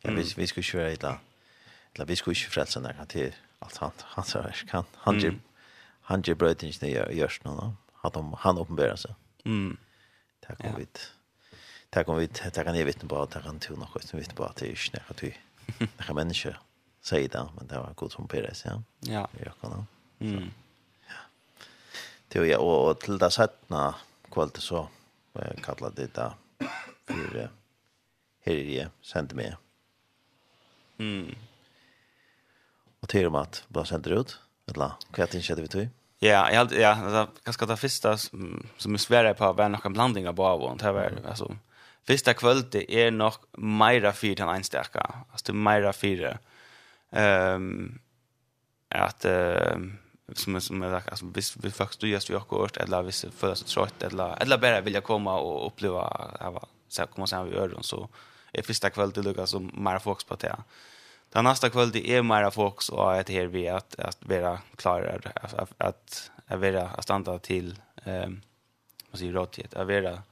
Ja 0.00 0.10
vi 0.10 0.32
vi 0.36 0.46
skulle 0.46 0.64
köra 0.64 0.90
ett 0.90 1.02
la. 1.02 1.18
Eller 1.94 2.06
vi 2.06 2.16
skulle 2.16 2.34
ju 2.34 2.46
frälsa 2.48 2.80
när 2.80 2.92
han 2.92 3.06
till 3.06 3.34
allt 3.58 3.76
han 3.76 3.90
han 3.98 4.24
så 4.24 4.42
här 4.42 4.52
kan 4.70 4.84
han 4.94 5.20
ju 5.20 5.34
han 6.00 6.22
ju 6.22 6.34
bröt 6.34 6.62
inte 6.62 6.86
ner 6.86 7.10
görs 7.10 7.40
nu 7.44 7.50
då. 7.50 7.74
De 8.12 8.36
han 8.38 8.58
uppenbarar 8.58 8.96
sig. 8.96 9.14
Mm. 9.44 9.76
Tack 10.40 10.60
och 10.60 10.80
vitt. 10.80 11.12
Tack 11.90 12.08
och 12.08 12.20
vitt. 12.20 12.42
Tack 12.54 12.64
kan 12.66 12.78
jag 12.78 12.84
vittna 12.84 13.08
på 13.08 13.22
att 13.22 13.34
han 13.34 13.58
till 13.58 13.76
något 13.76 14.04
som 14.04 14.18
vittna 14.18 14.34
på 14.34 14.44
att 14.44 14.56
det 14.56 14.72
är 14.72 14.74
snäckat 14.74 15.22
vi. 15.22 15.36
Det 15.96 16.04
kan 16.04 16.14
människor 16.14 16.60
säga 17.02 17.28
det 17.28 17.48
men 17.56 17.66
det 17.66 17.78
var 17.78 17.92
god 17.94 18.12
som 18.12 18.28
Peres 18.28 18.64
ja. 18.64 18.82
Ja. 19.00 19.28
Jag 19.44 19.52
kan. 19.60 19.86
Mm. 20.18 20.50
Ja. 21.08 21.22
Det 22.32 22.40
var 22.40 22.46
ja, 22.46 22.58
og 22.58 23.00
til 23.00 23.18
det 23.20 23.32
settene 23.32 23.92
kvalitet 24.32 24.62
så 24.62 24.86
var 25.36 25.50
jeg 25.50 25.64
kallet 25.64 25.96
det 25.96 26.10
da 26.16 26.30
for 27.06 27.48
her 28.46 28.70
jeg 28.70 28.90
sendte 29.02 29.36
med. 29.36 29.56
Mm. 30.98 31.34
Og 33.02 33.08
til 33.08 33.26
om 33.26 33.34
att 33.34 33.48
at 33.48 33.64
ble 33.72 33.86
sendt 33.86 34.06
ut, 34.06 34.40
eller 34.68 34.98
hva 35.12 35.22
er 35.22 35.26
det 35.26 35.42
ikke 35.42 35.62
vi 35.62 35.68
tog? 35.68 35.88
Ja, 36.22 36.48
jag 36.50 36.58
hade 36.58 36.80
ja, 36.80 36.94
alltså 36.94 37.32
kanske 37.44 37.66
det 37.66 37.76
första 37.76 38.16
som 38.16 38.94
är 38.94 38.98
svårare 38.98 39.34
på 39.34 39.52
var 39.52 39.68
någon 39.68 39.92
blandning 39.92 40.28
av 40.28 40.34
bara 40.34 40.54
och 40.54 40.78
det 40.78 40.92
var 40.92 41.12
alltså 41.28 41.56
första 42.06 42.34
kvällen 42.34 42.68
det 42.70 42.94
är 42.94 43.10
nog 43.10 43.34
mera 43.58 44.12
fyra 44.12 44.44
än 44.44 44.56
en 44.56 44.64
starka. 44.64 45.14
Alltså 45.30 45.52
det 45.52 45.58
mera 45.58 45.92
fyra. 45.92 46.38
Ehm 47.10 47.98
att 48.88 49.24
ehm 49.24 49.98
som 50.34 50.60
som 50.60 50.82
är 50.82 50.94
alltså 50.94 51.26
visst 51.34 51.56
vi 51.56 51.70
faktiskt 51.70 52.00
du 52.00 52.08
just 52.08 52.30
vi 52.30 52.34
har 52.34 52.46
gjort 52.50 52.76
eller 52.76 53.02
visst 53.02 53.24
för 53.34 53.54
så 53.54 53.64
trött 53.64 54.02
eller 54.02 54.42
eller 54.42 54.58
bara 54.58 54.80
vilja 54.80 55.00
komma 55.00 55.38
och 55.38 55.66
uppleva 55.66 56.02
att 56.02 56.68
så 56.88 57.06
komma 57.06 57.26
sen 57.26 57.44
vi 57.44 57.54
gör 57.54 57.78
så 57.80 58.08
är 58.52 58.62
första 58.62 58.90
kväll 58.90 59.12
till 59.12 59.22
Lucas 59.22 59.50
som 59.50 59.70
mer 59.74 59.98
fokus 59.98 60.24
på 60.24 60.34
det. 60.34 60.56
Den 61.32 61.44
nästa 61.44 61.70
kväll 61.70 61.90
det 61.90 62.10
är 62.10 62.22
mer 62.22 62.50
fokus 62.50 62.88
och 62.88 63.14
att 63.14 63.28
här 63.28 63.46
vi 63.46 63.68
att 63.68 64.00
att 64.00 64.18
vara 64.24 64.60
klara 64.76 65.30
att 65.34 65.54
att 65.54 66.30
att 66.46 66.60
vara 66.60 66.88
att 66.88 67.04
stanna 67.04 67.38
till 67.38 67.78
ehm 68.04 68.42
vad 69.10 69.18
säger 69.18 69.32
rådighet 69.32 69.74
att 69.74 69.86
vara 69.86 70.22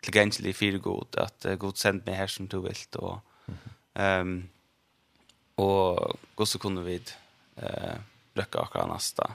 tillgänglig 0.00 0.56
för 0.56 0.78
god 0.78 1.16
att 1.16 1.46
god 1.58 1.76
sänd 1.76 2.06
mig 2.06 2.14
här 2.14 2.26
som 2.26 2.46
du 2.46 2.60
vill 2.60 2.76
och 2.94 3.18
ehm 3.94 4.48
och 5.54 6.48
så 6.48 6.58
kunde 6.58 6.82
vi 6.82 7.00
eh 7.56 7.94
lycka 8.38 8.60
och 8.60 8.88
nästa. 8.88 9.32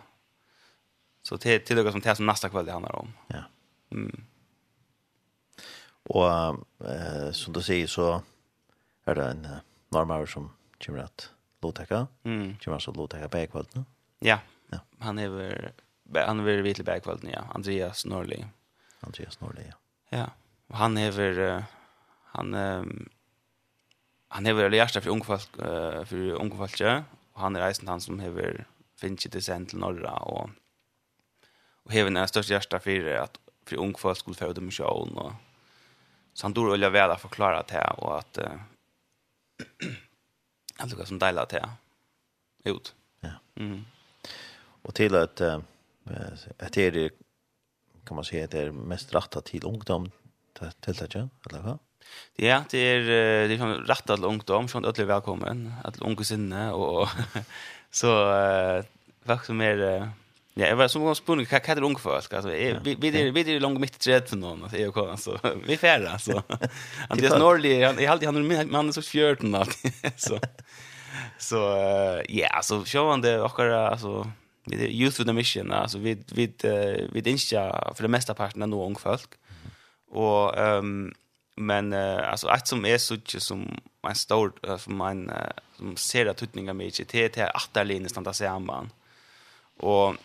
Så 1.24 1.38
till 1.38 1.66
till 1.66 1.76
det 1.76 1.92
som 1.92 2.02
det 2.02 2.16
som 2.16 2.26
nästa 2.26 2.50
kväll 2.50 2.66
det 2.66 2.72
handlar 2.72 2.96
om. 2.96 3.14
Ja. 3.28 3.44
Mm. 3.92 4.24
Och 6.04 6.28
eh 6.90 7.32
som 7.32 7.54
du 7.54 7.62
säger 7.62 7.88
så 7.88 8.22
är 9.06 9.16
det 9.16 9.26
en 9.26 9.48
normal 9.90 10.28
som 10.28 10.50
kommer 10.86 11.00
att 11.00 11.30
låtäcka. 11.62 12.08
Mm. 12.24 12.58
Kommer 12.58 12.80
så 12.80 12.92
låtäcka 12.92 13.30
på 13.30 13.48
kväll 13.48 13.68
nu. 13.74 13.84
Ja. 14.20 14.40
Ja. 14.70 14.80
Han 15.00 15.20
är 15.20 15.30
väl 15.30 15.70
han 16.14 16.40
är 16.40 16.44
väl 16.44 16.62
vid 16.62 17.04
kväll 17.04 17.20
nu 17.22 17.32
ja. 17.32 17.44
Andreas 17.54 18.06
Norli. 18.06 18.46
Andreas 19.00 19.40
Norli 19.42 19.62
ja. 19.70 19.76
Ja. 20.18 20.30
Och 20.68 20.78
han 20.78 20.98
är 20.98 21.12
väl 21.12 21.64
han 22.26 22.54
um, 22.54 23.10
han 24.28 24.46
har 24.46 24.54
väl 24.54 24.74
hjärta 24.74 25.02
för 25.02 25.10
ungefär 25.10 26.06
för 26.06 26.32
ungefär 26.32 27.04
och 27.34 27.42
han 27.42 27.56
är 27.56 27.60
reisen 27.60 27.88
han 27.88 28.02
som 28.02 28.20
har 28.20 28.30
finnes 29.04 29.30
det 29.30 29.44
sent 29.46 29.74
til 29.74 29.82
norra, 29.84 30.16
og, 30.32 30.54
og 31.86 31.96
hever 31.96 32.14
den 32.14 32.30
største 32.32 32.56
hjärsta 32.56 32.82
for 32.84 33.10
at 33.20 33.40
for 33.64 33.80
ung 33.80 33.94
folk 34.00 34.20
skulle 34.20 34.40
få 34.40 34.52
dem 34.56 34.72
sjån, 34.72 35.14
og 35.16 35.36
så 36.34 36.48
han 36.48 36.56
dår 36.56 36.74
olja 36.76 36.90
vel 36.92 37.14
å 37.14 37.20
forklare 37.22 37.62
det 37.70 37.84
og 38.02 38.10
at 38.18 38.40
uh, 38.44 38.58
alt 40.82 40.96
det 40.98 41.08
som 41.08 41.22
deilig 41.22 41.46
det 41.54 41.62
ut. 42.74 42.94
Ja. 43.24 43.38
Mm. 43.62 43.84
Og 44.84 44.96
til 44.98 45.16
at 45.20 45.44
uh, 45.46 45.62
at 46.04 46.76
det 46.76 47.12
kan 48.04 48.18
man 48.18 48.28
si 48.28 48.42
at 48.42 48.52
det 48.52 48.66
er 48.66 48.76
mest 48.76 49.14
rettet 49.16 49.48
til 49.48 49.66
ungdom, 49.70 50.10
til 50.58 50.98
det 50.98 51.06
ikke, 51.08 51.28
eller 51.48 51.64
hva? 51.64 51.76
Ja, 52.36 52.58
det 52.70 52.82
er, 52.84 53.06
det 53.48 53.56
er 53.56 53.86
rettet 53.88 54.18
til 54.18 54.28
ungdom, 54.28 54.68
sånn 54.68 54.84
at 54.84 54.98
alle 55.00 55.06
er 55.06 55.14
velkommen, 55.14 55.70
at 55.88 56.02
unge 56.04 56.28
sinne, 56.28 56.66
og 56.76 57.08
Så 57.94 58.08
uh, 58.08 58.84
vad 59.24 59.46
som 59.46 59.62
är 59.62 59.78
uh, 59.78 60.08
ja, 60.54 60.68
jag 60.68 60.76
var 60.76 60.88
som 60.88 61.04
gång 61.04 61.16
spunnen 61.16 61.46
kan 61.46 61.60
kan 61.60 61.78
det 61.78 61.86
ungefär 61.86 62.16
alltså 62.16 62.50
vi 62.50 62.76
vi 62.84 62.96
vi 62.96 63.32
vi 63.32 63.56
är 63.56 63.60
långt 63.60 63.80
mitt 63.80 63.96
i 63.96 64.00
trädet 64.00 64.30
för 64.30 64.38
någon 64.38 64.64
alltså 64.64 64.78
jag 64.78 64.94
kan 64.94 65.18
så 65.18 65.38
vi 65.68 65.78
färra 65.78 66.10
alltså. 66.10 66.44
Andreas 67.10 67.40
Norli 67.40 67.84
han 67.84 68.00
är 68.00 68.10
alltid 68.10 68.28
han 68.28 68.52
är 68.52 68.66
man 68.66 68.94
så 68.94 69.02
14 69.02 69.56
alltid 69.56 69.92
så. 70.18 70.40
Så 71.38 71.58
ja 72.30 72.60
så 72.64 72.86
ser 72.86 73.04
man 73.04 73.22
det 73.22 73.42
och 73.42 73.60
alltså 73.60 74.32
vi 74.66 74.76
är 74.76 74.88
youth 74.88 75.20
with 75.20 75.30
a 75.30 75.34
mission 75.34 75.72
alltså 75.72 75.98
vi 75.98 76.24
vi 76.32 76.44
uh, 76.44 77.10
vi 77.12 77.30
inte 77.30 77.94
för 77.96 78.02
det 78.02 78.08
mesta 78.08 78.34
parten 78.34 78.62
är 78.62 78.68
nog 78.68 78.86
ung 78.86 78.96
folk. 78.96 79.30
Och 80.12 80.58
ehm 80.58 81.14
men 81.56 81.94
uh, 81.94 82.30
alltså 82.32 82.48
att 82.48 82.68
som 82.68 82.86
är 82.86 82.98
så 82.98 83.14
inte 83.14 83.40
som 83.40 83.80
en 84.08 84.16
stor 84.16 84.54
uh, 84.68 84.78
som 84.78 84.98
man 84.98 85.30
uh, 85.30 85.36
som 85.78 85.98
ser 85.98 86.26
att 86.26 86.38
tutningar 86.38 86.74
med 86.74 86.88
IT 86.88 87.08
till 87.10 87.44
att 87.44 87.70
där 87.74 87.86
linjen 87.86 88.10
stannar 88.10 88.34
sig 88.34 88.48
anban. 88.48 88.90
Och 89.78 90.16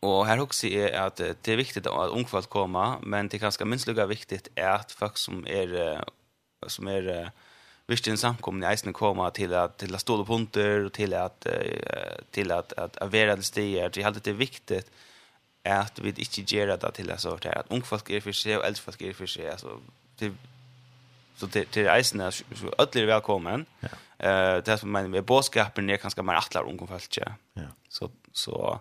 och 0.00 0.26
här 0.26 0.40
också 0.40 0.66
är 0.66 0.92
att 0.92 1.16
det 1.16 1.48
är 1.48 1.56
viktigt 1.56 1.86
att 1.86 2.10
ungfolk 2.10 2.48
komma 2.48 2.98
men 3.02 3.28
det 3.28 3.36
är 3.36 3.38
ganska 3.38 3.64
minst 3.64 3.86
lika 3.86 4.06
viktigt 4.06 4.48
är 4.54 4.68
att 4.68 4.92
folk 4.92 5.18
som 5.18 5.46
är 5.46 6.04
som 6.66 6.88
är 6.88 7.30
visst 7.86 8.08
en 8.08 8.18
samkomna 8.18 8.70
i 8.70 8.74
isen 8.74 8.92
komma 8.92 9.30
till 9.30 9.54
att 9.54 9.78
till 9.78 9.94
att 9.94 10.00
stå 10.00 10.16
på 10.16 10.24
punkter 10.24 10.84
och 10.84 10.92
till 10.92 11.14
att 11.14 11.46
till 12.30 12.50
att 12.50 12.72
att, 12.72 12.96
att, 12.96 13.12
vara 13.12 13.36
det 13.36 13.42
stiger. 13.42 13.90
Det 13.90 14.02
är 14.02 14.06
alltid 14.06 14.34
viktigt 14.34 14.90
at 15.64 16.00
vi 16.02 16.12
ikke 16.12 16.44
gjør 16.44 16.76
det 16.76 16.94
til 16.94 17.08
det 17.08 17.20
sort 17.20 17.44
her, 17.48 17.62
at 17.62 17.70
ungfolk 17.72 18.10
er 18.10 18.20
for 18.24 18.36
seg, 18.36 18.58
og 18.58 18.66
eldfolk 18.68 19.02
er 19.02 19.14
for 19.16 19.30
seg, 19.30 19.48
altså, 19.54 19.78
til, 20.20 20.34
så 21.40 21.48
til, 21.50 21.68
til 21.72 21.88
reisen 21.88 22.20
er 22.20 22.40
ødelig 22.78 23.06
velkommen. 23.08 23.66
Ja. 23.82 23.94
Uh, 24.24 24.58
det 24.64 24.78
som 24.80 24.92
mener 24.92 25.10
med 25.10 25.26
båtskapen 25.26 25.88
er 25.90 25.98
kanskje 26.00 26.22
mer 26.22 26.38
atler 26.38 26.68
ungfolk, 26.68 27.16
ja. 27.16 27.32
Så, 27.88 28.10
så, 28.32 28.76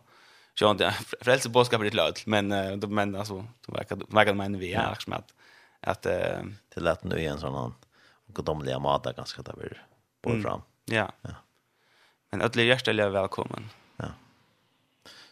så 0.56 0.74
ja, 0.80 0.92
frelse 1.24 1.50
båtskapen 1.50 1.88
er 1.88 1.96
til 1.96 2.04
ødel, 2.04 2.28
men, 2.28 2.52
uh, 2.52 2.90
men 2.90 3.16
altså, 3.16 3.42
du 3.66 3.72
merker 3.74 4.34
det 4.34 4.38
mener 4.38 4.60
vi, 4.60 4.74
är 4.74 4.90
liksom 4.90 5.14
at, 5.14 5.34
at 5.82 6.06
uh, 6.06 6.52
Til 6.74 6.88
at 6.88 7.04
nu 7.04 7.16
er 7.16 7.32
en 7.32 7.40
sånn 7.40 7.76
godomlige 8.34 8.80
mat 8.80 9.06
er 9.06 9.14
ganske 9.14 9.44
det 9.44 9.54
blir 9.58 9.78
bort 10.24 10.42
fram. 10.42 10.64
Ja. 10.90 11.08
ja. 11.24 11.36
Men 12.32 12.42
ødelig 12.42 12.66
hjertelig 12.66 13.12
velkommen. 13.14 13.70
Ja. 14.00 14.14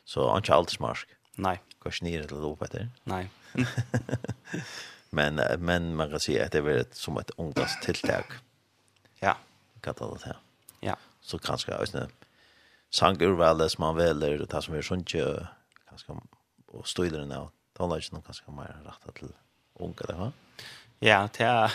Så 0.06 0.28
han 0.30 0.44
ikke 0.44 0.54
alltid 0.54 0.78
smarsk. 0.78 1.16
Nej. 1.42 1.62
Går 1.80 1.92
snir 1.92 2.24
till 2.24 2.42
då 2.42 2.56
Peter? 2.56 2.90
Nej. 3.04 3.30
men 5.10 5.36
men 5.58 5.96
man 5.96 6.10
kan 6.10 6.20
säga 6.20 6.46
att 6.46 6.52
det 6.52 6.58
är 6.58 6.86
som 6.92 7.18
ett 7.18 7.32
ungdoms 7.38 7.80
tilltag. 7.82 8.24
Ja. 9.20 9.38
Kan 9.82 9.94
ta 9.94 10.14
det 10.14 10.26
här. 10.26 10.38
Ja. 10.80 10.96
Så 11.22 11.40
kanske 11.40 11.72
ösnä 11.72 12.08
sangur 12.90 13.38
väl 13.38 13.70
som 13.70 13.82
man 13.82 13.96
väljer 13.96 14.38
det 14.38 14.62
som 14.62 14.76
är 14.76 14.82
sånt 14.82 15.14
ju 15.14 15.40
kanske 15.90 16.14
och 16.68 16.88
stöder 16.88 17.20
den 17.20 17.32
av 17.32 17.52
tonlagen 17.78 18.22
kanske 18.26 18.52
mer 18.52 18.78
rätt 18.86 19.16
till 19.16 19.34
unga 19.74 20.04
det 20.08 20.14
va? 20.14 20.32
Ja, 21.00 21.30
det 21.38 21.44
är 21.44 21.72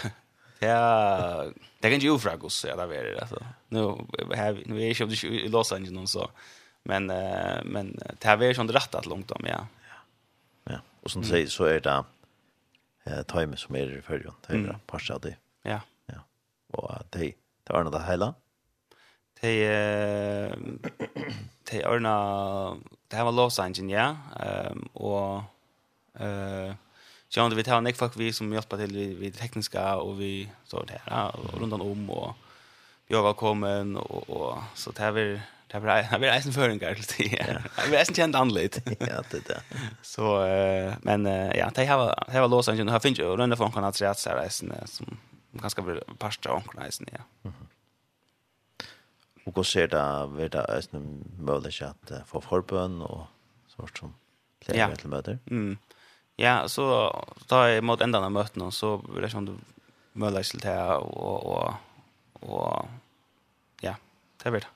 Ja, 0.58 1.44
det 1.80 1.90
kan 1.90 1.98
ju 1.98 2.18
frågas 2.18 2.64
ja, 2.68 2.86
det 2.86 2.96
är 2.96 3.04
det 3.04 3.20
alltså. 3.20 3.46
Nu 3.68 4.06
här 4.34 4.62
nu 4.66 4.82
är 4.82 5.00
jag 5.00 5.12
i 5.24 5.48
Los 5.48 5.72
Angeles 5.72 6.10
så 6.10 6.30
Men 6.86 7.10
eh 7.10 7.64
men 7.64 8.00
det 8.20 8.26
är 8.28 8.42
ju 8.48 8.54
rätt 8.72 8.94
att 8.94 9.06
långt 9.06 9.30
om 9.30 9.46
ja. 9.46 9.66
Ja. 10.64 10.78
Och 11.02 11.10
som 11.10 11.24
säger 11.24 11.46
så 11.46 11.64
är 11.64 11.80
det 11.80 12.04
eh 13.04 13.22
time 13.22 13.56
som 13.56 13.74
är 13.76 13.98
i 13.98 14.02
förgrund. 14.02 14.36
Det 14.46 14.52
är 14.52 14.58
det 14.58 14.78
passa 14.86 15.18
det. 15.18 15.36
Ja. 15.62 15.80
Ja. 16.06 16.20
Och 16.72 16.92
det 17.10 17.32
det 17.64 17.72
är 17.74 17.84
något 17.84 18.08
hela. 18.08 18.34
Det 19.40 19.66
eh 19.66 20.56
det 21.70 21.82
är 21.82 21.98
nå 21.98 22.76
det 23.08 23.22
var 23.24 23.32
Los 23.32 23.58
Angeles 23.58 23.92
ja. 23.92 24.16
Ehm 24.40 24.88
och 24.92 25.42
eh 26.20 26.74
Jag 27.28 27.54
vi 27.54 27.64
tar 27.64 27.80
jag 27.80 27.96
folk 27.96 28.16
vi 28.16 28.32
som 28.32 28.52
hjälper 28.52 28.76
till 28.76 28.96
vid, 28.96 29.18
vid 29.18 29.34
tekniska 29.38 29.96
och 29.96 30.20
vi 30.20 30.50
så 30.64 30.82
där, 30.82 31.02
ja, 31.06 31.34
runt 31.60 31.72
om 31.72 32.10
och 32.10 32.34
jag 33.06 33.22
var 33.22 33.34
kommen 33.34 33.96
och, 33.96 34.30
och 34.30 34.58
så 34.74 34.90
det 34.90 35.02
här 35.02 35.12
Det 35.66 35.80
var 35.82 36.02
det 36.02 36.18
var 36.20 36.36
eisen 36.36 36.52
føringar 36.52 36.94
til 36.94 37.30
det. 37.32 37.62
Det 37.76 37.90
var 37.90 37.98
eisen 37.98 38.14
kjent 38.14 38.36
anleit. 38.38 38.78
Ja, 39.00 39.22
det 39.30 39.42
det. 39.48 39.60
Så 40.02 40.26
men 41.02 41.26
ja, 41.54 41.70
det 41.74 41.86
har 41.88 42.14
det 42.32 42.40
var 42.40 42.48
Los 42.48 42.68
Angeles. 42.68 42.92
Har 42.92 43.00
finns 43.00 43.18
ju 43.18 43.36
runda 43.36 43.56
från 43.56 43.72
kanat 43.72 44.00
rätt 44.02 44.18
så 44.18 44.30
eisen 44.38 44.72
som 44.84 45.18
ganska 45.52 45.82
blir 45.82 46.02
pasta 46.18 46.52
onkel 46.52 46.82
eisen 46.82 47.06
ja. 47.12 47.50
Och 49.46 49.54
går 49.54 49.62
ser 49.62 49.86
det, 49.88 50.26
vid 50.36 50.50
där 50.50 50.76
eisen 50.76 51.24
möjlighet 51.38 52.10
att 52.10 52.28
få 52.28 52.40
förbön 52.40 53.02
och 53.02 53.26
sånt 53.68 53.98
som 53.98 54.14
player 54.64 54.94
till 54.94 55.08
möter. 55.08 55.38
Mm. 55.50 55.78
Ja, 56.36 56.68
så 56.68 57.14
tar 57.46 57.66
jag 57.66 57.84
mot 57.84 58.00
ändan 58.00 58.24
av 58.24 58.32
möten 58.32 58.72
så 58.72 58.98
blir 58.98 59.22
det 59.22 59.30
som 59.30 59.44
du 59.44 59.54
möjlighet 60.12 60.46
till 60.46 60.60
det 60.60 60.94
och 60.94 61.46
och 61.46 61.74
och 62.32 62.88
ja, 63.80 63.96
det 64.42 64.50
blir 64.50 64.60
det 64.60 64.75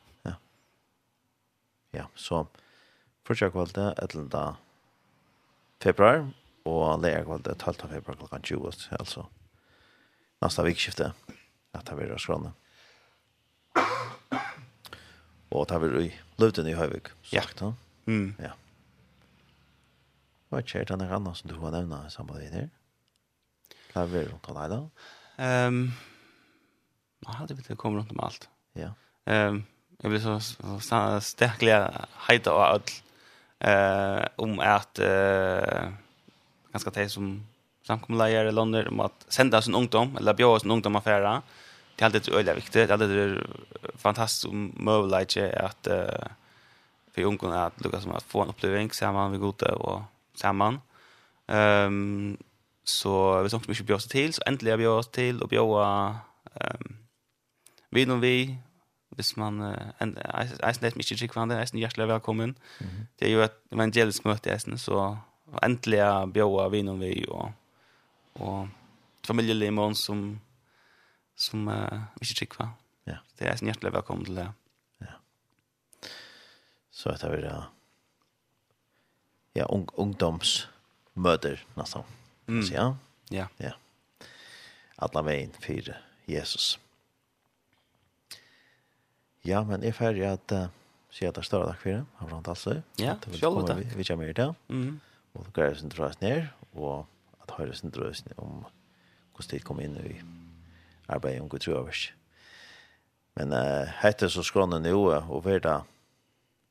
ja, 1.97 2.07
så 2.15 2.45
første 3.27 3.51
kvalitet 3.51 3.99
eller 4.03 4.31
da 4.33 4.45
februar, 5.83 6.25
og 6.69 7.03
leger 7.03 7.25
kvalitet 7.25 7.59
12. 7.59 7.89
februar 7.91 8.19
klokken 8.21 8.43
20, 8.43 8.73
altså 8.99 9.27
neste 10.41 10.65
vikskifte, 10.65 11.13
at 11.75 11.87
det 11.87 11.97
blir 11.97 12.17
skrone. 12.19 12.53
Og 15.51 15.67
det 15.69 15.81
blir 15.83 15.97
i 16.05 16.11
løvden 16.39 16.69
i 16.71 16.77
Høyvik, 16.79 17.11
sagt 17.27 17.61
han. 17.65 17.75
Mm. 18.07 18.35
Ja. 18.39 18.53
Hva 20.51 20.63
skjer 20.63 20.87
til 20.87 20.99
denne 20.99 21.11
andre 21.15 21.35
som 21.39 21.51
du 21.51 21.57
har 21.63 21.75
nevnet 21.75 22.07
i 22.07 22.15
samband 22.15 22.43
med 22.43 22.55
her? 22.55 22.71
Hva 23.91 24.05
er 24.05 24.13
det 24.15 24.23
rundt 24.29 24.49
om 24.51 24.59
deg 24.61 24.73
da? 24.73 24.81
Um, 25.41 25.81
nei, 27.27 27.37
det 27.51 27.57
betyr 27.59 27.77
å 27.77 27.81
komme 27.81 28.01
rundt 28.01 28.15
om 28.15 28.23
alt. 28.23 28.47
Ja. 28.79 28.93
Um, 29.27 29.65
Jag 30.01 30.11
vill 30.11 30.23
så, 30.23 30.41
så 30.41 31.21
starkliga 31.21 32.07
hejta 32.17 32.55
och 32.55 32.65
allt 32.65 33.03
eh 33.59 34.25
om 34.37 34.59
att 34.59 34.99
eh 34.99 35.89
ganska 36.73 36.91
tä 36.91 37.09
som 37.09 37.47
samkomliga 37.87 38.49
i 38.49 38.53
London 38.53 38.89
om 38.89 39.01
att 39.01 39.25
sända 39.29 39.63
sin 39.63 39.75
ungdom 39.75 40.17
eller 40.17 40.35
bjuda 40.35 40.61
sin 40.61 40.71
ungdom 40.71 40.97
affärer. 40.97 41.43
Det 41.97 42.03
är 42.03 42.07
alltid 42.07 42.35
öliga 42.35 42.55
viktigt. 42.55 42.73
Det 42.73 42.83
är 42.83 42.93
alltid 42.93 43.39
fantastiskt 43.95 44.53
möjlighet 44.75 45.55
att 45.55 45.87
eh 45.87 46.27
för 47.15 47.23
ungdomar 47.23 47.67
att 47.67 47.81
lyckas 47.85 48.07
med 48.07 48.17
att 48.17 48.23
få 48.23 48.43
en 48.43 48.49
upplevelse 48.49 48.95
samman 48.95 49.33
vi 49.33 49.39
goda 49.39 49.75
och 49.75 50.03
samman. 50.35 50.81
Ehm 51.47 51.87
um, 51.87 52.37
så 52.85 53.43
vi 53.43 53.51
som 53.51 53.61
mycket 53.69 53.87
bjöd 53.87 53.97
oss 53.97 54.09
till 54.09 54.33
så 54.33 54.43
äntligen 54.47 54.79
bjöd 54.79 54.93
oss 54.93 55.09
till 55.09 55.43
och 55.43 55.49
bjöd 55.49 55.65
ehm 55.65 56.17
um, 56.81 56.97
vi 57.91 58.05
vi 58.05 58.59
hvis 59.17 59.37
man 59.37 59.61
en 60.01 60.13
eisen 60.35 60.85
det 60.85 60.93
ikke 60.95 61.17
trykk 61.19 61.35
hverandre, 61.35 61.59
eisen 61.61 61.81
hjertelig 61.81 62.09
velkommen. 62.09 62.55
Det 63.19 63.29
er 63.29 63.33
jo 63.33 63.43
et 63.45 63.57
evangelisk 63.73 64.25
møte 64.25 64.53
eisen, 64.53 64.79
så 64.79 65.17
endelig 65.63 66.05
bjøa 66.35 66.69
vi 66.71 66.83
noen 66.87 67.03
vi 67.03 67.25
og, 67.29 67.51
og 68.39 68.69
familielimon 69.27 69.99
som, 69.99 70.41
som 71.37 71.67
uh, 71.69 72.07
ikke 72.23 72.39
trykk. 72.43 72.57
Ja. 73.11 73.19
Det 73.35 73.47
er 73.47 73.53
eisen 73.53 73.71
hjertelig 73.71 73.93
velkommen 73.99 74.29
til 74.29 74.39
det. 74.39 74.49
Ja. 75.03 75.19
Så 76.95 77.11
etter 77.15 77.35
vi 77.35 77.43
da 77.45 77.57
ja, 79.59 79.67
ung, 79.67 79.89
ungdomsmøter 79.99 81.65
nesten. 81.77 82.07
Mm. 82.47 82.63
Så 82.63 82.75
ja. 82.75 82.87
Ja. 83.31 83.47
ja. 83.59 83.73
Alla 84.97 85.23
vägen 85.23 85.53
för 85.61 85.97
Jesus. 86.27 86.79
Ja. 86.79 86.90
Ja, 89.47 89.63
men 89.65 89.83
jeg 89.83 89.95
er 89.95 89.97
ferdig 89.97 90.27
at 90.29 90.55
uh, 90.57 90.67
sier 91.11 91.31
at 91.31 91.39
det 91.39 91.45
er 91.45 91.49
større 91.49 91.71
takk 91.71 91.83
for 91.83 91.95
det. 91.95 92.03
Han 92.21 92.33
brant 92.33 92.51
altså. 92.53 92.77
Ja, 93.01 93.17
selv 93.33 93.63
takk. 93.67 93.81
Vi, 93.81 94.01
vi 94.01 94.07
kommer 94.09 94.29
hit 94.29 94.41
til. 94.41 94.55
Mm. 94.69 95.01
Og 95.35 95.47
det 95.47 95.55
greier 95.57 95.79
sin 95.79 95.93
drøs 95.93 96.21
ned, 96.21 96.49
og 96.75 97.07
at 97.43 97.55
høyre 97.57 97.77
sin 97.79 97.95
drøs 97.95 98.25
ned 98.27 98.39
om 98.43 98.65
hvordan 99.35 99.51
det 99.53 99.65
kommer 99.65 99.87
inn 99.87 99.97
i 99.97 100.17
arbeidet 101.11 101.43
om 101.43 101.49
Gud 101.49 101.63
tror 101.65 101.81
Trøvers. 101.81 102.11
Men 103.39 103.55
uh, 103.55 103.89
hette 104.03 104.29
så 104.29 104.45
skrånne 104.45 104.81
nå, 104.83 104.97
og 105.17 105.45
verda, 105.47 105.81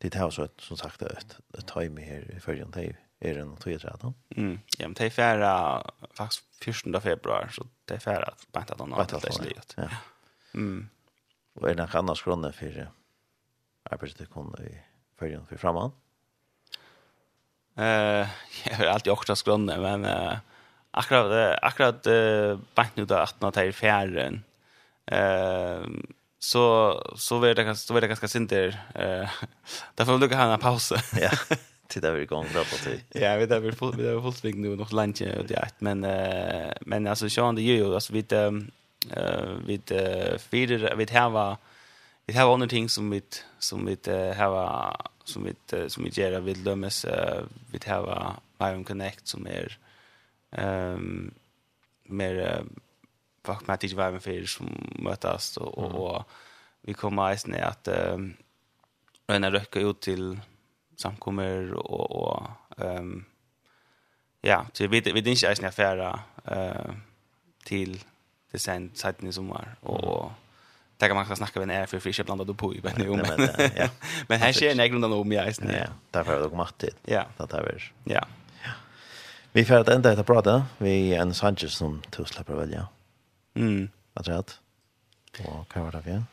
det 0.03 0.13
er 0.15 0.27
også, 0.27 0.47
som 0.61 0.77
sagt, 0.79 1.01
et, 1.01 1.37
et 1.57 1.67
time 1.67 2.03
her 2.03 2.27
i 2.35 2.39
følgen 2.43 2.71
det 2.75 2.91
er 3.19 3.41
en 3.41 3.49
noe 3.51 3.59
tog 3.59 3.73
jeg 3.73 4.13
Mm. 4.37 4.59
Ja, 4.79 4.87
men 4.87 4.93
det 4.93 5.05
er 5.05 5.09
færa, 5.09 5.81
faktisk 6.15 6.43
14. 6.61 7.01
februar, 7.01 7.49
så 7.51 7.65
det 7.87 7.95
er 7.95 7.99
færa 7.99 8.31
at 8.31 8.45
bænt 8.53 8.71
at 8.71 8.79
han 8.79 8.91
har 8.91 9.01
hatt 9.01 9.23
det 9.23 9.39
i 9.39 9.43
livet. 9.43 9.75
Ja. 9.77 9.89
Mm. 10.53 10.89
Og 11.57 11.65
er 11.65 11.73
det 11.73 11.81
noen 11.81 11.97
annars 12.03 12.21
grunner 12.23 12.53
for 12.55 12.83
arbeidsdekkene 13.89 14.67
i 14.67 14.75
følgen 15.19 15.47
for 15.49 15.61
framan? 15.61 15.95
Eh, 17.79 18.21
uh, 18.21 18.37
jeg 18.67 18.77
har 18.77 18.93
alltid 18.93 19.13
också 19.13 19.35
grunner, 19.45 19.79
men 19.79 20.05
uh, 20.05 20.37
akkurat, 20.91 21.59
akkurat 21.61 22.07
uh, 22.07 22.59
bant 22.75 22.99
ut 22.99 23.11
av 23.11 23.25
18 23.25 23.47
og 23.47 23.53
tar 23.53 23.71
fjæren, 23.71 24.43
eh, 25.11 25.83
uh, 25.83 26.15
så 26.39 26.63
så 27.15 27.39
vet 27.39 27.57
det, 27.57 27.75
så 27.75 27.93
vet 27.93 28.01
det 28.01 28.07
ganska 28.07 28.27
sent. 28.27 28.51
Eh 28.51 29.29
därför 29.95 30.17
vill 30.17 30.31
jag 30.31 30.37
ha 30.37 30.53
en 30.53 30.59
paus. 30.59 30.93
ja. 31.21 31.29
Till 31.87 32.01
där 32.01 32.11
vi 32.11 32.25
går 32.25 32.45
då 32.53 32.63
på 32.63 32.75
tid. 32.75 33.01
Ja, 33.09 33.35
vi 33.35 33.45
där 33.45 33.59
vi 33.59 33.71
får 33.71 33.91
vi 33.91 34.03
där 34.03 34.21
får 34.21 34.31
sving 34.31 34.61
nu 34.61 34.75
nog 34.75 34.93
lunch 34.93 35.21
och 35.21 35.45
det 35.45 35.69
men 35.79 36.03
eh 36.03 36.71
men 36.81 37.07
alltså 37.07 37.29
Sean 37.29 37.55
det 37.55 37.61
ju 37.61 37.93
alltså 37.93 38.13
vi 38.13 38.23
Eh 39.17 39.57
vi 39.65 39.81
vidare 40.49 40.95
vi 40.95 41.05
har 41.11 41.57
vi 42.25 42.33
har 42.33 42.53
andra 42.53 42.67
ting 42.67 42.89
som 42.89 43.09
vi 43.09 43.21
som 43.59 43.85
vi 43.85 43.97
har 44.37 44.95
som 45.23 45.43
vi 45.43 45.89
som 45.89 46.03
vi 46.03 46.09
gör 46.09 46.39
vi 46.39 46.53
dömes 46.53 47.05
vi 47.71 47.79
har 47.85 48.35
Iron 48.61 48.83
Connect 48.83 49.27
som 49.27 49.47
är 49.47 49.77
ehm 50.51 51.31
mer 52.03 52.63
fuck 53.45 53.67
med 53.67 53.79
dig 53.79 53.89
vibe 53.89 54.19
för 54.19 54.45
som 54.45 54.67
mötas 54.99 55.57
och 55.57 55.77
och 55.77 56.23
vi 56.81 56.93
kommer 56.93 57.31
att 57.31 57.41
se 57.41 57.61
att 57.61 57.87
när 59.27 59.51
röka 59.51 59.79
ut 59.79 60.01
till 60.01 60.39
samkommer 60.95 61.73
och 61.73 62.11
och 62.11 62.47
ehm 62.77 63.25
ja, 64.41 64.65
så 64.73 64.83
vi 64.83 64.87
vet 64.87 65.13
vi 65.13 65.29
inte 65.29 65.47
är 65.47 65.67
affära 65.67 66.19
eh 66.45 66.91
till 67.63 68.03
det 68.51 68.59
sen 68.59 68.91
sätten 68.93 69.27
i 69.27 69.33
sommar 69.33 69.75
och 69.81 70.31
Tänk 70.99 71.11
om 71.11 71.15
man 71.15 71.25
ska 71.25 71.35
snacka 71.35 71.59
med 71.59 71.69
en 71.69 71.81
är 71.81 71.85
för 71.85 71.99
fisk 71.99 72.25
blandad 72.25 72.57
på 72.57 72.75
i 72.75 72.81
men 72.83 72.93
men 73.07 73.49
ja. 73.75 73.89
Men 74.27 74.39
här 74.39 74.51
ser 74.51 74.75
jag 74.75 74.89
grundan 74.89 75.13
om 75.13 75.31
jag 75.31 75.47
är. 75.47 75.53
Ja, 75.59 75.87
därför 76.11 76.33
har 76.33 76.43
det 76.43 76.49
kommit 76.49 76.79
dit. 76.79 76.95
Ja. 77.05 77.25
Det 77.37 77.53
är. 77.53 77.91
Ja. 78.03 78.25
Vi 79.51 79.65
får 79.65 79.75
att 79.75 79.89
ända 79.89 80.09
detta 80.09 80.23
prata. 80.23 80.65
Vi 80.77 81.13
är 81.13 81.21
en 81.21 81.33
Sanchez 81.33 81.73
som 81.73 82.01
tog 82.09 82.29
släpper 82.29 82.53
välja. 82.53 82.87
Mm. 83.53 83.89
Vad 84.13 84.25
tror 84.25 84.35
jag? 84.35 84.45
Och 85.47 85.71
kan 85.71 85.83
vara 85.83 86.01
det 86.01 86.09
igen? 86.09 86.25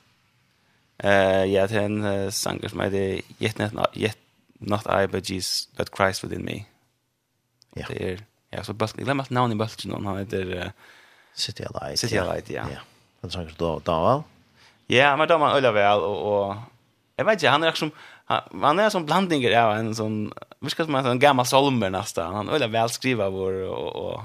Eh, 0.98 1.68
det 1.68 1.72
är 1.72 1.82
en 1.82 2.04
uh, 2.04 2.30
sanger 2.30 2.68
som 2.68 2.80
heter 2.80 3.20
Yet 3.38 3.72
Not, 3.72 3.96
yet 3.96 4.18
not 4.58 4.86
I 4.86 5.06
But 5.06 5.30
Jesus 5.30 5.68
But 5.76 5.96
Christ 5.96 6.24
Within 6.24 6.44
Me. 6.44 6.64
Ja. 7.74 7.86
Det 7.88 8.12
är, 8.12 8.20
ja, 8.50 8.64
så 8.64 8.72
bara 8.72 8.88
glöm 8.96 9.20
att 9.20 9.30
namnet 9.30 9.54
i 9.54 9.58
bulten, 9.58 10.06
han 10.06 10.18
heter... 10.18 10.54
Uh, 10.54 10.70
City 11.36 11.64
of 11.64 11.82
Light. 11.82 11.98
City 11.98 12.20
of 12.20 12.26
Light, 12.26 12.50
ja. 12.50 12.64
Ja. 12.74 12.78
Han 13.20 13.30
sang 13.30 13.48
då 13.56 13.80
då 13.84 13.92
väl. 13.92 14.22
Ja, 14.86 15.16
men 15.16 15.28
då 15.28 15.38
man 15.38 15.52
ölla 15.52 15.72
väl 15.72 15.98
och 15.98 16.48
och 16.48 16.56
jag 17.16 17.24
vet 17.24 17.32
inte 17.32 17.48
han 17.48 17.62
är 17.62 17.66
liksom 17.66 17.90
han 18.62 18.78
är 18.78 18.90
som 18.90 19.06
blandningar 19.06 19.62
av 19.62 19.76
en 19.76 19.94
sån 19.94 20.32
viska 20.60 20.84
som 20.84 20.94
en 20.94 21.18
gammal 21.18 21.46
salmer 21.46 21.90
nästan. 21.90 22.34
Han 22.34 22.48
ölla 22.48 22.66
väl 22.66 22.88
skriva 22.90 23.30
vår 23.30 23.52
och 23.52 23.96
och 23.96 24.22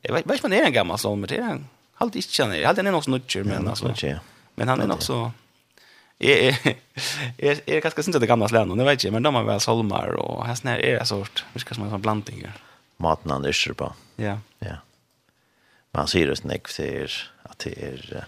jag 0.00 0.14
vet 0.14 0.26
vet 0.26 0.42
man 0.42 0.52
är 0.52 0.64
en 0.64 0.72
gammal 0.72 0.98
salmer 0.98 1.28
det 1.28 1.36
är 1.36 1.42
han. 1.42 1.68
Halt 1.94 2.14
inte 2.16 2.28
känner. 2.28 2.64
Halt 2.64 2.78
är 2.78 2.82
nog 2.82 3.04
snutcher 3.04 3.42
men 3.44 3.68
alltså. 3.68 3.94
Men 4.54 4.68
han 4.68 4.80
är 4.80 4.86
nog 4.86 5.02
så 5.02 5.30
är 6.18 6.58
är 7.38 7.60
är 7.66 7.80
ganska 7.80 8.02
synd 8.02 8.16
att 8.16 8.20
det 8.20 8.26
gamla 8.26 8.48
slän 8.48 8.70
det 8.78 8.84
vet 8.84 9.04
jag 9.04 9.12
men 9.12 9.22
de 9.22 9.34
har 9.34 9.44
väl 9.44 9.60
salmar 9.60 10.08
och 10.08 10.46
här 10.46 10.54
snär 10.54 10.78
är 10.78 11.04
sort 11.04 11.44
viska 11.52 11.74
som 11.74 11.84
en 11.84 11.90
sån 11.90 12.00
blandning. 12.00 12.46
Maten 12.96 13.30
han 13.30 13.44
är 13.44 13.52
på. 13.74 13.92
Ja. 14.16 14.38
Ja. 14.58 14.76
Men 15.94 16.00
han 16.00 16.08
sier 16.08 16.26
det 16.26 16.36
snäck 16.36 16.68
för 16.68 17.10
att 17.42 17.58
det 17.58 17.82
är 17.82 18.24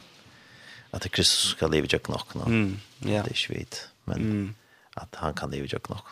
att 0.91 1.03
det 1.03 1.09
Kristus 1.09 1.51
ska 1.51 1.67
leva 1.67 1.87
jag 1.91 2.03
knock 2.03 2.35
nå. 2.35 2.45
Mm. 2.45 2.79
Ja. 2.99 3.23
Det 3.23 3.31
är 3.31 3.35
svårt, 3.35 3.77
men 4.05 4.17
mm. 4.17 4.55
att 4.95 5.15
han 5.15 5.35
kan 5.35 5.51
leva 5.51 5.67
jag 5.71 5.83
knock. 5.83 6.07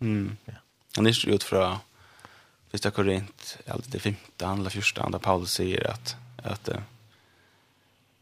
Mm. 0.00 0.36
Ja. 0.44 0.52
Han 0.96 1.06
är 1.06 1.26
ju 1.26 1.34
ut 1.34 1.42
från 1.42 1.78
första 2.70 2.90
Korint, 2.90 3.58
alltså 3.66 3.90
det 3.90 3.98
femte, 3.98 4.46
andra 4.46 4.70
första, 4.70 5.02
andra 5.02 5.18
Paulus 5.18 5.52
säger 5.52 5.90
att 5.90 6.16
att 6.42 6.68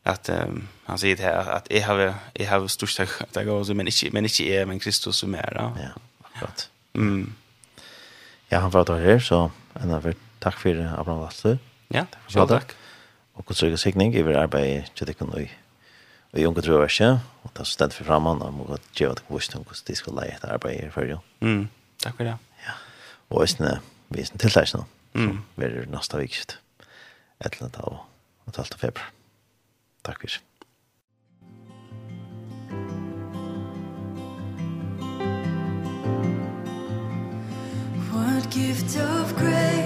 att 0.03 0.29
um, 0.29 0.69
han 0.85 0.99
säger 0.99 1.17
här 1.17 1.51
att 1.51 1.67
jag 1.71 1.83
har 1.83 2.15
jag 2.33 2.51
har 2.51 2.69
största 2.69 3.03
att 3.03 3.37
jag 3.37 3.49
också 3.49 3.75
men 3.75 3.87
inte 3.87 4.11
men 4.13 4.25
inte 4.25 4.43
är 4.43 4.67
men 4.67 4.79
Kristus 4.79 5.17
som 5.17 5.35
är 5.35 5.55
då. 5.55 5.83
Ja. 5.83 6.01
Akkurat. 6.23 6.71
Mm. 6.95 7.35
Ja, 8.49 8.59
han 8.59 8.71
var 8.71 8.85
där 8.85 9.21
så 9.21 9.51
en 9.75 9.91
av 9.91 10.15
tack 10.39 10.57
för 10.57 11.01
Abraham 11.01 11.21
Lasse. 11.21 11.59
Ja, 11.95 12.07
så 12.29 12.47
takk. 12.51 12.75
Og 13.37 13.45
god 13.47 13.59
trygg 13.59 13.77
og 13.77 13.81
sikning 13.81 14.15
i 14.17 14.25
vår 14.25 14.39
arbeid 14.47 14.91
til 14.97 15.09
det 15.09 15.17
kunne 15.19 15.45
vi 15.45 15.51
i 16.37 16.45
unge 16.47 16.63
trøverse, 16.65 17.09
og 17.45 17.53
ta 17.57 17.65
sted 17.65 17.95
for 17.97 18.05
fremman, 18.05 18.43
og 18.45 18.53
må 18.53 18.67
gjøre 18.97 19.17
at 19.17 19.23
jeg 19.23 19.61
om 19.61 19.65
hvordan 19.65 19.87
de 19.89 19.97
skulle 19.97 20.21
leie 20.21 20.37
etter 20.37 20.53
arbeid 20.53 20.83
i 20.85 20.91
før. 20.93 21.17
Mm, 21.41 21.69
takk 22.03 22.19
for 22.19 22.29
det. 22.29 22.37
Ja, 22.67 22.75
og 23.31 23.45
hvis 23.45 23.57
det 23.57 23.71
er 23.71 23.79
en 24.33 24.43
tiltak 24.43 24.75
nå, 24.75 24.85
mm. 25.15 25.39
blir 25.57 25.79
det 25.79 25.87
neste 25.93 26.21
vikst, 26.21 26.59
et 27.41 27.55
eller 27.55 27.69
annet 27.69 27.81
av 27.85 28.03
og 28.47 28.53
talt 28.55 28.77
av 28.77 28.85
februar. 28.85 29.09
Takk 30.05 30.21
for 30.21 30.29
det. 30.29 30.43
What 38.13 38.51
gift 38.51 38.97
of 38.97 39.37
grace 39.37 39.86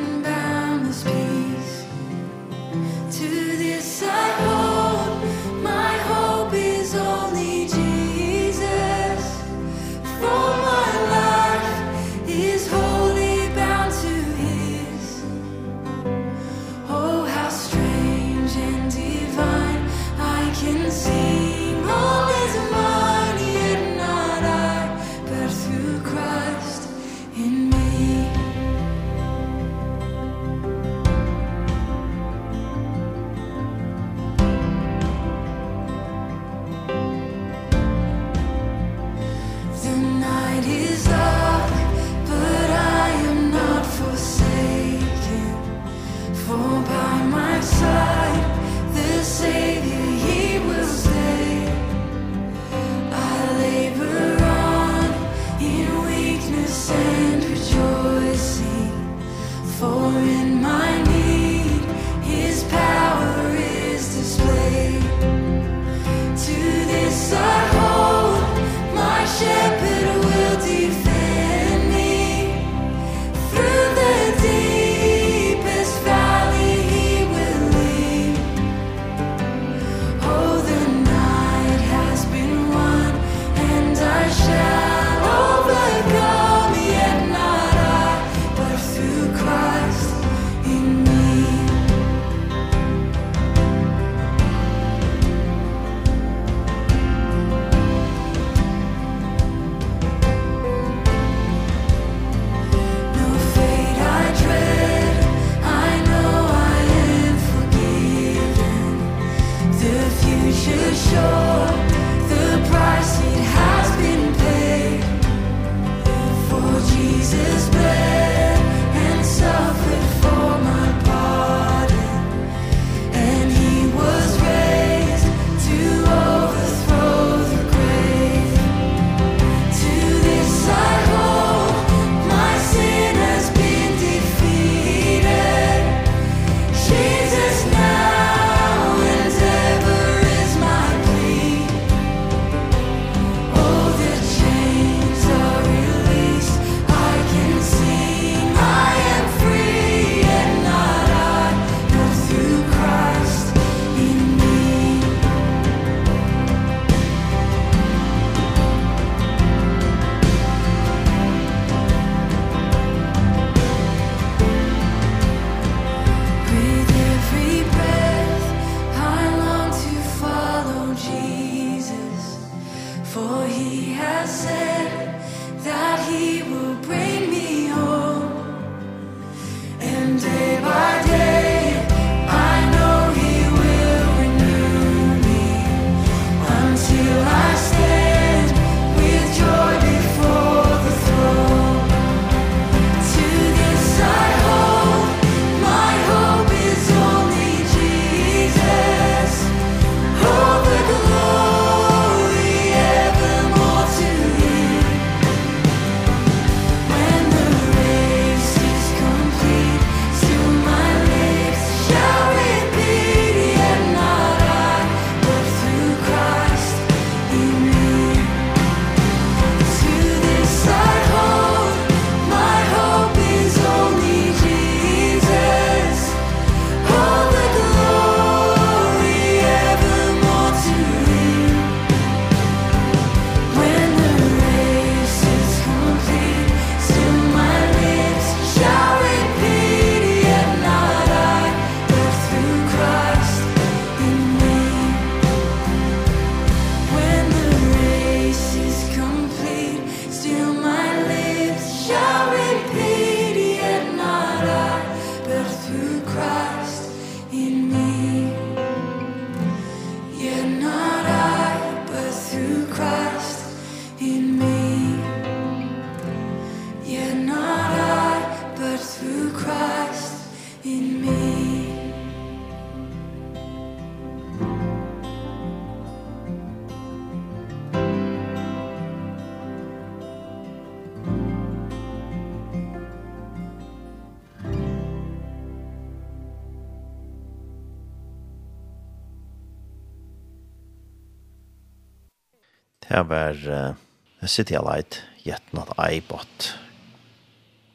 var 293.11 293.37
uh, 293.45 294.27
City 294.27 294.55
of 294.55 294.65
Light, 294.65 295.01
Yet 295.25 295.43
Not 295.53 295.73
I 295.77 296.01
But 296.07 296.55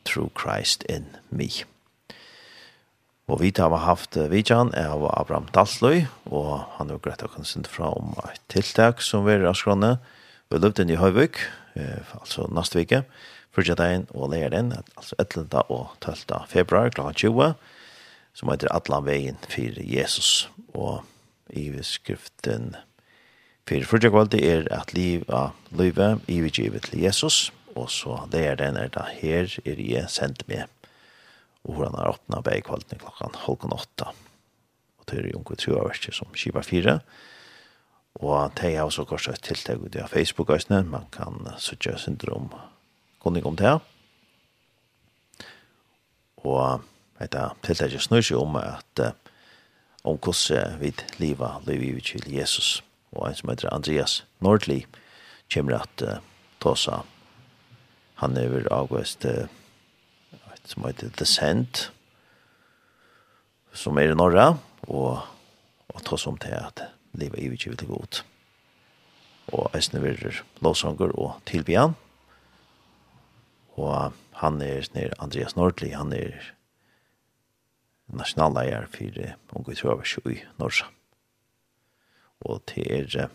True 0.05 0.31
Christ 0.35 0.85
in 0.89 1.17
Me. 1.31 1.49
Og 3.27 3.41
vi 3.43 3.53
har 3.57 3.75
haft 3.83 4.17
uh, 4.17 4.31
vidjan 4.31 4.73
av 4.79 5.05
Abraham 5.13 5.49
Dalsløy, 5.55 6.07
og 6.31 6.67
han 6.79 6.91
har 6.93 7.03
greit 7.03 7.25
å 7.27 7.31
kunne 7.33 7.49
sende 7.49 7.71
fra 7.71 7.91
om 7.93 8.15
et 8.31 8.43
tiltak 8.53 9.03
som 9.03 9.27
vi 9.27 9.35
er 9.35 9.47
avskrande. 9.51 9.97
Vi 10.51 10.61
løpte 10.63 10.87
inn 10.87 10.95
i 10.95 11.01
Høyvøk, 11.01 11.43
uh, 11.77 12.17
altså 12.21 12.47
neste 12.55 12.81
vike, 12.81 13.03
fyrtjedeien 13.57 14.07
og 14.15 14.31
leierdeien, 14.33 14.73
altså 14.97 15.19
11. 15.19 15.67
og 15.73 15.97
12. 16.05 16.47
februar 16.53 16.93
kl. 16.95 17.09
20, 17.13 17.57
som 18.37 18.53
heter 18.53 18.73
Atlanveien 18.73 19.41
for 19.49 19.81
Jesus, 19.83 20.49
og 20.77 21.03
i 21.51 21.71
skriften 21.83 22.77
For 23.67 23.83
første 23.83 24.13
kvalde 24.15 24.39
er 24.47 24.69
at 24.71 24.93
liv 24.95 25.25
av 25.27 25.57
livet 25.75 26.23
i 26.31 26.37
vi 26.39 26.53
givet 26.55 26.85
til 26.87 27.01
Jesus, 27.03 27.49
og 27.75 27.89
så 27.91 28.21
det 28.31 28.45
er 28.47 28.61
den 28.61 28.77
er 28.79 28.93
da 28.95 29.09
her 29.11 29.51
er 29.65 29.81
jeg 29.83 30.07
sendt 30.07 30.45
med, 30.47 30.71
og 31.67 31.75
hvordan 31.75 31.99
er 31.99 32.13
åttende 32.13 32.45
vei 32.47 32.61
kvalden 32.63 33.03
klokken 33.03 33.35
halvkon 33.43 33.75
åtta. 33.75 34.13
Og 35.01 35.11
det 35.11 35.19
er 35.19 35.29
jo 35.33 35.41
unge 35.41 35.59
tro 35.59 35.81
av 35.81 35.91
verset 35.91 36.15
som 36.15 36.31
skiva 36.39 36.63
fire, 36.63 37.01
og 38.23 38.55
det 38.55 38.71
er 38.71 38.87
også 38.87 39.05
kanskje 39.11 39.35
et 39.35 39.45
tiltak 39.51 39.83
ut 39.83 39.99
av 39.99 40.15
Facebook-øsene, 40.15 40.85
man 40.87 41.11
kan 41.11 41.43
søtje 41.59 41.99
syndrom 41.99 42.53
kunning 43.19 43.51
om 43.51 43.59
det. 43.59 43.75
Og 46.47 46.87
dette 47.19 47.51
tiltak 47.67 47.99
snur 47.99 48.23
seg 48.23 48.39
om 48.39 48.63
at 48.63 49.09
om 50.07 50.23
hvordan 50.23 50.79
vi 50.79 50.95
lever 51.19 51.65
livet 51.67 52.15
til 52.15 52.31
Jesus 52.31 52.86
og 53.17 53.29
en 53.29 53.37
som 53.39 53.51
heter 53.51 53.73
Andreas 53.73 54.17
Nordli 54.45 54.85
kommer 55.53 55.81
at 55.81 56.05
uh, 56.05 56.19
tåsa 56.61 57.03
han 58.21 58.37
er 58.37 58.49
over 58.49 58.69
avgåst 58.73 59.27
uh, 59.29 59.49
som 60.65 60.87
heter 60.89 61.13
The 61.17 61.27
Sand 61.29 61.89
som 63.77 63.99
er 64.01 64.13
i 64.13 64.17
Norra 64.17 64.55
og, 64.89 65.23
og 65.93 66.05
tåsa 66.05 66.31
om 66.33 66.41
til 66.41 66.57
at 66.57 66.87
livet 67.17 67.41
er 67.41 67.57
ikke 67.57 67.73
veldig 67.75 67.91
godt 67.93 68.25
og 69.57 69.71
eisne 69.79 70.03
verer 70.03 70.43
lovsanger 70.65 71.15
og 71.15 71.39
tilbyan 71.49 71.95
og 73.77 74.13
han 74.41 74.61
er 74.65 74.89
nere 74.97 75.17
Andreas 75.23 75.57
Nordli 75.57 75.93
han 75.95 76.13
er 76.17 76.53
nasjonalleier 78.13 78.87
for 78.93 79.59
unge 79.59 79.75
trøver 79.75 80.31
i 80.31 80.43
Norsa 80.59 80.87
og 82.45 82.63
til 82.67 83.17
er 83.17 83.29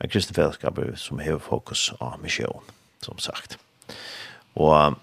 en 0.00 0.10
kristen 0.10 0.34
fellesskap 0.36 0.78
som 1.00 1.22
har 1.22 1.38
fokus 1.38 1.92
av 2.00 2.18
misjon, 2.20 2.64
som 3.02 3.18
sagt. 3.18 3.58
Og 4.54 4.98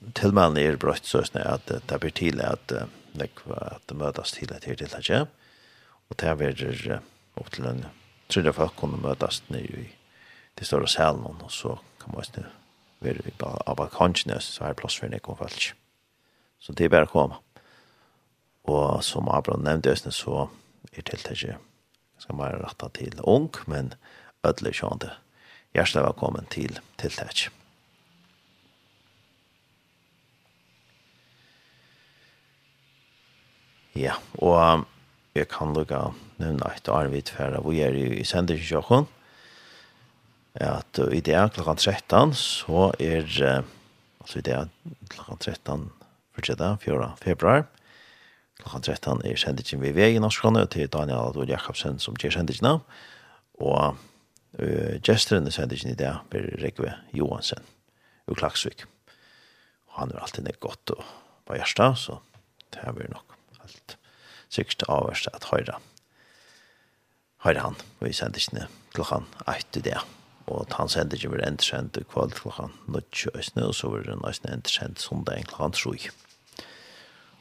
til 0.00 0.12
tilmennene 0.14 0.62
er 0.62 0.78
brøtt 0.80 1.08
sånn 1.08 1.40
at 1.42 1.68
det 1.68 2.00
blir 2.00 2.14
til 2.14 2.40
at 2.44 2.66
det 2.70 3.30
at 3.48 3.94
møtes 3.96 4.32
til 4.36 4.52
at 4.52 4.64
det 4.64 4.78
til 4.78 4.86
at 4.86 5.08
det 5.08 5.26
og 6.06 6.16
det 6.20 6.28
er 6.28 7.00
opp 7.36 7.50
til 7.50 7.66
en 7.66 7.86
tredje 8.28 8.52
folk 8.52 8.76
kunne 8.78 9.00
møtes 9.02 9.42
nede 9.48 9.82
i 9.82 9.88
de 10.56 10.64
større 10.64 10.88
salen, 10.88 11.24
og 11.42 11.50
så 11.50 11.76
kan 12.00 12.12
man 12.12 12.22
også 12.22 12.44
være 13.00 13.32
av 13.66 13.76
balkonjene, 13.76 14.38
så 14.40 14.64
er 14.64 14.74
det 14.74 14.80
plass 14.80 14.96
for 14.98 15.06
en 15.06 15.16
ekon 15.18 15.36
folk. 15.36 15.74
Så 16.60 16.72
det 16.72 16.86
er 16.86 16.94
bare 16.94 17.08
å 17.08 17.12
komme. 17.12 17.40
Og 18.66 19.02
som 19.04 19.28
Abraham 19.28 19.66
nevnte, 19.66 19.96
så 20.12 20.48
er 20.92 21.02
tiltaket 21.02 21.58
ska 22.18 22.32
man 22.32 22.52
rätta 22.52 22.88
till 22.88 23.20
ung, 23.22 23.50
men 23.66 23.94
ödler 24.42 24.72
tjande. 24.72 25.12
Hjärsta 25.72 26.02
välkommen 26.02 26.44
till 26.44 26.78
tilltäck. 26.96 27.48
Ja, 33.96 34.12
og 34.36 34.84
jeg 35.32 35.48
kan 35.48 35.72
lukka 35.72 36.10
nevna 36.36 36.68
et 36.76 36.88
arvitt 36.92 37.30
færa 37.32 37.62
vi 37.64 37.80
er 37.80 37.94
i 37.96 38.24
sendersjåkon 38.28 39.06
at 40.60 41.00
i 41.12 41.20
dag 41.24 41.52
klokkan 41.52 41.80
13 41.80 42.34
så 42.36 42.90
er 43.00 43.24
altså 44.20 44.38
i 44.38 44.44
dag 44.44 44.68
klokkan 45.08 45.40
13 45.40 45.86
fortsetta 46.36 46.76
4. 46.84 47.10
februar 47.20 47.64
klokka 48.62 48.80
13 48.92 49.24
er 49.24 49.38
sendingen 49.40 49.82
vi 49.82 49.94
ved 49.96 50.16
i 50.16 50.22
Norskåne 50.22 50.64
til 50.72 50.88
Daniel 50.92 51.30
Adol 51.30 51.50
Jakobsen 51.50 52.00
som 52.02 52.16
gjør 52.16 52.38
sendingen 52.38 52.80
og 53.60 53.96
uh, 54.60 54.94
gesteren 55.04 55.48
er 55.48 55.54
sendingen 55.54 55.92
i 55.92 55.98
det 55.98 56.08
er 56.08 56.48
Rekve 56.62 56.94
Johansen 57.16 57.62
ur 58.26 58.38
Klaksvik 58.38 58.86
og 59.90 60.00
han 60.00 60.12
er 60.12 60.24
alltid 60.24 60.46
nek 60.46 60.60
godt 60.60 60.96
og 60.96 61.04
på 61.46 61.58
hjertet 61.58 62.00
så 62.00 62.20
det 62.74 62.82
er 62.82 62.96
vi 62.96 63.08
nok 63.12 63.36
alt 63.62 63.96
sikkert 64.52 64.84
avverst 64.92 65.28
at 65.34 65.48
høyre. 65.50 65.78
Høyre 67.44 67.62
han 67.62 67.80
og 68.00 68.06
vi 68.06 68.12
sendingen 68.16 68.70
klokkan 68.96 69.26
8 69.46 69.80
i 69.80 69.88
det 69.90 69.98
og 70.46 70.70
han 70.78 70.88
sender 70.88 71.18
ikke 71.18 71.32
vi 71.34 71.42
endsendt 71.42 71.98
kvalt 72.12 72.36
klokkan 72.38 72.72
19 72.86 73.62
og 73.64 73.74
så 73.74 73.90
var 73.90 74.06
det 74.06 74.18
nesten 74.22 74.52
endsendt 74.52 75.02
sondag 75.02 75.48
klokkan 75.50 75.74
3 75.74 76.25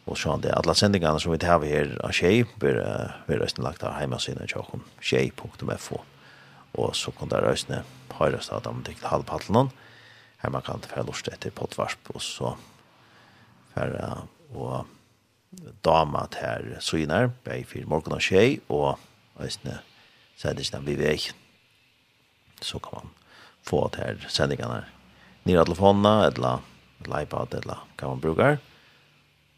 og 0.06 0.18
sånn 0.20 0.44
det. 0.44 0.54
Alle 0.54 0.76
sendingene 0.78 1.22
som 1.22 1.34
vi 1.34 1.40
tar 1.42 1.64
her 1.66 1.96
av 2.06 2.14
Kjei, 2.14 2.44
blir, 2.62 2.82
vi 3.26 3.40
resten 3.40 3.66
lagt 3.66 3.84
av 3.86 3.98
heimasynet 3.98 4.46
av 4.46 4.52
Tjokken, 4.52 4.86
kjei.fo. 5.02 6.02
Og 6.76 6.92
så 6.98 7.14
kan 7.16 7.32
det 7.32 7.42
reisende 7.42 7.84
høyres 8.16 8.52
at 8.54 8.68
de 8.68 8.74
tikk 8.86 9.02
halvpattelen, 9.08 9.72
her 10.44 10.52
man 10.54 10.64
kan 10.66 10.84
få 10.84 11.06
lort 11.08 11.30
etter 11.32 11.54
pottvarsp, 11.56 12.12
og 12.14 12.22
så 12.22 12.54
for 13.76 13.96
å 14.56 14.84
dama 15.84 16.26
til 16.32 16.76
syner, 16.84 17.32
bei 17.48 17.64
for 17.68 17.88
morgen 17.90 18.16
og 18.16 18.24
Kjei, 18.24 18.60
og 18.70 19.00
reisende 19.40 19.80
sendingene 20.40 20.86
vi 20.86 21.00
vei. 21.00 21.18
Så 22.62 22.80
kan 22.84 23.02
man 23.02 23.18
få 23.66 23.88
til 23.96 24.06
her 24.06 24.30
sendingene 24.30 24.84
nere 25.46 25.64
av 25.64 25.70
telefonene, 25.70 26.30
eller 26.30 26.64
iPad, 27.06 27.60
eller 27.62 27.84
hva 27.98 28.14
man 28.14 28.22
bruker, 28.24 28.60
og 28.60 28.75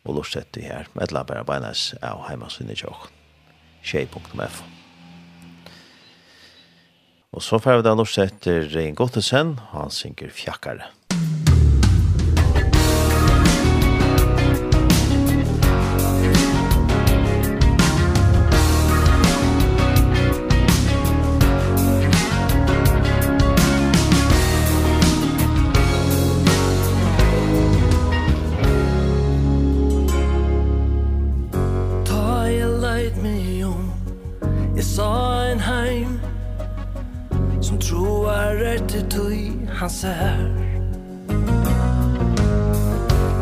og 0.07 0.17
lortet 0.17 0.49
det 0.55 0.65
her. 0.69 0.89
Et 1.03 1.13
la 1.13 1.25
bare 1.27 1.45
beinas 1.47 1.91
av 2.01 2.23
heimasynne 2.29 2.75
tjokk. 2.77 3.09
Tjei.f 3.87 4.61
Og 7.35 7.43
så 7.43 7.59
får 7.59 7.81
vi 7.81 7.87
da 7.87 7.93
lortet 7.95 8.39
til 8.41 8.69
Rein 8.73 8.95
Gottesen, 8.95 9.57
han 9.73 9.91
synker 9.93 10.31
fjakkare. 10.33 10.87
inte 38.97 39.17
tui 39.17 39.51
han 39.73 39.89
ser 39.89 40.53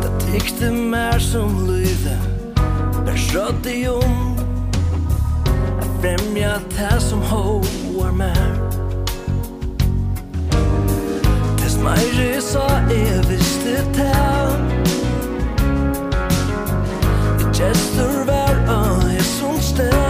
Det 0.01 0.31
tykte 0.31 0.71
mer 0.71 1.19
som 1.19 1.67
lyde 1.67 2.17
Ber 3.05 3.17
skjøtt 3.17 3.67
i 3.67 3.87
om 3.87 4.35
Jeg 5.81 5.91
fremja 6.01 6.53
det 6.75 7.01
som 7.01 7.21
hoar 7.21 8.11
mer 8.11 8.51
Tess 11.57 11.77
meire 11.83 12.41
sa 12.41 12.65
jeg 12.91 13.23
visste 13.29 13.77
det 13.95 14.11
Jeg 17.39 17.53
gestur 17.53 18.25
var 18.27 18.59
av 18.67 19.07
jeg 19.11 19.23
som 19.37 19.61
sted 19.61 20.04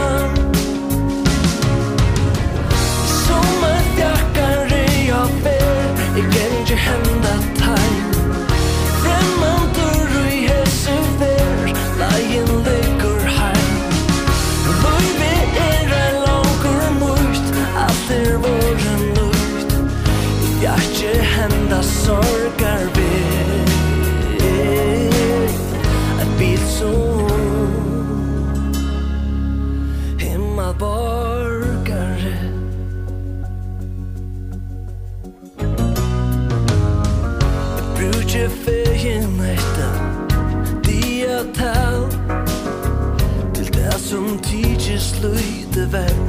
back 45.96 46.25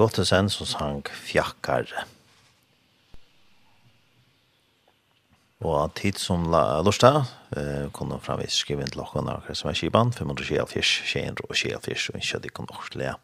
Gottesen 0.00 0.48
som 0.48 0.64
sang 0.64 1.00
Fjakkar. 1.12 1.90
Og 5.60 5.92
tid 5.92 6.16
som 6.16 6.46
lorsta, 6.48 7.26
eh, 7.52 7.90
kunne 7.92 8.16
framvis 8.24 8.62
skrive 8.62 8.80
inn 8.80 8.88
til 8.88 9.02
åkken 9.02 9.28
av 9.28 9.44
som 9.52 9.68
er 9.68 9.76
kiban, 9.76 10.10
524, 10.10 11.36
224, 11.36 12.14
og 12.14 12.16
ikke 12.16 12.40
det 12.40 12.54
kunne 12.54 12.72
også 12.72 12.96
lea. 12.96 13.14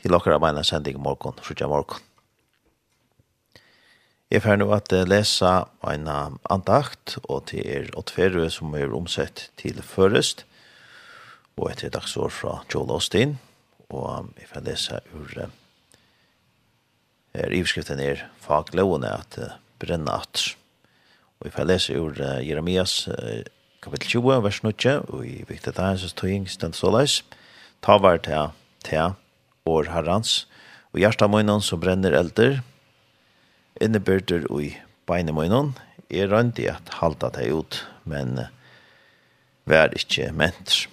Til 0.00 0.14
åkker 0.14 0.36
av 0.36 0.40
beina 0.40 0.62
sending 0.62 1.02
morgen, 1.02 1.34
frutja 1.42 1.66
morgen. 1.66 1.98
Jeg 4.30 4.42
får 4.42 4.58
nå 4.58 4.70
at 4.72 4.92
lesa 4.92 5.66
en 5.82 6.06
andakt, 6.06 7.18
og 7.24 7.46
til 7.46 7.66
er 7.66 7.90
åttfere 7.98 8.48
som 8.48 8.72
er 8.74 8.94
omsett 8.94 9.50
til 9.56 9.82
først, 9.82 10.44
og 11.58 11.72
etter 11.72 11.90
dagsår 11.90 12.30
fra 12.30 12.62
Joel 12.72 12.90
Austin, 12.90 13.40
og 13.90 14.30
jeg 14.38 14.46
får 14.46 14.60
lesa 14.60 15.00
ur 15.12 15.50
er 17.34 17.52
ivskriften 17.54 18.00
er 18.02 18.24
faglovene 18.42 19.10
at 19.12 19.38
uh, 19.38 19.56
brenna 19.80 20.20
at. 20.22 20.56
Og 21.40 21.48
vi 21.48 21.54
får 21.54 21.68
lese 21.68 21.96
ur 21.98 22.16
uh, 22.18 22.40
Jeremias 22.42 23.06
uh, 23.08 23.42
kapittel 23.82 24.20
20, 24.20 24.42
vers 24.44 24.62
9, 24.62 24.96
og 25.08 25.26
i 25.26 25.44
viktig 25.48 25.72
det 25.76 25.84
er 25.84 26.00
så 26.00 26.10
tog 26.14 26.48
stendt 26.50 26.76
så 26.76 26.90
leis 26.92 27.20
ta 27.80 27.96
var 27.96 28.20
til, 28.24 28.52
til, 28.84 29.16
år 29.68 29.88
herrans, 29.92 30.44
og 30.92 31.00
hjertet 31.00 31.30
møgnen 31.32 31.62
som 31.64 31.80
brenner 31.80 32.12
elder, 32.16 32.60
innebyrder 33.80 34.44
og 34.50 34.64
i 34.66 34.70
beine 35.08 35.32
møgnen, 35.32 35.72
er 36.10 36.28
rønt 36.32 36.58
i 36.58 36.66
at 36.68 36.90
halta 36.98 37.30
det 37.36 37.48
ut, 37.54 37.80
men 38.04 38.36
uh, 38.42 38.50
vær 39.70 39.94
ikke 39.96 40.30
ment. 40.36 40.84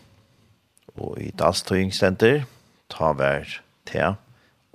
Og 0.97 1.17
i 1.21 1.31
dalstøyingstenter, 1.37 2.45
ta 2.93 3.11
vær 3.17 3.59
til, 3.89 4.15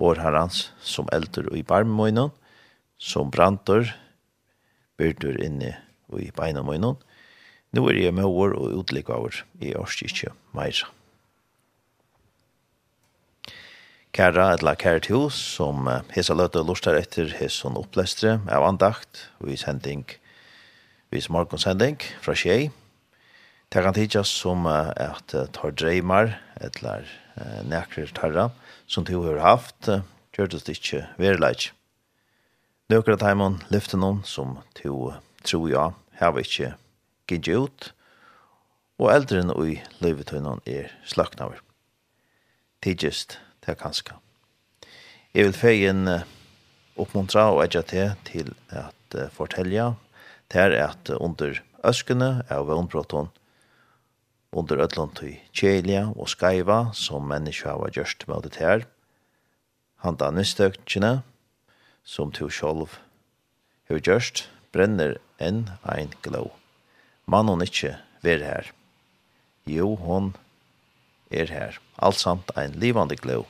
år 0.03 0.19
herrans, 0.19 0.67
som 0.83 1.07
eldur 1.15 1.47
i 1.55 1.63
barmøynon, 1.63 2.33
som 2.99 3.31
brantor, 3.31 3.87
byrdur 4.99 5.39
inne 5.43 5.75
i 6.19 6.29
beinamøynon. 6.35 6.99
Nå 7.73 7.85
er 7.89 8.03
jeg 8.03 8.13
med 8.13 8.27
år 8.27 8.53
og 8.59 8.93
år 8.93 9.39
i 9.63 9.73
årskirkje 9.73 10.33
meira. 10.53 10.91
Kæra 14.13 14.51
etla 14.53 14.75
kæra 14.77 15.01
til 15.01 15.23
hos, 15.23 15.33
som 15.33 15.87
hesa 16.13 16.35
løte 16.37 16.61
og 16.61 16.67
lustar 16.69 16.93
etter 16.99 17.31
hesson 17.39 17.79
opplestre 17.79 18.35
av 18.45 18.61
andakt 18.67 19.23
og 19.41 19.49
i 19.49 19.57
sending, 19.57 20.05
vis 21.09 21.31
morgonsending 21.33 21.97
fra 22.21 22.35
Sjei. 22.37 22.69
Det 23.73 23.81
kan 23.81 23.95
tidsas 23.97 24.29
som 24.29 24.67
at 24.69 25.33
tar 25.33 25.73
dreimar 25.73 26.35
etla 26.61 26.99
nekrir 27.65 28.13
tarra, 28.13 28.51
som 28.93 29.05
du 29.07 29.15
har 29.25 29.41
haft, 29.41 29.89
gjør 30.37 30.51
det 30.53 30.67
ikke 30.69 31.07
verleik. 31.17 31.71
Nøkker 32.93 33.17
av 33.17 33.57
lyfte 33.73 33.97
noen 33.97 34.21
som 34.27 34.59
du 34.77 35.15
tror 35.43 35.69
jeg 35.71 35.93
har 36.19 36.39
ikke 36.39 36.73
gitt 37.27 37.49
ut, 37.49 37.89
og 39.01 39.09
eldre 39.09 39.41
enn 39.41 39.53
i 39.65 39.79
løyvetøynen 40.03 40.61
er 40.69 40.91
slaknaver. 41.09 41.63
Tidgjøst, 42.85 43.39
det 43.65 43.73
er 43.73 43.79
kanskje. 43.79 44.19
Jeg 45.33 45.47
vil 45.47 45.57
feien 45.57 46.05
oppmuntra 46.99 47.47
og 47.55 47.63
edja 47.65 47.81
til 47.81 48.13
til 48.27 48.53
at 48.69 49.17
fortelja, 49.33 49.93
til 50.53 50.75
at 50.77 51.09
under 51.17 51.57
øskene 51.83 52.43
av 52.53 52.67
vannbrotten, 52.69 53.31
under 54.53 54.77
ödlån 54.85 55.13
til 55.17 55.37
kjelja 55.55 56.05
og 56.13 56.29
skaiva 56.29 56.93
som 56.93 57.25
menneska 57.29 57.73
hava 57.73 57.89
gjørst 57.93 58.27
med 58.29 58.45
det 58.45 58.59
her. 58.61 58.85
Han 60.05 60.17
da 60.19 60.29
nystøkene 60.31 61.23
som 62.03 62.31
to 62.35 62.49
sjolv 62.51 62.99
har 63.89 64.01
gjørst 64.03 64.45
brenner 64.75 65.17
enn 65.41 65.65
ein 65.89 66.13
glå. 66.25 66.49
Mann 67.25 67.49
hon 67.49 67.63
ikkje 67.63 67.95
ver 68.23 68.43
her. 68.43 68.71
Jo, 69.65 69.95
hon 69.95 70.33
er 71.31 71.49
her. 71.49 71.79
Alt 71.97 72.19
samt 72.19 72.51
ein 72.59 72.75
livande 72.79 73.15
glå. 73.15 73.45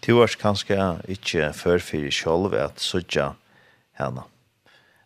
Tu 0.00 0.14
års 0.16 0.36
kanskje 0.40 0.78
ikkje 1.12 1.52
førfyrir 1.52 2.14
sjolv 2.14 2.54
at 2.56 2.80
sudja 2.80 3.34
henne. 3.98 4.24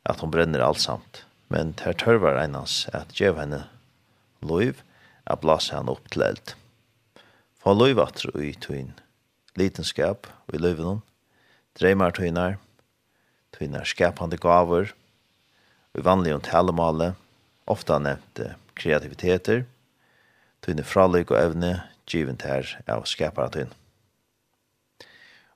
At 0.05 0.20
hon 0.20 0.30
brenner 0.30 0.62
alt 0.62 0.82
samt. 0.84 1.24
Men 1.49 1.72
ter 1.78 1.97
tørvar 1.99 2.38
einans 2.40 2.84
at 2.92 3.11
djev 3.16 3.40
henne 3.40 3.64
loiv, 4.45 4.82
a 5.24 5.36
blåsa 5.40 5.78
han 5.78 5.90
opp 5.92 6.11
til 6.12 6.24
eld. 6.26 6.55
Få 7.61 7.72
loiv 7.72 8.01
atru 8.03 8.32
i 8.45 8.53
tuin, 8.61 8.92
litenskap 9.57 10.28
i 10.53 10.61
loivunum, 10.61 11.01
dreymar 11.78 12.12
tuinar, 12.16 12.59
tuinar 13.57 13.88
skapande 13.88 14.38
gaver, 14.40 14.92
i 15.95 16.03
vanlig 16.05 16.34
og 16.34 16.42
talemale, 16.47 17.14
ofta 17.70 18.01
nevnte 18.03 18.55
kreativiteter, 18.76 19.64
tuinar 20.64 20.88
fralik 20.88 21.32
og 21.32 21.40
evne, 21.40 21.72
givent 22.05 22.45
her 22.45 22.68
av 22.90 23.07
skapara 23.09 23.49
tuin. 23.49 23.70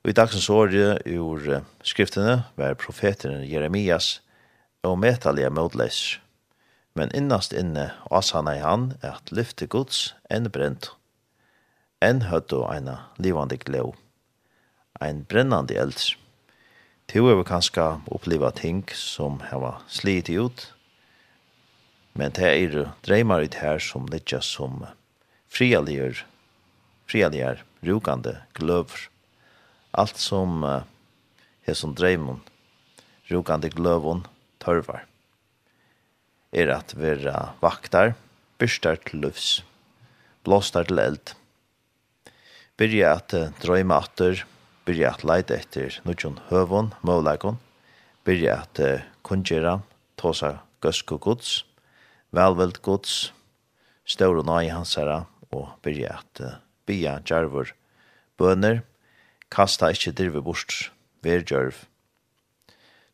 Og 0.01 0.12
i 0.12 0.16
dagsens 0.16 0.49
årige 0.49 0.95
ur 1.18 1.61
skriftene 1.84 2.39
var 2.57 2.78
profeteren 2.80 3.45
Jeremias 3.45 4.22
og 4.86 4.97
metallige 5.03 5.51
motleser 5.53 6.22
men 6.99 7.15
innast 7.15 7.53
inne 7.55 7.93
asana 8.11 8.57
i 8.59 8.63
han 8.63 8.89
at 9.07 9.31
lyfte 9.31 9.69
gods 9.71 10.13
enn 10.35 10.51
brent. 10.51 10.91
Enn 12.03 12.25
høttu 12.27 12.65
eina 12.67 12.97
livande 13.23 13.59
gleu, 13.63 13.93
ein 15.03 15.23
brennande 15.31 15.79
eld. 15.79 15.99
Tio 17.09 17.31
er 17.31 17.39
vi 17.39 17.47
kanska 17.47 17.87
oppleva 18.15 18.51
ting 18.51 18.83
som 18.95 19.39
hava 19.51 19.79
slit 19.89 20.29
ut, 20.29 20.67
men 22.19 22.35
det 22.35 22.51
er 22.51 22.91
dreymar 23.07 23.47
ut 23.47 23.61
her 23.63 23.79
som 23.79 24.11
litja 24.11 24.43
som 24.43 24.83
frialier, 25.47 26.25
frialier, 27.07 27.63
rukande 27.87 28.35
gløver. 28.59 29.07
Alt 29.95 30.19
som 30.19 30.65
uh, 30.67 30.83
som 31.73 31.95
dreymon, 31.95 32.43
rukande 33.31 33.71
gløvon, 33.71 34.27
tørvar 34.59 35.07
er 36.53 36.73
at 36.73 36.95
vera 36.97 37.55
vaktar, 37.62 38.15
byrstar 38.59 39.01
til 39.05 39.25
lufs, 39.25 39.62
blåstar 40.47 40.89
til 40.89 41.01
eld. 41.03 41.35
Byrja 42.79 43.16
at 43.19 43.35
drøyma 43.62 44.01
atter, 44.05 44.45
byrja 44.87 45.15
at 45.16 45.25
leit 45.27 45.51
etter 45.53 45.99
nudjon 46.07 46.39
høvon, 46.49 46.93
møvleikon, 47.05 47.59
byrja 48.25 48.62
at 48.65 48.83
kungjera, 49.27 49.81
tåsa 50.16 50.59
gøsku 50.85 51.19
gods, 51.19 51.65
velveld 52.33 52.81
gods, 52.87 53.33
stål 54.09 54.43
og 54.43 54.49
nai 54.49 54.69
hansara, 54.73 55.25
og 55.53 55.75
byrja 55.85 56.19
at 56.20 56.43
bya 56.89 57.19
djarvor 57.25 57.75
bøner, 58.39 58.83
kasta 59.53 59.91
ikkje 59.93 60.15
dirve 60.16 60.43
bort, 60.45 60.91
ver 61.25 61.43
djørv. 61.43 61.77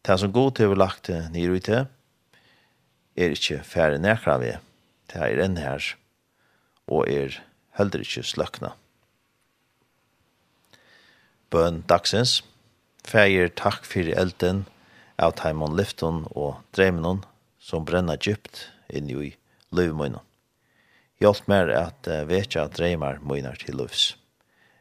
Det 0.05 0.19
som 0.21 0.33
god 0.33 0.59
til 0.59 0.71
vi 0.73 0.77
lagt 0.77 1.09
nir 1.33 1.55
i 1.57 1.63
til, 1.65 1.87
er 3.17 3.35
ikkje 3.35 3.63
færre 3.67 3.99
nekra 3.99 4.39
vi, 4.43 4.55
det 5.13 5.21
er 5.21 5.43
enn 5.45 5.59
her, 5.61 5.83
og 6.91 7.09
er 7.11 7.39
heller 7.79 8.03
ikkje 8.05 8.25
sløkna. 8.27 8.75
Bøn 11.55 11.83
dagsens, 11.91 12.43
fægir 13.07 13.53
takk 13.55 13.87
fyrir 13.87 14.19
elden, 14.19 14.65
av 15.15 15.37
taimon 15.39 15.77
lyfton 15.79 16.25
og 16.35 16.59
dreimenon, 16.75 17.23
som 17.63 17.85
brenna 17.87 18.17
djupt 18.19 18.67
inn 18.91 19.11
i 19.11 19.31
løvmøyna. 19.75 20.21
Hjalp 21.23 21.47
mer 21.49 21.71
at 21.71 22.09
vetja 22.29 22.67
dreimar 22.69 23.21
møynar 23.23 23.61
til 23.63 23.79
løvs. 23.79 24.17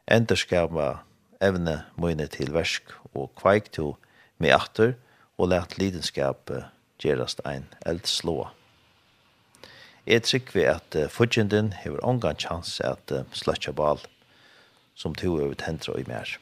Enderskapa 0.10 1.04
evne 1.44 1.84
møyne 1.96 2.26
til 2.32 2.52
versk 2.56 2.90
og 3.14 3.30
kveik 3.40 3.70
to 3.78 3.94
med 4.42 4.56
atter 4.58 4.96
og 5.38 5.54
let 5.54 5.78
lidenskapet 5.78 6.73
gerast 7.04 7.44
ein 7.46 7.68
eldslåa. 7.86 8.50
Jeg 10.08 10.26
trykker 10.28 10.68
at 10.74 10.96
uh, 11.00 11.08
fudgjenden 11.12 11.72
hever 11.84 12.04
ongan 12.04 12.40
chans 12.40 12.80
at 12.84 13.12
uh, 13.12 13.24
sløtja 13.32 13.72
bal 13.76 14.02
som 15.00 15.16
to 15.16 15.38
over 15.38 15.56
tentra 15.56 15.96
i 16.00 16.04
mer. 16.08 16.38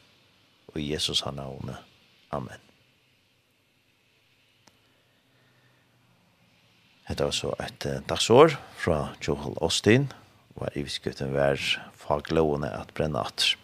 Og 0.73 0.81
i 0.81 0.91
Jesus 0.93 1.21
han 1.27 1.37
navn. 1.37 1.75
Amen. 2.31 2.63
Hetta 7.05 7.27
var 7.27 7.37
så 7.37 7.53
et 7.59 7.85
uh, 7.85 7.99
dagsår 8.09 8.57
fra 8.81 8.99
Joel 9.21 9.57
Austin, 9.61 10.09
og 10.55 10.65
her 10.65 10.81
i 10.81 10.85
viskutten 10.87 11.33
vær 11.35 11.59
faglovene 12.01 12.71
at 12.73 12.93
brenna 12.97 13.25
atter. 13.27 13.57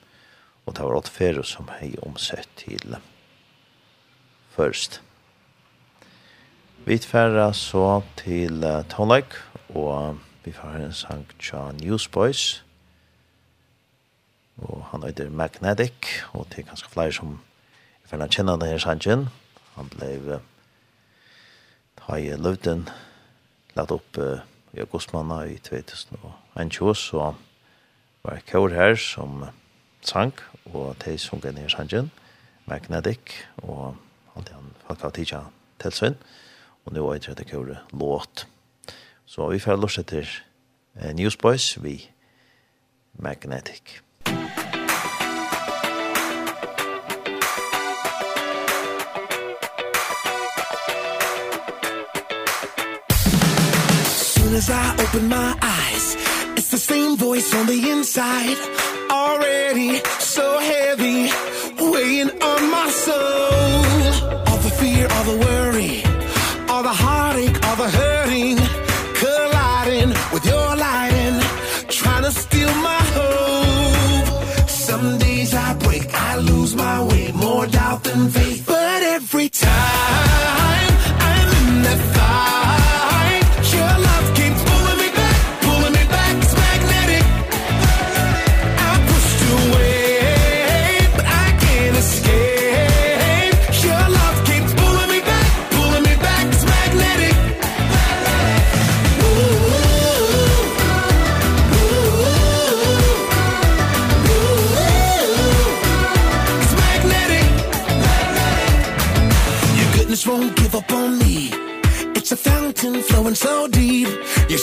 Og 0.68 0.76
det 0.76 0.84
var 0.84 0.99
åtte 0.99 1.14
ferie 1.15 1.45
som 1.48 1.69
hei 1.80 1.94
omsett 2.03 2.49
til 2.60 2.98
først. 4.57 5.02
Vi 6.88 6.95
tverra 6.97 7.49
så 7.53 8.01
til 8.15 8.64
uh, 8.64 8.85
Tonleik, 8.88 9.34
og 9.76 10.19
vi 10.45 10.53
får 10.55 10.77
en 10.80 10.93
sang 10.95 11.26
tja 11.35 11.65
Newsboys, 11.81 12.64
og 14.64 14.85
han 14.93 15.03
heter 15.03 15.27
Magnetic, 15.30 16.22
og 16.31 16.47
det 16.47 16.61
er 16.61 16.69
ganske 16.69 16.88
flere 16.93 17.11
som 17.11 17.34
jeg 17.34 18.14
får 18.14 18.23
kjenne 18.38 18.55
denne 18.64 18.80
sangen. 18.80 19.27
Han 19.76 19.91
ble, 19.97 20.14
uh, 20.38 20.39
jeg 22.07 22.31
i 22.31 22.39
løvden, 22.39 22.88
lagt 23.76 23.91
opp 23.91 24.23
uh, 24.23 24.39
i 24.72 24.80
augustmanna 24.80 25.43
i 25.43 25.59
2021, 25.68 26.95
så 26.95 27.34
var 28.23 28.39
det 28.39 28.47
kjør 28.47 28.80
her 28.80 28.95
som 28.95 29.49
sang, 29.99 30.31
og 30.72 30.95
de 31.03 31.19
sunga 31.19 31.51
denne 31.51 31.68
sangen, 31.68 32.14
Magnetic, 32.64 33.41
og 33.57 33.97
han 34.38 34.51
folk 34.88 34.88
har 34.88 35.03
faktisk 35.09 35.35
tidsa 35.35 35.47
tilsvinn. 35.84 36.15
Uh, 36.15 36.47
og 36.88 36.93
nå 36.95 37.03
er 37.11 37.19
det 37.35 37.49
kjøre 37.49 37.76
låt. 37.91 38.47
Så 39.26 39.47
vi 39.51 39.59
får 39.59 39.76
lort 39.76 39.97
etter 39.99 40.27
eh, 40.95 41.11
Newsboys 41.15 41.77
vi 41.84 42.09
Magnetic. 43.19 43.99
Soon 54.15 54.55
as 54.55 54.69
I 54.69 54.95
open 55.03 55.27
my 55.27 55.57
eyes 55.61 56.15
It's 56.55 56.69
the 56.69 56.77
same 56.77 57.18
voice 57.18 57.53
on 57.53 57.65
the 57.68 57.91
inside 57.91 58.57
Already 59.11 59.99
so 60.19 60.59
heavy 60.59 61.31
Weighing 61.91 62.31
on 62.41 62.72
my 62.72 62.89
soul 62.89 64.47
All 64.47 64.57
the 64.57 64.72
fear, 64.80 65.07
all 65.11 65.23
the 65.26 65.38
worry 65.45 66.06
the 66.88 66.93
heartache 66.93 67.68
all 67.68 67.76
the 67.76 67.89
hurting 67.89 68.57
colliding 69.22 70.09
with 70.31 70.45
your 70.45 70.69
lighting, 70.85 71.38
trying 71.89 72.23
to 72.23 72.31
steal 72.31 72.73
my 72.76 73.01
hope. 73.18 74.69
Some 74.69 75.18
days 75.18 75.53
I 75.53 75.73
break 75.73 76.05
I 76.14 76.38
lose 76.38 76.76
my 76.76 77.03
way 77.03 77.34
more 77.34 77.68
doubt 77.68 78.05
than 78.05 78.30
faith. 78.30 78.64
But 78.65 79.03
every 79.03 79.49
time 79.49 80.27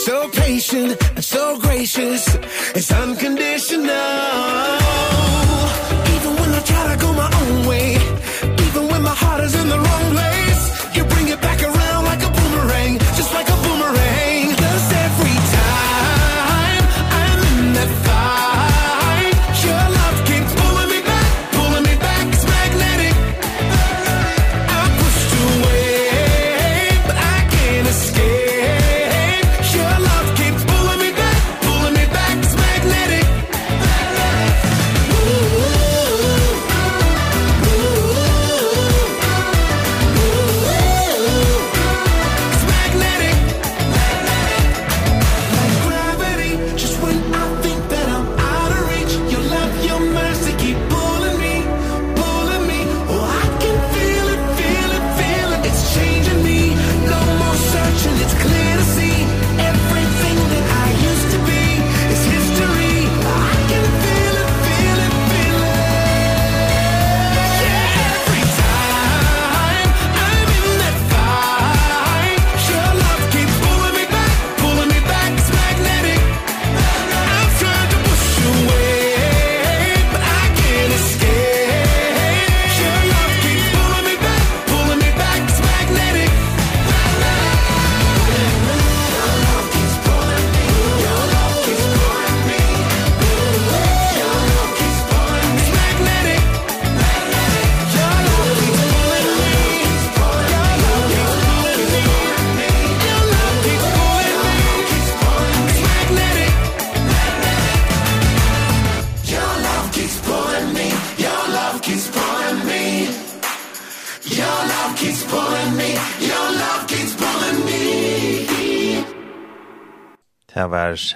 so 0.05 0.29
patient 0.29 1.01
and 1.15 1.23
so 1.23 1.57
gracious. 1.57 2.35
It's 2.75 2.91
unconditional. 2.91 4.24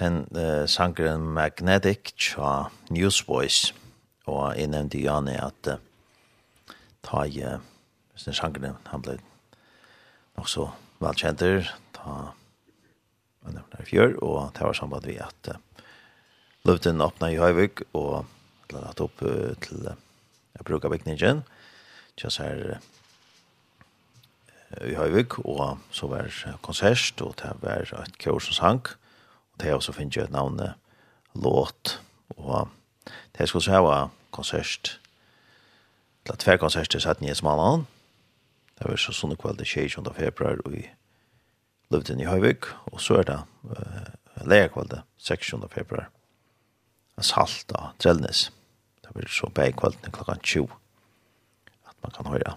sen 0.00 0.22
uh, 0.32 0.64
sangren 0.64 1.26
Magnetic 1.36 2.14
tja 2.16 2.70
Newsboys 2.88 3.74
og 4.24 4.56
jeg 4.56 4.70
nevnte 4.72 5.00
Janne 5.02 5.34
at 5.36 5.68
uh, 5.68 5.76
ta 7.04 7.26
i 7.28 7.42
uh, 7.44 7.60
sin 8.16 8.36
sangren 8.36 8.78
han 8.88 9.04
ble 9.04 9.18
nok 10.38 10.48
så 10.48 10.70
velkjenter 11.04 11.68
ta 11.98 12.14
han 12.32 13.58
nevnte 13.58 13.84
fjør 13.90 14.16
og 14.24 14.54
det 14.56 14.64
var 14.64 14.78
samband 14.78 15.04
vi 15.10 15.18
at 15.20 15.52
uh, 15.52 15.60
Løvden 16.64 17.00
åpna 17.04 17.30
i 17.32 17.38
Høyvig 17.40 17.84
og 17.96 18.24
ladet 18.72 19.04
opp 19.04 19.20
uh, 19.24 19.52
til 19.64 19.84
uh, 19.84 19.98
jeg 20.56 20.66
bruker 20.68 20.92
bygningen. 20.92 21.40
Tja 22.20 22.28
ser 22.32 22.58
uh, 22.76 22.80
i 24.84 24.96
Høyvig, 24.96 25.38
og 25.44 25.80
så 25.92 26.08
var 26.12 26.28
konsert, 26.60 27.16
og 27.24 27.36
det 27.40 27.54
var 27.64 27.88
et 28.02 28.18
kjør 28.20 28.44
som 28.44 28.58
sank, 28.58 28.92
det 29.60 29.68
har 29.68 29.78
også 29.78 29.92
finnes 29.92 30.16
et 30.16 30.32
navn 30.32 30.60
låt, 31.34 32.00
og 32.36 32.68
det 33.38 33.48
skulle 33.48 33.64
så 33.64 33.82
ha 33.82 33.98
konsert, 34.30 34.98
til 36.24 36.32
at 36.32 36.44
hver 36.44 36.60
konsert 36.60 36.94
er 36.94 37.02
satt 37.04 37.20
nye 37.20 37.36
smalene, 37.36 37.86
det 38.80 38.88
var 38.88 38.96
så 38.96 39.12
sånne 39.12 39.36
kveld 39.36 39.58
det 39.60 39.68
20. 39.68 40.08
februar 40.16 40.56
i 40.72 40.86
Løvden 41.92 42.20
i 42.22 42.28
Høyvik, 42.28 42.70
og 42.88 43.00
så 43.02 43.18
er 43.20 43.26
det 43.28 43.36
uh, 43.66 44.46
leierkveldet 44.46 45.02
26. 45.18 45.66
februar. 45.72 46.08
En 47.18 47.26
salt 47.26 47.74
av 47.76 47.90
Trellnes. 48.00 48.46
Det 49.02 49.12
var 49.12 49.28
så 49.28 49.50
bæg 49.52 49.76
kvelden 49.76 50.14
klokka 50.14 50.38
20. 50.40 50.70
At 51.90 51.96
man 52.00 52.14
kan 52.16 52.30
høre 52.32 52.54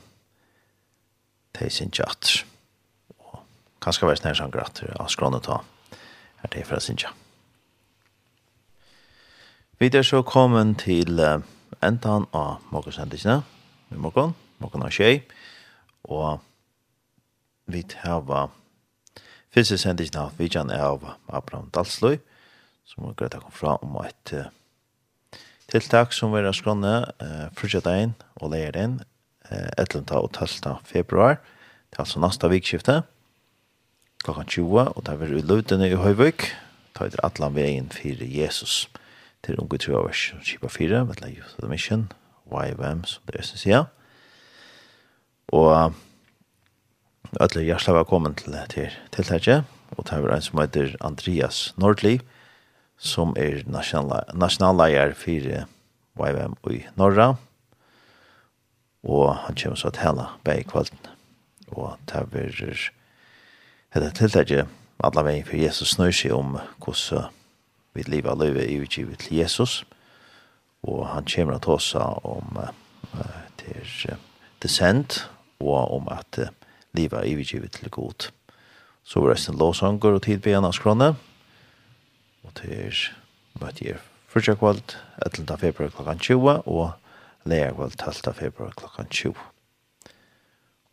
det 1.57 1.67
i 1.67 1.73
sin 1.73 1.91
tjatter. 1.91 2.45
Og 3.17 3.41
kanskje 3.81 4.07
være 4.07 4.21
snær 4.21 4.39
som 4.39 4.53
gratter 4.53 4.93
av 4.95 5.11
skrånet 5.11 5.43
ta 5.49 5.59
er 6.43 6.47
det 6.53 6.65
fra 6.67 6.79
Sinja. 6.79 7.09
Vi 9.79 9.89
er 9.93 10.01
så 10.01 10.21
kommet 10.21 10.79
til 10.85 11.19
uh, 11.19 11.41
endan 11.83 12.27
av 12.33 12.61
morgensendisene. 12.71 13.43
med 13.89 13.99
Måkon, 13.99 14.35
Måkon 14.59 14.83
og 14.83 14.91
tjei. 14.91 15.23
Og 16.03 16.39
vi 17.65 17.83
har 18.03 18.49
fyrste 19.53 19.77
sendisene 19.77 20.21
av 20.21 20.37
vidjan 20.37 20.71
av 20.71 21.03
Abraham 21.27 21.69
Dalsløy, 21.73 22.19
som 22.85 23.05
er 23.07 23.15
greit 23.15 23.35
å 23.35 23.41
komme 23.41 23.55
fra 23.55 23.77
om 23.81 23.97
et 24.03 24.33
uh, 24.33 24.49
tiltak 25.71 26.13
som 26.13 26.33
vi 26.33 26.43
har 26.43 26.53
skånne 26.53 26.93
uh, 27.21 27.47
frutjedein 27.57 28.15
og 28.41 28.51
leierdein 28.53 28.99
uh, 29.51 29.69
11. 29.77 30.05
og 30.17 30.31
12. 30.31 30.79
februar. 30.83 31.39
Det 31.89 31.99
er 31.99 32.05
altså 32.05 32.19
neste 32.23 32.49
vikskiftet 32.49 33.12
klokkan 34.23 34.47
20, 34.47 34.95
og 34.95 35.05
det 35.05 35.13
er 35.13 35.35
i 35.35 35.43
løvdene 35.43 35.89
i 35.91 35.97
Høyvøk, 35.99 36.45
ta 36.95 37.07
etter 37.07 37.21
atlan 37.25 37.55
veien 37.57 37.89
for 37.91 38.23
Jesus 38.23 38.87
til 39.43 39.59
unge 39.59 39.77
tro 39.81 39.97
troavers, 39.97 40.31
kipa 40.47 40.69
4, 40.71 41.03
med 41.09 41.19
la 41.21 41.27
Youth 41.27 41.57
of 41.57 41.65
the 41.65 41.69
Mission, 41.69 42.07
YVM, 42.47 43.03
som 43.03 43.23
det 43.27 43.39
er 43.39 43.47
sin 43.47 43.59
sida. 43.59 43.83
Og 45.51 45.93
alle 47.41 47.65
hjertelig 47.65 47.97
velkommen 47.99 48.35
til 48.39 48.55
til 48.69 48.95
tiltaket, 49.11 49.63
og 49.97 50.07
det 50.07 50.13
er 50.13 50.35
en 50.35 50.41
som 50.41 50.59
heter 50.59 50.95
Andreas 51.01 51.73
Nordli, 51.77 52.19
som 52.97 53.35
er 53.37 53.63
nasjonalleier 53.67 55.13
for 55.13 55.65
YVM 56.23 56.55
i 56.71 56.83
Norra, 56.95 57.35
og 59.03 59.35
han 59.35 59.55
kommer 59.55 59.75
så 59.75 59.89
til 59.89 60.07
hele 60.07 60.27
bæg 60.43 60.67
kvalten. 60.71 60.99
Og 61.67 61.97
det 62.07 62.15
er 62.15 62.91
hetta 63.93 64.09
tiltaki 64.09 64.63
alla 65.05 65.23
vegin 65.23 65.45
fyrir 65.45 65.67
Jesus 65.67 65.91
snøysi 65.93 66.31
om 66.33 66.55
kussu 66.81 67.19
við 67.93 68.09
liva 68.09 68.33
og 68.33 68.41
løyve 68.41 68.65
i 68.65 68.79
utgivet 68.81 69.21
til 69.21 69.37
Jesus. 69.37 69.83
Og 70.81 71.05
han 71.11 71.27
kommer 71.29 71.61
til 71.61 71.75
oss 71.75 71.91
om 71.95 72.57
uh, 72.57 72.71
til 73.61 74.09
uh, 74.09 74.17
descent 74.63 75.21
og 75.61 75.93
om 75.99 76.09
at 76.09 76.41
uh, 76.41 76.49
liva 76.97 77.21
i 77.21 77.37
utgivet 77.37 77.71
til 77.77 77.93
god. 77.93 78.31
Så 79.03 79.21
var 79.21 79.35
resten 79.35 79.61
låsanger 79.61 80.17
og 80.17 80.23
tid 80.25 80.41
ved 80.41 80.57
en 80.57 80.71
av 80.71 80.73
skrone. 80.73 81.13
Og 82.43 82.53
til 82.57 82.97
møte 83.61 83.91
jeg 83.91 84.01
fyrtja 84.33 84.57
kvalt 84.57 84.97
11. 85.21 85.57
februar 85.61 85.93
klokkan 85.93 86.19
20 86.19 86.63
og 86.65 86.93
leia 87.45 87.69
kvalt 87.75 87.99
12. 88.01 88.33
februar 88.33 88.73
klokkan 88.73 89.05
20. 89.05 89.35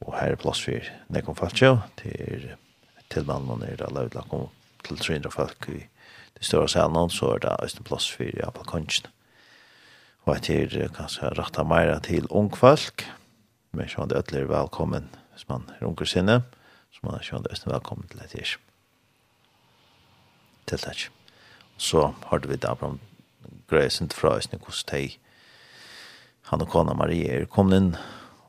Og 0.05 0.17
her 0.21 0.35
er 0.35 0.41
plass 0.41 0.61
for 0.65 0.93
nekonfaltja 1.09 1.79
til 1.97 2.53
til 3.11 3.27
vannet 3.27 3.66
er 3.66 3.81
det 3.81 3.93
lavet 3.93 4.35
om 4.35 4.49
til 4.87 4.99
300 4.99 5.31
folk 5.35 5.69
i 5.69 5.81
de 6.39 6.45
større 6.47 6.69
salen, 6.69 7.11
så 7.11 7.35
er 7.35 7.43
det 7.45 7.57
østen 7.65 7.85
plass 7.85 8.09
for 8.11 8.31
ja, 8.39 8.51
balkonjen. 8.55 9.11
Og 10.24 10.37
jeg 10.47 10.70
her 10.70 10.93
kanskje 10.95 11.32
rattet 11.37 11.66
mer 11.66 11.99
til 12.05 12.28
ung 12.31 12.53
folk, 12.57 13.05
men 13.73 13.89
sånn 13.89 14.11
det 14.11 14.23
er 14.35 14.49
velkommen 14.49 15.09
hvis 15.32 15.49
man 15.49 15.66
er 15.77 15.87
unger 15.89 16.09
sinne, 16.09 16.43
så 16.93 17.07
man 17.07 17.19
er 17.19 17.27
sånn 17.27 17.45
det 17.45 17.55
østen 17.55 17.73
velkommen 17.73 18.09
til 18.11 18.23
et 18.24 18.35
her. 18.37 18.57
Til 20.66 20.78
takk. 20.78 21.09
Så 21.81 22.12
har 22.31 22.47
vi 22.47 22.61
da 22.61 22.74
blant 22.77 23.01
grøysen 23.70 24.11
fra 24.12 24.37
østen 24.39 24.61
hos 24.66 24.82
deg. 24.85 25.16
Han 26.51 26.62
og 26.62 26.70
kona 26.70 26.95
Marie 26.95 27.31
er 27.31 27.47
kommet 27.47 27.78
inn 27.78 27.93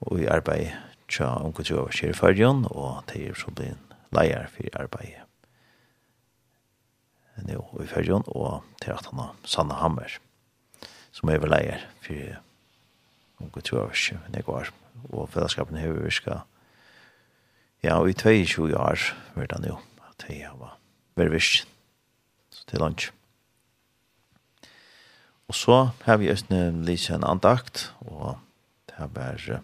og 0.02 0.20
i 0.20 0.28
arbeid 0.28 0.74
tja 1.12 1.36
unkultur 1.44 1.86
og 1.86 1.96
kjerifarjon, 1.96 2.66
og 2.72 3.04
det 3.12 3.28
er 3.30 3.38
så 3.38 3.54
blitt 3.54 3.91
leier 4.16 4.48
for 4.52 4.80
arbeidet. 4.80 5.28
Nå 7.42 7.64
i 7.82 7.88
fergen, 7.90 8.26
og 8.28 8.62
til 8.84 8.94
at 8.94 9.08
han 9.10 9.22
har 9.24 9.38
Sanne 9.50 9.78
Hammer, 9.80 10.20
som 11.16 11.32
er 11.32 11.42
leier 11.48 11.88
for 12.04 12.38
om 13.42 13.50
kulturvers, 13.50 14.12
når 14.30 14.70
og 15.10 15.30
fellesskapen 15.34 15.78
har 15.78 15.88
vi 15.88 15.98
høyverska. 15.98 16.42
Ja, 17.82 17.98
og 17.98 18.12
i 18.12 18.14
22 18.14 18.78
år 18.78 19.02
var 19.34 19.50
det 19.50 19.72
jo 19.72 19.80
at 20.10 20.28
jeg 20.30 20.52
var 20.60 20.78
veldig 21.18 21.34
virkt, 21.34 21.68
så 22.54 22.66
til 22.70 22.80
lunch. 22.80 23.10
Og 25.48 25.56
så 25.56 25.90
har 26.04 26.18
vi 26.18 26.30
just 26.30 26.50
nu 26.50 26.84
lyst 26.86 27.10
en 27.10 27.24
andakt, 27.24 27.94
og 28.00 28.38
det 28.88 28.96
har 28.96 29.10
vært 29.16 29.64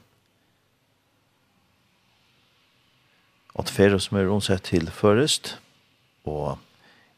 at 3.58 3.72
færre 3.74 4.00
som 4.00 4.18
er 4.18 4.30
omsett 4.30 4.68
til 4.70 4.90
først, 4.94 5.58
og 6.28 6.58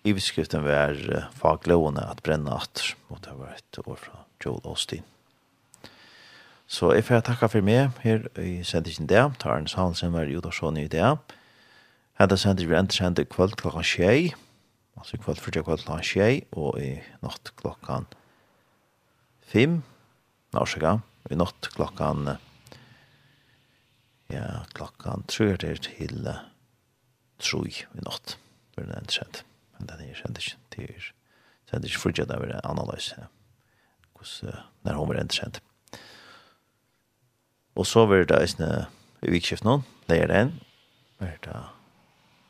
i 0.08 0.14
beskriften 0.16 0.64
var 0.64 0.96
faglovene 1.36 2.06
at 2.08 2.24
brenne 2.24 2.54
atter, 2.56 2.94
og 3.10 3.20
det 3.26 3.36
var 3.36 3.56
et 3.58 3.80
år 3.84 4.00
fra 4.00 4.24
Joel 4.44 4.62
Austin. 4.64 5.04
Så 6.70 6.94
jeg 6.94 7.04
får 7.08 7.26
takke 7.26 7.50
for 7.50 7.66
meg 7.66 7.98
her 8.06 8.28
i 8.40 8.62
sendingen 8.64 9.10
det, 9.10 9.24
tar 9.42 9.58
en 9.58 9.68
salen 9.68 9.98
som 9.98 10.14
var 10.14 10.30
Jodarsson 10.30 10.78
i 10.78 10.88
det. 10.88 11.16
Hette 12.20 12.38
sender 12.38 12.70
vi 12.70 12.78
endte 12.78 12.96
sender 12.96 13.26
kveld 13.26 13.58
klokka 13.60 13.82
tjei, 13.84 14.34
altså 15.00 15.18
kveld 15.18 15.42
fyrtja 15.42 15.66
kveld 15.66 15.84
klokka 15.88 16.06
tjei, 16.06 16.44
og 16.54 16.78
i 16.80 16.94
natt 17.26 17.52
klokkan 17.60 18.06
fem, 19.50 19.82
nå 20.54 20.68
i 21.30 21.36
natt 21.36 21.74
klokkan 21.74 22.28
tjei, 22.30 22.49
ja, 24.30 24.64
klokkan 24.74 25.26
tror 25.28 25.58
det 25.58 25.70
er 25.70 25.82
til 25.84 26.28
uh, 26.28 26.44
troi 27.42 27.72
i 27.72 28.04
natt. 28.06 28.38
Det 28.76 28.86
er 28.86 29.00
en 29.00 29.10
kjent. 29.10 29.44
Men 29.78 29.90
den 29.90 30.06
er 30.06 30.20
kjent 30.20 30.40
ikke. 30.42 30.60
Det 30.76 30.86
er 30.90 31.10
kjent 31.72 31.90
ikke 31.90 32.04
fordi 32.04 32.28
det 32.30 32.38
er 32.38 32.62
analys. 32.68 33.14
Hvordan, 34.14 34.54
uh, 34.54 34.64
når 34.86 35.02
hun 35.02 35.16
er 35.16 35.22
en 35.24 35.34
kjent. 35.34 35.62
Og 37.80 37.88
så 37.88 38.06
var 38.06 38.26
det 38.28 38.42
eisne 38.42 38.88
i 39.24 39.32
vikskift 39.32 39.64
nå, 39.64 39.82
leier 40.12 40.28
det 40.28 40.40
inn. 40.46 40.56
Var 41.20 41.38
det 41.46 41.60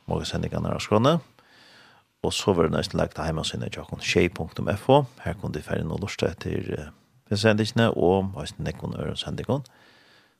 mange 0.09 0.25
sendingene 0.25 0.71
av 0.73 0.81
skrånene. 0.81 1.19
Og 2.25 2.33
så 2.35 2.53
var 2.53 2.67
det 2.67 2.75
nesten 2.75 2.99
lagt 2.99 3.15
til 3.15 3.29
hjemmesiden 3.29 3.69
jakon 3.71 4.01
tjei.fo, 4.03 5.05
Her 5.23 5.37
kunne 5.39 5.53
de 5.55 5.63
ferdig 5.63 5.85
noe 5.87 6.01
lort 6.01 6.23
etter 6.25 6.73
uh, 6.75 6.89
sendingene 7.31 7.91
og 7.95 8.33
nesten 8.35 8.65
nekken 8.67 8.97
øren 8.99 9.17
sendingene 9.17 9.63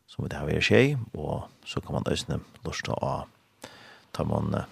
som 0.09 0.25
det 0.27 0.39
har 0.39 0.49
vært 0.49 0.65
skje, 0.65 0.97
og 1.13 1.47
så 1.69 1.81
kan 1.85 1.99
man 1.99 2.07
løsne 2.09 2.39
lortet 2.65 2.95
av 2.97 3.27
tar 4.15 4.25
man 4.25 4.53
uh, 4.57 4.65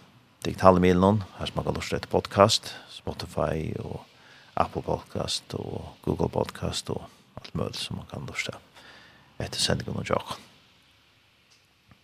digitale 0.46 0.82
milen, 0.82 1.22
her 1.38 1.50
som 1.50 1.60
man 1.60 1.68
kan 1.68 1.78
lortet 1.78 2.00
etter 2.00 2.12
podcast, 2.12 2.74
Spotify 2.90 3.70
og 3.84 4.02
Apple 4.58 4.82
Podcast 4.82 5.54
og 5.60 5.94
Google 6.06 6.30
Podcast 6.34 6.90
og 6.90 7.06
alt 7.38 7.54
mulig 7.54 7.78
som 7.78 8.02
man 8.02 8.10
kan 8.10 8.26
lortet 8.26 8.58
etter 9.38 9.62
sendingen 9.62 10.02
og 10.02 10.10
jokken. 10.10 10.42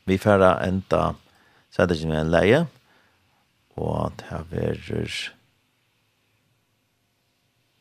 Vi 0.05 0.19
færre 0.21 0.57
enda 0.67 1.15
sendingen 1.73 2.13
med 2.13 2.21
en 2.21 2.33
leie, 2.33 2.59
og 3.79 4.13
det 4.19 4.29
har 4.29 4.45
vært 4.51 4.91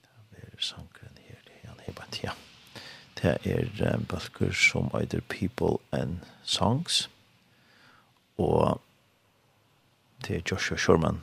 Det 0.00 0.08
har 0.08 0.24
vært 0.32 0.64
sangren 0.64 1.20
her, 1.20 1.42
det 1.44 1.60
er 1.60 1.68
han 1.68 1.84
hebat, 1.84 2.22
ja. 2.24 2.32
Det 3.22 3.38
er 3.46 3.94
um, 3.94 4.04
bøkker 4.04 4.52
som 4.52 4.90
either 4.94 5.20
People 5.28 5.78
and 5.92 6.18
Songs, 6.42 7.10
og 8.38 8.80
det 10.26 10.36
er 10.36 10.40
Joshua 10.50 10.78
Sherman 10.78 11.22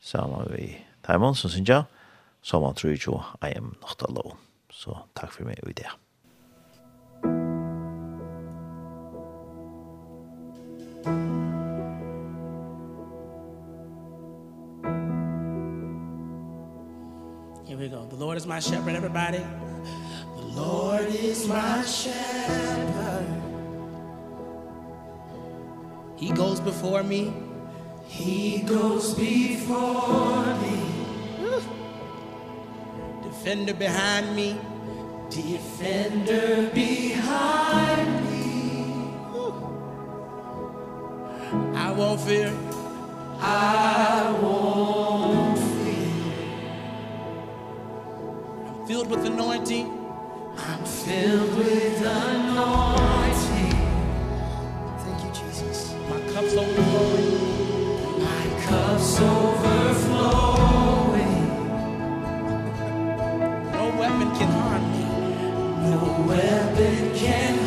sammen 0.00 0.50
med 0.50 0.68
Taimon 1.06 1.34
som 1.34 1.50
synes 1.50 1.68
jeg, 1.68 1.82
som 2.42 2.62
han 2.62 2.74
tror 2.74 3.06
jo 3.06 3.22
I 3.42 3.52
am 3.56 3.76
not 3.82 4.02
alone. 4.08 4.38
Så 4.70 4.96
takk 5.14 5.32
for 5.32 5.44
meg 5.44 5.56
og 5.62 5.76
det. 5.76 5.86
Here 17.66 17.78
we 17.78 17.88
go. 17.88 18.06
The 18.10 18.16
Lord 18.16 18.36
is 18.36 18.46
my 18.46 18.60
shepherd, 18.60 18.96
everybody. 18.96 19.44
Lord 20.56 21.06
is 21.08 21.46
my 21.46 21.82
shepherd. 21.84 23.26
He 26.16 26.30
goes 26.30 26.60
before 26.60 27.02
me. 27.02 27.34
He 28.06 28.62
goes 28.62 29.12
before 29.12 30.46
me. 30.62 30.80
Defender 33.22 33.74
behind 33.74 34.34
me. 34.34 34.56
Defender 35.28 36.70
behind 36.72 38.08
me. 38.30 39.12
I 41.74 41.92
won't 41.92 42.20
fear. 42.22 42.50
I 43.40 44.34
won't 44.40 45.58
fear. 45.58 46.12
I'm 48.66 48.86
filled 48.86 49.10
with 49.10 49.26
anointing 49.26 49.95
filled 51.06 51.54
with 51.56 52.02
anointing. 52.04 53.78
Thank 55.04 55.18
you, 55.24 55.30
Jesus. 55.40 55.94
My 56.10 56.20
cup's 56.32 56.54
overflowing. 56.56 58.22
My 58.24 58.46
cup's 58.66 59.20
overflowing. 59.20 60.54
No 63.72 63.84
weapon 64.00 64.30
can 64.38 64.50
harm 64.58 64.84
me. 64.92 65.04
No 65.90 65.98
weapon 66.26 67.14
can 67.14 67.54
harm 67.58 67.65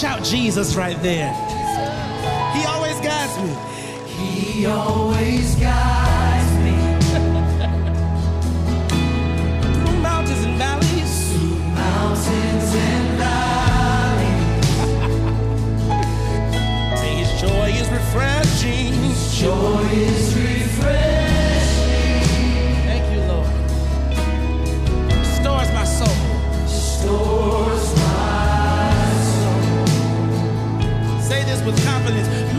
shout 0.00 0.24
Jesus 0.24 0.76
right 0.76 0.96
there. 1.02 1.30
He 2.54 2.64
always 2.64 2.98
guides 3.00 3.36
me. 3.42 3.54
He 4.10 4.64
always 4.64 5.54
guides 5.56 5.89
with 31.64 31.84
confidence. 31.84 32.49